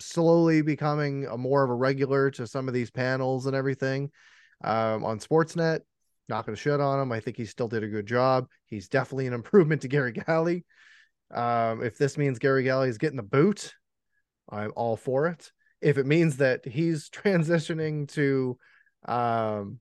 slowly 0.00 0.62
becoming 0.62 1.26
a 1.26 1.36
more 1.36 1.62
of 1.62 1.70
a 1.70 1.74
regular 1.74 2.32
to 2.32 2.48
some 2.48 2.66
of 2.66 2.74
these 2.74 2.90
panels 2.90 3.46
and 3.46 3.54
everything 3.54 4.10
um, 4.64 5.04
on 5.04 5.20
Sportsnet. 5.20 5.82
Not 6.28 6.46
going 6.46 6.56
to 6.56 6.60
shut 6.60 6.80
on 6.80 7.00
him. 7.00 7.12
I 7.12 7.20
think 7.20 7.36
he 7.36 7.44
still 7.44 7.68
did 7.68 7.84
a 7.84 7.88
good 7.88 8.06
job. 8.06 8.48
He's 8.66 8.88
definitely 8.88 9.28
an 9.28 9.32
improvement 9.34 9.82
to 9.82 9.88
Gary 9.88 10.12
Galley. 10.12 10.64
Um, 11.32 11.80
if 11.84 11.96
this 11.96 12.18
means 12.18 12.40
Gary 12.40 12.64
Galley 12.64 12.88
is 12.88 12.98
getting 12.98 13.16
the 13.16 13.22
boot, 13.22 13.72
I'm 14.48 14.72
all 14.74 14.96
for 14.96 15.28
it. 15.28 15.52
If 15.80 15.98
it 15.98 16.06
means 16.06 16.38
that 16.38 16.66
he's 16.66 17.08
transitioning 17.10 18.10
to 18.12 18.58
um, 19.06 19.80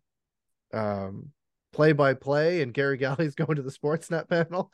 um, 0.73 1.29
play 1.73 1.91
by 1.93 2.13
play 2.13 2.61
and 2.61 2.73
Gary 2.73 2.97
Galley's 2.97 3.35
going 3.35 3.55
to 3.55 3.61
the 3.61 3.71
Sportsnet 3.71 4.29
panel, 4.29 4.71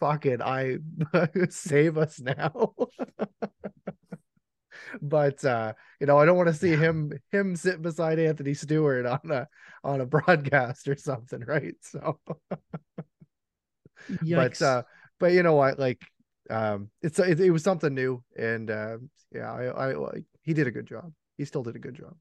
fuck 0.00 0.26
it. 0.26 0.40
I 0.40 0.78
save 1.50 1.98
us 1.98 2.20
now. 2.20 2.74
but 5.02 5.44
uh, 5.44 5.72
you 6.00 6.06
know, 6.06 6.18
I 6.18 6.24
don't 6.24 6.36
want 6.36 6.48
to 6.48 6.54
see 6.54 6.76
him 6.76 7.12
him 7.32 7.56
sit 7.56 7.82
beside 7.82 8.18
Anthony 8.18 8.54
Stewart 8.54 9.06
on 9.06 9.30
a 9.30 9.48
on 9.84 10.00
a 10.00 10.06
broadcast 10.06 10.88
or 10.88 10.96
something, 10.96 11.40
right? 11.44 11.74
So 11.80 12.18
but 14.36 14.62
uh 14.62 14.82
but 15.18 15.32
you 15.32 15.42
know 15.42 15.54
what 15.54 15.78
like 15.78 16.00
um 16.50 16.90
it's 17.02 17.18
it, 17.18 17.40
it 17.40 17.50
was 17.50 17.62
something 17.62 17.94
new 17.94 18.22
and 18.36 18.70
uh 18.70 18.96
yeah 19.32 19.52
I, 19.52 19.64
I 19.66 19.92
I 19.92 20.24
he 20.48 20.54
did 20.54 20.66
a 20.66 20.70
good 20.70 20.86
job 20.86 21.12
he 21.36 21.44
still 21.44 21.62
did 21.62 21.76
a 21.76 21.78
good 21.78 21.94
job 21.94 22.14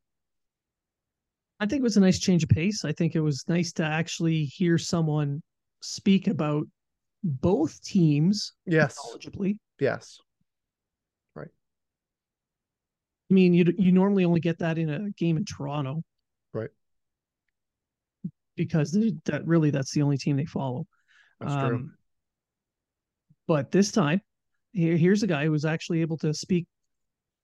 I 1.61 1.65
think 1.65 1.80
it 1.80 1.84
was 1.84 1.97
a 1.97 2.01
nice 2.01 2.19
change 2.19 2.43
of 2.43 2.49
pace. 2.49 2.86
I 2.86 2.91
think 2.91 3.15
it 3.15 3.19
was 3.21 3.43
nice 3.47 3.71
to 3.73 3.84
actually 3.84 4.43
hear 4.43 4.78
someone 4.78 5.41
speak 5.82 6.28
about 6.28 6.67
both 7.23 7.82
teams 7.82 8.53
yes 8.65 8.97
knowledgeably. 8.99 9.57
yes 9.80 10.19
right 11.36 11.47
I 13.32 13.34
mean, 13.34 13.53
you 13.53 13.65
you 13.78 13.91
normally 13.91 14.25
only 14.25 14.41
get 14.41 14.59
that 14.59 14.78
in 14.78 14.89
a 14.89 15.09
game 15.11 15.38
in 15.38 15.45
Toronto, 15.45 16.03
Right. 16.53 16.69
Because 18.55 18.91
that 19.25 19.41
really 19.45 19.71
that's 19.71 19.93
the 19.93 20.01
only 20.01 20.17
team 20.17 20.36
they 20.36 20.45
follow. 20.45 20.86
that's 21.39 21.53
true 21.55 21.75
Um, 21.78 21.93
But 23.47 23.71
this 23.71 23.91
time, 23.91 24.21
here 24.73 24.97
here's 24.97 25.23
a 25.23 25.28
guy 25.28 25.45
who 25.45 25.51
was 25.51 25.65
actually 25.65 26.01
able 26.01 26.17
to 26.17 26.34
speak 26.34 26.67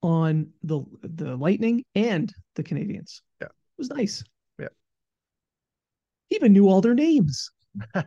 on 0.04 0.48
the 0.64 0.84
the 1.02 1.36
Lightning 1.36 1.84
and 1.96 2.32
the 2.56 2.64
Canadiens. 2.64 3.22
Yeah. 3.42 3.48
it 3.48 3.78
was 3.78 3.90
nice. 3.90 4.24
Yeah. 4.60 4.68
He 6.30 6.36
even 6.36 6.54
knew 6.54 6.68
all 6.70 6.82
their 6.82 6.94
names, 6.96 7.50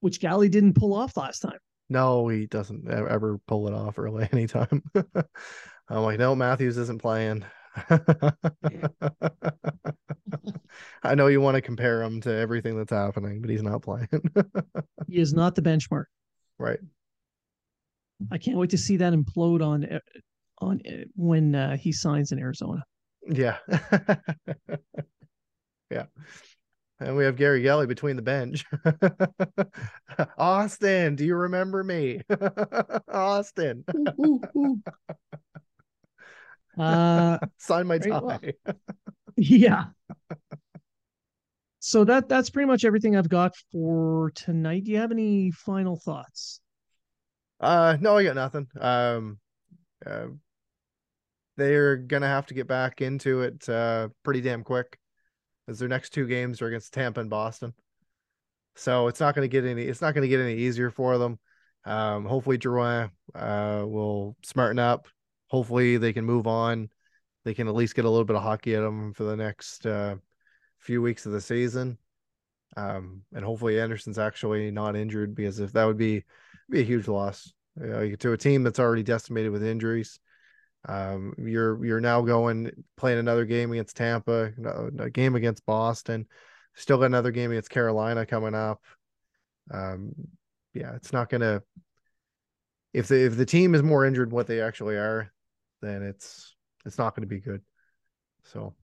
which 0.00 0.20
Galley 0.20 0.48
didn't 0.48 0.74
pull 0.74 0.94
off 0.94 1.16
last 1.16 1.40
time. 1.40 1.58
no 1.88 2.28
he 2.28 2.46
doesn't 2.46 2.88
ever 2.90 3.38
pull 3.46 3.68
it 3.68 3.74
off 3.74 3.98
really 3.98 4.28
anytime 4.32 4.82
i'm 5.88 6.02
like 6.02 6.18
no 6.18 6.34
matthews 6.34 6.76
isn't 6.78 7.00
playing 7.02 7.44
i 11.02 11.14
know 11.14 11.26
you 11.26 11.40
want 11.40 11.54
to 11.56 11.60
compare 11.60 12.02
him 12.02 12.20
to 12.20 12.32
everything 12.32 12.76
that's 12.76 12.92
happening 12.92 13.40
but 13.40 13.50
he's 13.50 13.62
not 13.62 13.82
playing 13.82 14.08
He 15.08 15.18
is 15.18 15.34
not 15.34 15.54
the 15.54 15.62
benchmark. 15.62 16.04
right 16.58 16.78
I 18.32 18.38
can't 18.38 18.56
wait 18.58 18.70
to 18.70 18.78
see 18.78 18.96
that 18.98 19.12
implode 19.12 19.64
on 19.64 19.84
uh, 19.84 19.98
on 20.58 20.80
uh, 20.86 21.04
when 21.14 21.54
uh, 21.54 21.76
he 21.76 21.92
signs 21.92 22.32
in 22.32 22.38
Arizona. 22.38 22.84
Yeah. 23.28 23.58
yeah. 25.90 26.06
And 27.00 27.16
we 27.16 27.24
have 27.24 27.36
Gary 27.36 27.62
Galley 27.62 27.86
between 27.86 28.16
the 28.16 28.22
bench. 28.22 28.64
Auston, 30.38 31.16
do 31.16 31.24
you 31.24 31.34
remember 31.34 31.82
me? 31.82 32.20
Auston, 32.30 33.82
Ooh, 33.94 34.40
ooh, 34.56 34.80
ooh. 36.76 36.82
Uh, 36.82 37.38
sign 37.58 37.86
my 37.86 37.98
tie. 37.98 38.20
well. 38.20 38.40
yeah. 39.36 39.84
So 41.80 42.04
that 42.04 42.28
that's 42.28 42.50
pretty 42.50 42.66
much 42.66 42.84
everything 42.84 43.16
I've 43.16 43.28
got 43.28 43.54
for 43.70 44.30
tonight. 44.34 44.84
Do 44.84 44.92
you 44.92 44.98
have 44.98 45.12
any 45.12 45.50
final 45.50 45.96
thoughts? 45.96 46.60
Uh, 47.60 47.96
no, 48.00 48.16
I 48.16 48.24
got 48.24 48.34
nothing. 48.34 48.68
Um, 48.80 49.38
uh, 50.04 50.26
they're 51.56 51.96
gonna 51.96 52.26
have 52.26 52.46
to 52.46 52.54
get 52.54 52.66
back 52.66 53.00
into 53.00 53.42
it 53.42 53.68
uh 53.68 54.08
pretty 54.22 54.40
damn 54.40 54.64
quick, 54.64 54.98
as 55.68 55.78
their 55.78 55.88
next 55.88 56.10
two 56.10 56.26
games 56.26 56.60
are 56.60 56.66
against 56.66 56.92
Tampa 56.92 57.20
and 57.20 57.30
Boston. 57.30 57.72
So 58.76 59.06
it's 59.08 59.20
not 59.20 59.34
gonna 59.34 59.48
get 59.48 59.64
any. 59.64 59.82
It's 59.84 60.00
not 60.00 60.14
gonna 60.14 60.28
get 60.28 60.40
any 60.40 60.54
easier 60.56 60.90
for 60.90 61.16
them. 61.18 61.38
Um, 61.84 62.24
hopefully 62.24 62.58
Drouin 62.58 63.10
uh 63.34 63.84
will 63.86 64.36
smarten 64.44 64.78
up. 64.78 65.06
Hopefully 65.48 65.96
they 65.96 66.12
can 66.12 66.24
move 66.24 66.46
on. 66.46 66.88
They 67.44 67.54
can 67.54 67.68
at 67.68 67.74
least 67.74 67.94
get 67.94 68.04
a 68.04 68.10
little 68.10 68.24
bit 68.24 68.36
of 68.36 68.42
hockey 68.42 68.74
at 68.74 68.80
them 68.80 69.12
for 69.14 69.24
the 69.24 69.36
next 69.36 69.86
uh 69.86 70.16
few 70.78 71.00
weeks 71.02 71.24
of 71.26 71.32
the 71.32 71.40
season. 71.40 71.98
Um, 72.76 73.22
and 73.32 73.44
hopefully 73.44 73.80
Anderson's 73.80 74.18
actually 74.18 74.72
not 74.72 74.96
injured 74.96 75.36
because 75.36 75.60
if 75.60 75.72
that 75.72 75.84
would 75.84 75.96
be 75.96 76.24
be 76.70 76.80
a 76.80 76.84
huge 76.84 77.08
loss 77.08 77.52
you 77.80 77.86
know, 77.86 78.14
to 78.16 78.32
a 78.32 78.38
team 78.38 78.62
that's 78.62 78.78
already 78.78 79.02
decimated 79.02 79.52
with 79.52 79.64
injuries. 79.64 80.18
Um, 80.86 81.34
you're 81.38 81.84
you're 81.84 82.00
now 82.00 82.20
going 82.20 82.70
playing 82.96 83.18
another 83.18 83.44
game 83.44 83.72
against 83.72 83.96
Tampa, 83.96 84.52
a 84.98 85.10
game 85.10 85.34
against 85.34 85.64
Boston, 85.64 86.26
still 86.74 86.98
got 86.98 87.06
another 87.06 87.30
game 87.30 87.50
against 87.50 87.70
Carolina 87.70 88.26
coming 88.26 88.54
up. 88.54 88.82
Um, 89.70 90.12
yeah, 90.72 90.94
it's 90.94 91.12
not 91.12 91.30
gonna. 91.30 91.62
If 92.92 93.08
the 93.08 93.24
if 93.24 93.36
the 93.36 93.46
team 93.46 93.74
is 93.74 93.82
more 93.82 94.04
injured 94.04 94.30
than 94.30 94.36
what 94.36 94.46
they 94.46 94.60
actually 94.60 94.96
are, 94.96 95.32
then 95.80 96.02
it's 96.02 96.54
it's 96.84 96.98
not 96.98 97.14
going 97.14 97.22
to 97.22 97.34
be 97.34 97.40
good. 97.40 97.62
So, 98.44 98.74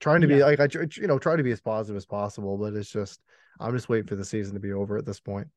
trying 0.00 0.22
to 0.22 0.26
be 0.26 0.42
like 0.42 0.60
I 0.60 0.68
you 0.72 1.06
know 1.06 1.18
try 1.18 1.36
to 1.36 1.42
be 1.42 1.52
as 1.52 1.60
positive 1.60 1.96
as 1.96 2.06
possible, 2.06 2.56
but 2.56 2.74
it's 2.74 2.90
just 2.90 3.20
I'm 3.58 3.74
just 3.74 3.88
waiting 3.88 4.06
for 4.06 4.16
the 4.16 4.24
season 4.24 4.54
to 4.54 4.60
be 4.60 4.72
over 4.72 4.96
at 4.96 5.06
this 5.06 5.20
point. 5.20 5.48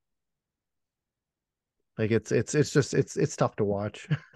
Like 1.98 2.12
it's 2.12 2.32
it's 2.32 2.56
it's 2.56 2.72
just 2.72 2.94
it's 2.94 3.18
it's 3.18 3.36
tough 3.36 3.56
to 3.58 3.66
watch. 3.66 4.08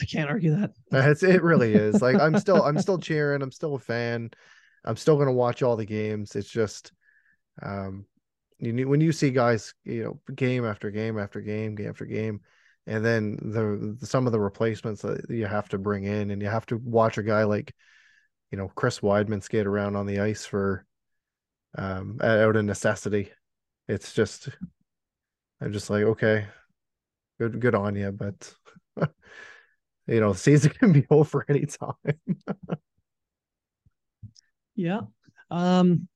I 0.00 0.04
can't 0.04 0.30
argue 0.30 0.56
that. 0.56 0.72
it's 0.92 1.22
it 1.22 1.42
really 1.42 1.74
is. 1.74 2.00
Like 2.02 2.20
I'm 2.20 2.38
still 2.38 2.62
I'm 2.62 2.78
still 2.78 2.98
cheering. 2.98 3.42
I'm 3.42 3.52
still 3.52 3.74
a 3.74 3.78
fan. 3.78 4.30
I'm 4.84 4.96
still 4.96 5.16
gonna 5.18 5.32
watch 5.32 5.62
all 5.62 5.76
the 5.76 5.86
games. 5.86 6.36
It's 6.36 6.50
just 6.50 6.92
um 7.62 8.06
you 8.58 8.72
need 8.72 8.84
when 8.84 9.00
you 9.00 9.12
see 9.12 9.30
guys, 9.30 9.74
you 9.84 10.04
know, 10.04 10.34
game 10.34 10.64
after 10.64 10.90
game 10.90 11.18
after 11.18 11.40
game, 11.40 11.74
game 11.74 11.88
after 11.88 12.06
game, 12.06 12.40
and 12.86 13.04
then 13.04 13.36
the 13.42 14.06
some 14.06 14.26
of 14.26 14.32
the 14.32 14.40
replacements 14.40 15.02
that 15.02 15.28
you 15.28 15.46
have 15.46 15.68
to 15.70 15.78
bring 15.78 16.04
in 16.04 16.30
and 16.30 16.40
you 16.40 16.48
have 16.48 16.66
to 16.66 16.76
watch 16.76 17.18
a 17.18 17.22
guy 17.22 17.44
like 17.44 17.74
you 18.50 18.58
know 18.58 18.68
Chris 18.74 19.00
Wideman 19.00 19.42
skate 19.42 19.66
around 19.66 19.96
on 19.96 20.06
the 20.06 20.20
ice 20.20 20.46
for 20.46 20.84
um 21.76 22.18
out 22.22 22.56
of 22.56 22.64
necessity. 22.64 23.32
It's 23.88 24.12
just 24.12 24.48
I'm 25.60 25.72
just 25.72 25.90
like, 25.90 26.02
okay, 26.04 26.46
good 27.38 27.60
good 27.60 27.74
on 27.74 27.94
you, 27.96 28.12
but 28.12 28.54
you 30.06 30.20
know, 30.20 30.32
season 30.32 30.70
can 30.78 30.92
be 30.92 31.06
over 31.10 31.44
anytime. 31.48 31.94
Yeah. 34.76 35.00
Um, 35.50 36.06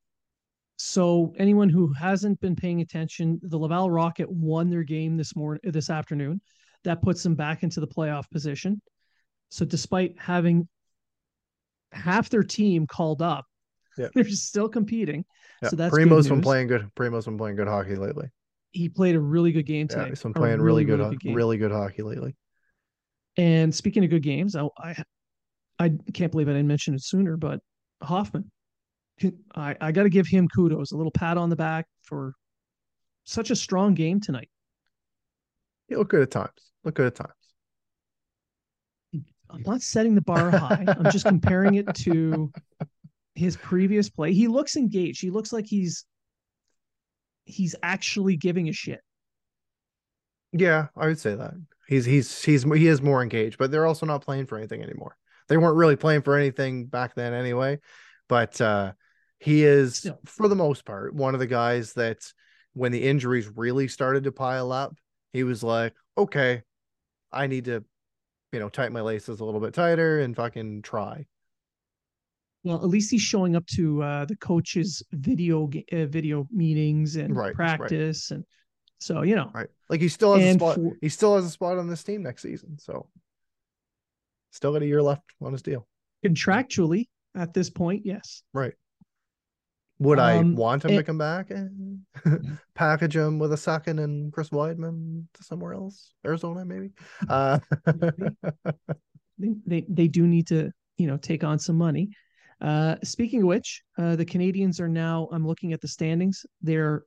so 0.77 1.35
anyone 1.39 1.69
who 1.69 1.93
hasn't 1.93 2.41
been 2.41 2.57
paying 2.57 2.81
attention, 2.81 3.41
the 3.43 3.59
Laval 3.59 3.91
Rocket 3.91 4.31
won 4.31 4.71
their 4.71 4.83
game 4.83 5.17
this 5.17 5.35
morning, 5.35 5.61
this 5.65 5.91
afternoon. 5.91 6.41
That 6.85 7.03
puts 7.03 7.23
them 7.23 7.35
back 7.35 7.63
into 7.63 7.81
the 7.81 7.87
playoff 7.87 8.31
position. 8.31 8.81
So 9.51 9.65
despite 9.65 10.15
having 10.19 10.69
half 11.93 12.31
their 12.31 12.43
team 12.43 12.87
called 12.87 13.23
up, 13.23 13.47
Yeah. 13.99 14.09
they're 14.15 14.29
still 14.29 14.69
competing. 14.69 15.25
Yeah, 15.63 15.69
So 15.71 15.77
that's 15.77 15.91
good 15.91 15.97
Primeau's 16.03 16.29
been 16.29 16.41
playing 16.41 16.69
good. 16.69 16.91
Primeau's 16.95 17.25
been 17.25 17.39
playing 17.39 17.57
good 17.57 17.69
hockey 17.69 17.97
lately. 17.97 18.29
He 18.73 18.89
played 18.89 19.17
a 19.17 19.21
really 19.21 19.53
good 19.53 19.67
game 19.67 19.87
Yeah, 19.91 19.97
today. 19.97 20.09
he's 20.11 20.23
been 20.23 20.33
playing 20.33 20.61
really, 20.61 20.85
good, 20.85 21.01
ho- 21.01 21.11
game. 21.11 21.35
really 21.35 21.59
good 21.59 21.73
hockey 21.73 22.03
lately. 22.03 22.37
And 23.37 23.75
speaking 23.75 24.05
of 24.05 24.11
good 24.11 24.23
games, 24.23 24.55
I, 24.57 24.67
I, 24.79 25.03
I 25.79 25.93
can't 26.13 26.31
believe 26.31 26.49
I 26.49 26.53
didn't 26.53 26.69
mention 26.69 26.95
it 26.95 27.03
sooner, 27.03 27.37
but 27.37 27.61
Hoffman, 28.03 28.51
I, 29.55 29.77
I 29.81 29.93
got 29.93 30.05
to 30.05 30.09
give 30.11 30.27
him 30.27 30.47
kudos, 30.49 30.93
a 30.93 30.97
little 30.97 31.13
pat 31.13 31.37
on 31.37 31.51
the 31.51 31.57
back 31.57 31.87
for 32.03 32.35
such 33.25 33.51
a 33.51 33.57
strong 33.57 33.95
game 33.95 34.21
tonight. 34.21 34.49
You 35.89 35.99
look 35.99 36.11
good 36.11 36.23
at 36.23 36.31
times. 36.31 36.51
Look 36.85 36.95
good 36.95 37.07
at 37.07 37.15
times. 37.17 37.33
I'm 39.53 39.63
not 39.67 39.83
setting 39.83 40.15
the 40.15 40.23
bar 40.23 40.51
high. 40.51 40.85
I'm 40.87 41.11
just 41.11 41.27
comparing 41.27 41.75
it 41.75 41.93
to 41.97 42.53
his 43.41 43.57
previous 43.57 44.09
play. 44.09 44.33
He 44.33 44.49
looks 44.49 44.77
engaged. 44.77 45.21
He 45.21 45.31
looks 45.31 45.53
like 45.53 45.67
he's 45.67 46.05
he's 47.45 47.75
actually 47.83 48.37
giving 48.37 48.69
a 48.69 48.73
shit. 48.73 49.01
Yeah, 50.53 50.89
I 50.97 51.07
would 51.07 51.19
say 51.19 51.35
that. 51.35 51.55
He's 51.89 52.05
he's 52.05 52.43
he's 52.43 52.63
he 52.63 52.87
is 52.87 53.03
more 53.03 53.23
engaged, 53.23 53.59
but 53.59 53.71
they're 53.71 53.87
also 53.87 54.07
not 54.07 54.23
playing 54.23 54.47
for 54.47 54.57
anything 54.59 54.83
anymore. 54.83 55.17
They 55.49 55.57
weren't 55.57 55.77
really 55.77 55.97
playing 55.97 56.23
for 56.23 56.37
anything 56.37 56.87
back 56.87 57.15
then 57.15 57.33
anyway. 57.33 57.79
But 58.29 58.61
uh 58.61 58.93
he 59.39 59.65
is 59.65 59.97
Still. 59.97 60.19
for 60.27 60.49
the 60.49 60.55
most 60.55 60.85
part 60.85 61.15
one 61.15 61.35
of 61.35 61.41
the 61.41 61.47
guys 61.47 61.95
that 61.95 62.19
when 62.75 62.93
the 62.93 63.03
injuries 63.03 63.49
really 63.57 63.89
started 63.89 64.25
to 64.25 64.33
pile 64.33 64.71
up, 64.71 64.97
he 65.33 65.43
was 65.43 65.63
like, 65.63 65.95
"Okay, 66.17 66.63
I 67.33 67.47
need 67.47 67.65
to 67.65 67.85
you 68.53 68.59
know, 68.59 68.69
tighten 68.69 68.93
my 68.93 69.01
laces 69.01 69.41
a 69.41 69.45
little 69.45 69.61
bit 69.61 69.75
tighter 69.75 70.21
and 70.21 70.35
fucking 70.35 70.83
try. 70.83 71.27
Well, 72.63 72.77
at 72.77 72.89
least 72.89 73.11
he's 73.11 73.23
showing 73.23 73.57
up 73.57 73.67
to 73.69 74.03
uh, 74.03 74.25
the 74.27 74.37
coaches' 74.37 75.03
video 75.13 75.71
uh, 75.93 76.07
video 76.07 76.47
meetings 76.51 77.17
and 77.17 77.35
right, 77.35 77.55
practice, 77.55 78.31
right. 78.31 78.37
and 78.37 78.45
so 78.99 79.23
you 79.23 79.35
know, 79.35 79.51
right? 79.55 79.69
Like 79.89 80.01
he 80.01 80.09
still 80.09 80.35
has 80.35 80.45
a 80.45 80.59
spot. 80.59 80.75
For, 80.77 80.93
he 81.01 81.09
still 81.09 81.37
has 81.37 81.45
a 81.45 81.51
spot 81.51 81.79
on 81.79 81.89
this 81.89 82.05
team 82.05 82.23
next 82.23 82.43
season. 82.43 82.79
So 82.79 83.09
still 84.51 84.73
got 84.73 84.83
a 84.83 84.87
year 84.87 85.03
left 85.03 85.23
on 85.41 85.53
his 85.53 85.63
deal. 85.63 85.87
Contractually, 86.25 87.09
at 87.35 87.55
this 87.55 87.71
point, 87.71 88.05
yes. 88.05 88.43
Right. 88.53 88.75
Would 90.01 90.19
um, 90.19 90.25
I 90.25 90.43
want 90.59 90.85
him 90.85 90.93
it, 90.93 90.97
to 90.97 91.03
come 91.03 91.19
back 91.19 91.51
and 91.51 92.01
package 92.75 93.17
him 93.17 93.39
with 93.39 93.53
a 93.53 93.57
second 93.57 93.99
and 93.99 94.33
Chris 94.33 94.49
Wideman 94.49 95.25
to 95.35 95.45
somewhere 95.45 95.75
else, 95.75 96.15
Arizona 96.25 96.65
maybe? 96.65 96.93
Uh, 97.29 97.59
they, 99.39 99.55
they 99.67 99.85
they 99.89 100.09
do 100.09 100.27
need 100.27 100.47
to 100.47 100.71
you 100.97 101.07
know 101.07 101.19
take 101.19 101.45
on 101.45 101.59
some 101.59 101.77
money. 101.77 102.11
Uh, 102.61 102.97
speaking 103.03 103.43
of 103.43 103.49
which, 103.49 103.83
uh, 103.99 104.17
the 104.17 104.25
Canadiens 104.25 104.81
are 104.81 104.89
now. 104.89 105.29
I'm 105.33 105.47
looking 105.47 105.73
at 105.73 105.81
the 105.81 105.89
standings. 105.89 106.45
They're 106.61 107.05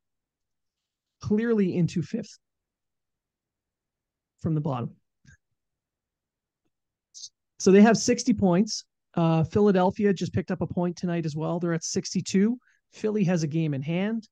clearly 1.22 1.76
into 1.76 2.02
fifth 2.02 2.40
from 4.42 4.56
the 4.56 4.62
bottom. 4.62 4.92
So 7.60 7.72
they 7.72 7.82
have 7.82 7.98
60 7.98 8.34
points. 8.34 8.84
Uh, 9.16 9.44
Philadelphia 9.44 10.14
just 10.14 10.34
picked 10.34 10.52
up 10.52 10.62
a 10.62 10.68
point 10.68 10.98
tonight 10.98 11.26
as 11.26 11.36
well. 11.36 11.60
They're 11.60 11.74
at 11.74 11.84
62. 11.84 12.58
Philly 12.92 13.24
has 13.24 13.44
a 13.44 13.48
game 13.48 13.74
in 13.74 13.82
hand. 13.82 14.28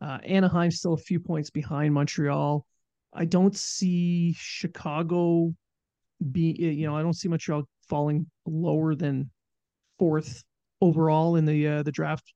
Uh, 0.00 0.18
Anaheim's 0.24 0.78
still 0.78 0.94
a 0.94 0.98
few 0.98 1.20
points 1.20 1.50
behind 1.50 1.94
Montreal. 1.94 2.66
I 3.12 3.26
don't 3.26 3.56
see 3.56 4.34
Chicago 4.36 5.54
be, 6.32 6.56
you 6.58 6.86
know, 6.86 6.96
I 6.96 7.02
don't 7.02 7.14
see 7.14 7.28
Montreal 7.28 7.62
falling 7.88 8.26
lower 8.44 8.94
than 8.94 9.30
fourth 9.98 10.42
overall 10.84 11.36
in 11.36 11.44
the 11.44 11.66
uh, 11.66 11.82
the 11.82 11.92
draft. 11.92 12.32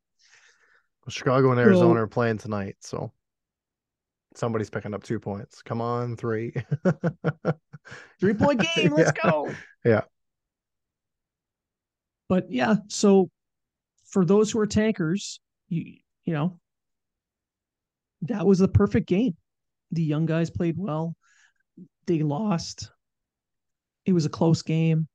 Chicago 1.09 1.51
and 1.51 1.61
Arizona 1.61 1.95
so, 1.95 2.03
are 2.03 2.07
playing 2.07 2.37
tonight, 2.37 2.77
so 2.81 3.11
somebody's 4.35 4.71
picking 4.71 4.95
up 4.95 5.03
two 5.03 5.19
points. 5.19 5.63
Come 5.63 5.81
on, 5.81 6.17
three. 6.17 6.53
three 8.21 8.35
point 8.35 8.61
game. 8.75 8.93
Let's 8.93 9.13
yeah. 9.17 9.31
go. 9.31 9.55
Yeah. 9.85 10.01
But 12.29 12.51
yeah, 12.51 12.77
so 12.89 13.31
for 14.11 14.25
those 14.25 14.51
who 14.51 14.59
are 14.61 14.67
tankers, 14.67 15.41
you 15.69 15.95
you 16.25 16.35
know 16.35 16.59
that 18.23 18.47
was 18.47 18.59
the 18.59 18.69
perfect 18.69 19.09
game. 19.09 19.37
The 19.93 20.03
young 20.03 20.27
guys 20.27 20.51
played 20.51 20.77
well. 20.77 21.17
They 22.07 22.23
lost. 22.23 22.91
It 24.05 24.13
was 24.13 24.27
a 24.27 24.31
close 24.31 24.63
game. 24.63 25.09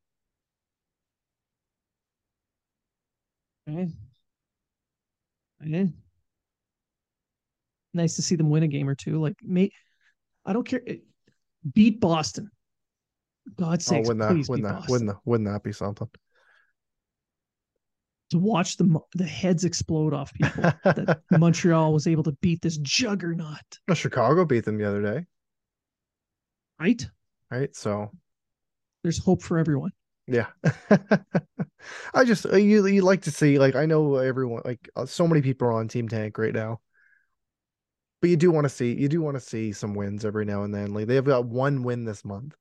Okay. 3.69 3.89
Okay. 5.61 5.89
Nice 7.93 8.15
to 8.15 8.21
see 8.21 8.35
them 8.35 8.49
win 8.49 8.63
a 8.63 8.67
game 8.67 8.89
or 8.89 8.95
two. 8.95 9.21
Like, 9.21 9.35
me, 9.43 9.71
I 10.45 10.53
don't 10.53 10.67
care. 10.67 10.81
Eh, 10.85 10.97
beat 11.73 11.99
Boston. 11.99 12.49
God's 13.57 13.85
sake, 13.85 14.05
oh, 14.05 14.07
wouldn't 14.09 14.19
that, 14.19 14.49
wouldn't 14.49 14.67
that, 14.67 14.89
wouldn't 14.89 15.09
that, 15.09 15.19
wouldn't 15.25 15.49
that 15.49 15.63
be 15.63 15.73
something? 15.73 16.07
to 18.33 18.39
watch 18.39 18.77
the 18.77 18.99
the 19.13 19.25
heads 19.25 19.63
explode 19.63 20.11
off 20.11 20.33
people 20.33 20.63
that 20.83 21.21
Montreal 21.29 21.93
was 21.93 22.07
able 22.07 22.23
to 22.23 22.31
beat 22.41 22.63
this 22.63 22.77
juggernaut. 22.77 23.79
Well, 23.87 23.93
Chicago 23.93 24.43
beat 24.43 24.65
them 24.65 24.79
the 24.79 24.87
other 24.87 25.03
day. 25.03 25.25
Right? 26.79 27.05
Right. 27.51 27.75
So 27.75 28.09
there's 29.03 29.19
hope 29.19 29.43
for 29.43 29.59
everyone. 29.59 29.91
Yeah. 30.27 30.47
I 32.13 32.23
just 32.23 32.45
uh, 32.45 32.55
you 32.55 32.85
you 32.87 33.01
like 33.01 33.23
to 33.23 33.31
see 33.31 33.59
like 33.59 33.75
I 33.75 33.85
know 33.85 34.15
everyone 34.15 34.61
like 34.63 34.89
uh, 34.95 35.05
so 35.05 35.27
many 35.27 35.41
people 35.41 35.67
are 35.67 35.73
on 35.73 35.87
Team 35.87 36.07
Tank 36.07 36.37
right 36.37 36.53
now. 36.53 36.79
But 38.21 38.29
you 38.29 38.37
do 38.37 38.51
want 38.51 38.65
to 38.65 38.69
see 38.69 38.93
you 38.93 39.09
do 39.09 39.21
want 39.21 39.35
to 39.35 39.41
see 39.41 39.73
some 39.73 39.95
wins 39.95 40.23
every 40.23 40.45
now 40.45 40.63
and 40.63 40.73
then. 40.73 40.93
Like 40.93 41.07
they've 41.07 41.23
got 41.23 41.45
one 41.45 41.83
win 41.83 42.05
this 42.05 42.23
month. 42.23 42.55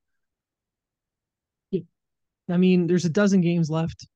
I 2.50 2.56
mean, 2.56 2.88
there's 2.88 3.04
a 3.04 3.08
dozen 3.08 3.40
games 3.40 3.70
left 3.70 4.06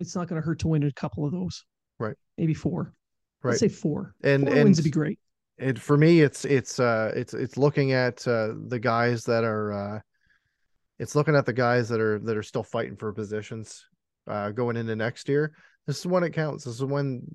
it's 0.00 0.16
not 0.16 0.26
going 0.26 0.40
to 0.40 0.44
hurt 0.44 0.58
to 0.60 0.68
win 0.68 0.82
a 0.82 0.92
couple 0.92 1.24
of 1.24 1.30
those. 1.30 1.64
Right. 1.98 2.16
Maybe 2.38 2.54
four. 2.54 2.94
Right. 3.42 3.50
Let's 3.50 3.60
say 3.60 3.68
four. 3.68 4.14
And 4.24 4.44
four 4.44 4.54
and 4.54 4.64
wins 4.64 4.78
would 4.78 4.84
be 4.84 4.90
great. 4.90 5.18
And 5.58 5.80
for 5.80 5.98
me, 5.98 6.22
it's 6.22 6.46
it's 6.46 6.80
uh 6.80 7.12
it's 7.14 7.34
it's 7.34 7.58
looking 7.58 7.92
at 7.92 8.26
uh 8.26 8.54
the 8.68 8.78
guys 8.78 9.24
that 9.24 9.44
are 9.44 9.72
uh 9.72 10.00
it's 11.00 11.16
looking 11.16 11.34
at 11.34 11.46
the 11.46 11.52
guys 11.52 11.88
that 11.88 12.00
are 12.00 12.18
that 12.20 12.36
are 12.36 12.42
still 12.42 12.62
fighting 12.62 12.94
for 12.94 13.12
positions 13.12 13.86
uh 14.28 14.50
going 14.50 14.76
into 14.76 14.94
next 14.94 15.28
year. 15.28 15.54
This 15.86 15.98
is 15.98 16.06
when 16.06 16.22
it 16.22 16.34
counts. 16.34 16.64
This 16.64 16.74
is 16.74 16.84
when 16.84 17.34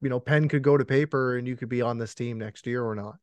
you 0.00 0.08
know 0.08 0.18
pen 0.18 0.48
could 0.48 0.62
go 0.62 0.76
to 0.76 0.84
paper 0.84 1.36
and 1.36 1.46
you 1.46 1.54
could 1.54 1.68
be 1.68 1.82
on 1.82 1.98
this 1.98 2.14
team 2.14 2.38
next 2.38 2.66
year 2.66 2.82
or 2.82 2.94
not. 2.94 3.20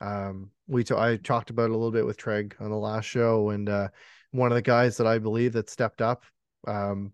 Um, 0.00 0.50
we 0.66 0.82
t- 0.82 0.94
I 0.96 1.16
talked 1.16 1.50
about 1.50 1.66
it 1.66 1.70
a 1.70 1.76
little 1.76 1.92
bit 1.92 2.06
with 2.06 2.16
Treg 2.16 2.54
on 2.58 2.70
the 2.70 2.76
last 2.76 3.04
show, 3.04 3.50
and 3.50 3.68
uh, 3.68 3.88
one 4.32 4.50
of 4.50 4.56
the 4.56 4.62
guys 4.62 4.96
that 4.96 5.06
I 5.06 5.18
believe 5.18 5.52
that 5.52 5.70
stepped 5.70 6.02
up 6.02 6.24
um, 6.66 7.12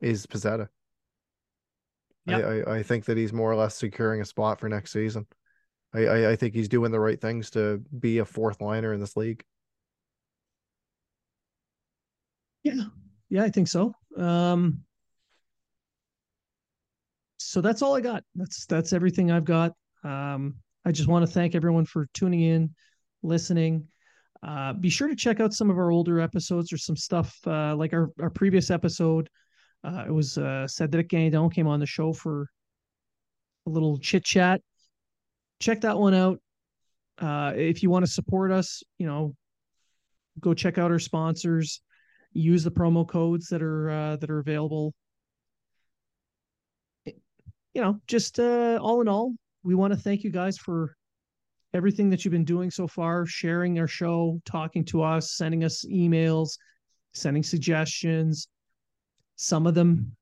is 0.00 0.26
Pezzetta. 0.26 0.68
Yep. 2.26 2.44
I, 2.44 2.70
I, 2.70 2.76
I 2.78 2.82
think 2.82 3.04
that 3.04 3.16
he's 3.16 3.32
more 3.32 3.50
or 3.50 3.54
less 3.54 3.76
securing 3.76 4.20
a 4.20 4.26
spot 4.26 4.58
for 4.58 4.68
next 4.68 4.92
season. 4.92 5.26
I, 5.94 6.06
I, 6.06 6.30
I 6.32 6.36
think 6.36 6.52
he's 6.52 6.68
doing 6.68 6.90
the 6.90 7.00
right 7.00 7.20
things 7.20 7.50
to 7.50 7.80
be 7.98 8.18
a 8.18 8.24
fourth 8.24 8.60
liner 8.60 8.92
in 8.92 9.00
this 9.00 9.16
league. 9.16 9.44
Yeah, 12.74 12.84
yeah, 13.28 13.44
I 13.44 13.50
think 13.50 13.68
so. 13.68 13.94
Um, 14.16 14.80
so 17.38 17.60
that's 17.60 17.82
all 17.82 17.94
I 17.94 18.00
got. 18.00 18.24
That's 18.34 18.66
that's 18.66 18.92
everything 18.92 19.30
I've 19.30 19.44
got. 19.44 19.72
Um, 20.02 20.56
I 20.84 20.92
just 20.92 21.08
want 21.08 21.24
to 21.26 21.32
thank 21.32 21.54
everyone 21.54 21.84
for 21.84 22.08
tuning 22.12 22.40
in, 22.40 22.74
listening. 23.22 23.86
Uh, 24.42 24.72
be 24.72 24.90
sure 24.90 25.08
to 25.08 25.16
check 25.16 25.40
out 25.40 25.52
some 25.52 25.70
of 25.70 25.78
our 25.78 25.90
older 25.90 26.20
episodes 26.20 26.72
or 26.72 26.76
some 26.76 26.96
stuff 26.96 27.36
uh, 27.46 27.74
like 27.74 27.92
our, 27.92 28.10
our 28.20 28.30
previous 28.30 28.70
episode 28.70 29.28
uh, 29.84 30.04
it 30.06 30.10
was 30.10 30.36
uh, 30.36 30.66
Cedric 30.66 31.08
Guindon 31.08 31.52
came 31.52 31.68
on 31.68 31.78
the 31.78 31.86
show 31.86 32.12
for 32.12 32.48
a 33.66 33.70
little 33.70 33.98
chit 33.98 34.24
chat. 34.24 34.60
Check 35.60 35.82
that 35.82 35.98
one 35.98 36.14
out. 36.14 36.40
Uh, 37.18 37.52
if 37.56 37.82
you 37.82 37.90
want 37.90 38.04
to 38.04 38.10
support 38.10 38.50
us, 38.50 38.82
you 38.98 39.06
know, 39.06 39.34
go 40.40 40.54
check 40.54 40.76
out 40.76 40.90
our 40.90 40.98
sponsors. 40.98 41.80
Use 42.36 42.64
the 42.64 42.70
promo 42.70 43.06
codes 43.06 43.48
that 43.48 43.62
are 43.62 43.90
uh, 43.90 44.16
that 44.16 44.30
are 44.30 44.38
available. 44.38 44.94
You 47.04 47.82
know, 47.82 48.00
just 48.06 48.38
uh, 48.40 48.78
all 48.80 49.00
in 49.00 49.08
all, 49.08 49.34
we 49.62 49.74
want 49.74 49.92
to 49.92 49.98
thank 49.98 50.24
you 50.24 50.30
guys 50.30 50.56
for 50.56 50.94
everything 51.74 52.08
that 52.10 52.24
you've 52.24 52.32
been 52.32 52.44
doing 52.44 52.70
so 52.70 52.86
far, 52.86 53.26
sharing 53.26 53.78
our 53.78 53.86
show, 53.86 54.40
talking 54.46 54.84
to 54.86 55.02
us, 55.02 55.32
sending 55.32 55.62
us 55.64 55.84
emails, 55.84 56.56
sending 57.12 57.42
suggestions 57.42 58.48
some 59.36 59.66
of 59.66 59.74
them 59.74 60.16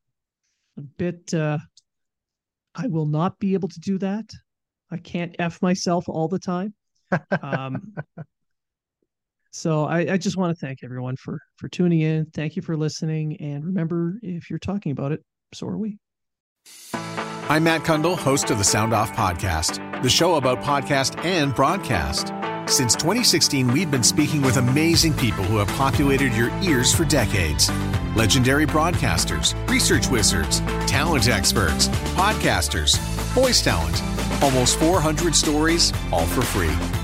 a 0.77 0.81
bit 0.83 1.33
uh 1.33 1.59
I 2.75 2.89
will 2.89 3.07
not 3.07 3.39
be 3.39 3.55
able 3.55 3.69
to 3.69 3.81
do 3.81 3.99
that. 3.99 4.29
I 4.91 4.97
can't 4.97 5.37
F 5.39 5.63
myself 5.63 6.09
all 6.09 6.29
the 6.29 6.39
time. 6.39 6.75
Um 7.43 7.95
so 9.55 9.85
I, 9.85 10.15
I 10.15 10.17
just 10.17 10.37
want 10.37 10.51
to 10.57 10.67
thank 10.67 10.81
everyone 10.83 11.15
for 11.17 11.39
for 11.59 11.69
tuning 11.69 12.01
in. 12.01 12.27
Thank 12.27 12.57
you 12.57 12.63
for 12.63 12.77
listening. 12.77 13.37
And 13.41 13.65
remember, 13.65 14.19
if 14.21 14.51
you're 14.51 14.59
talking 14.59 14.91
about 14.91 15.13
it, 15.13 15.23
so 15.55 15.69
are 15.69 15.79
we. 15.79 15.99
I'm 17.49 17.63
Matt 17.63 17.83
Cundill, 17.83 18.19
host 18.19 18.51
of 18.51 18.59
the 18.59 18.65
Sound 18.65 18.93
Off 18.93 19.13
Podcast, 19.13 20.03
the 20.03 20.11
show 20.11 20.35
about 20.35 20.61
podcast 20.63 21.25
and 21.25 21.55
broadcast. 21.55 22.33
Since 22.67 22.97
2016, 22.97 23.69
we've 23.69 23.91
been 23.91 24.03
speaking 24.03 24.43
with 24.43 24.57
amazing 24.57 25.13
people 25.15 25.45
who 25.45 25.59
have 25.59 25.69
populated 25.77 26.33
your 26.33 26.51
ears 26.63 26.93
for 26.93 27.05
decades. 27.05 27.71
Legendary 28.17 28.67
broadcasters, 28.67 29.55
research 29.69 30.09
wizards, 30.09 30.61
talent 30.89 31.29
experts, 31.29 31.87
podcasters, 32.17 32.99
voice 33.35 33.63
talent. 33.63 34.03
Almost 34.43 34.81
400 34.81 35.33
stories, 35.35 35.93
all 36.11 36.27
for 36.27 36.43
free. 36.43 37.04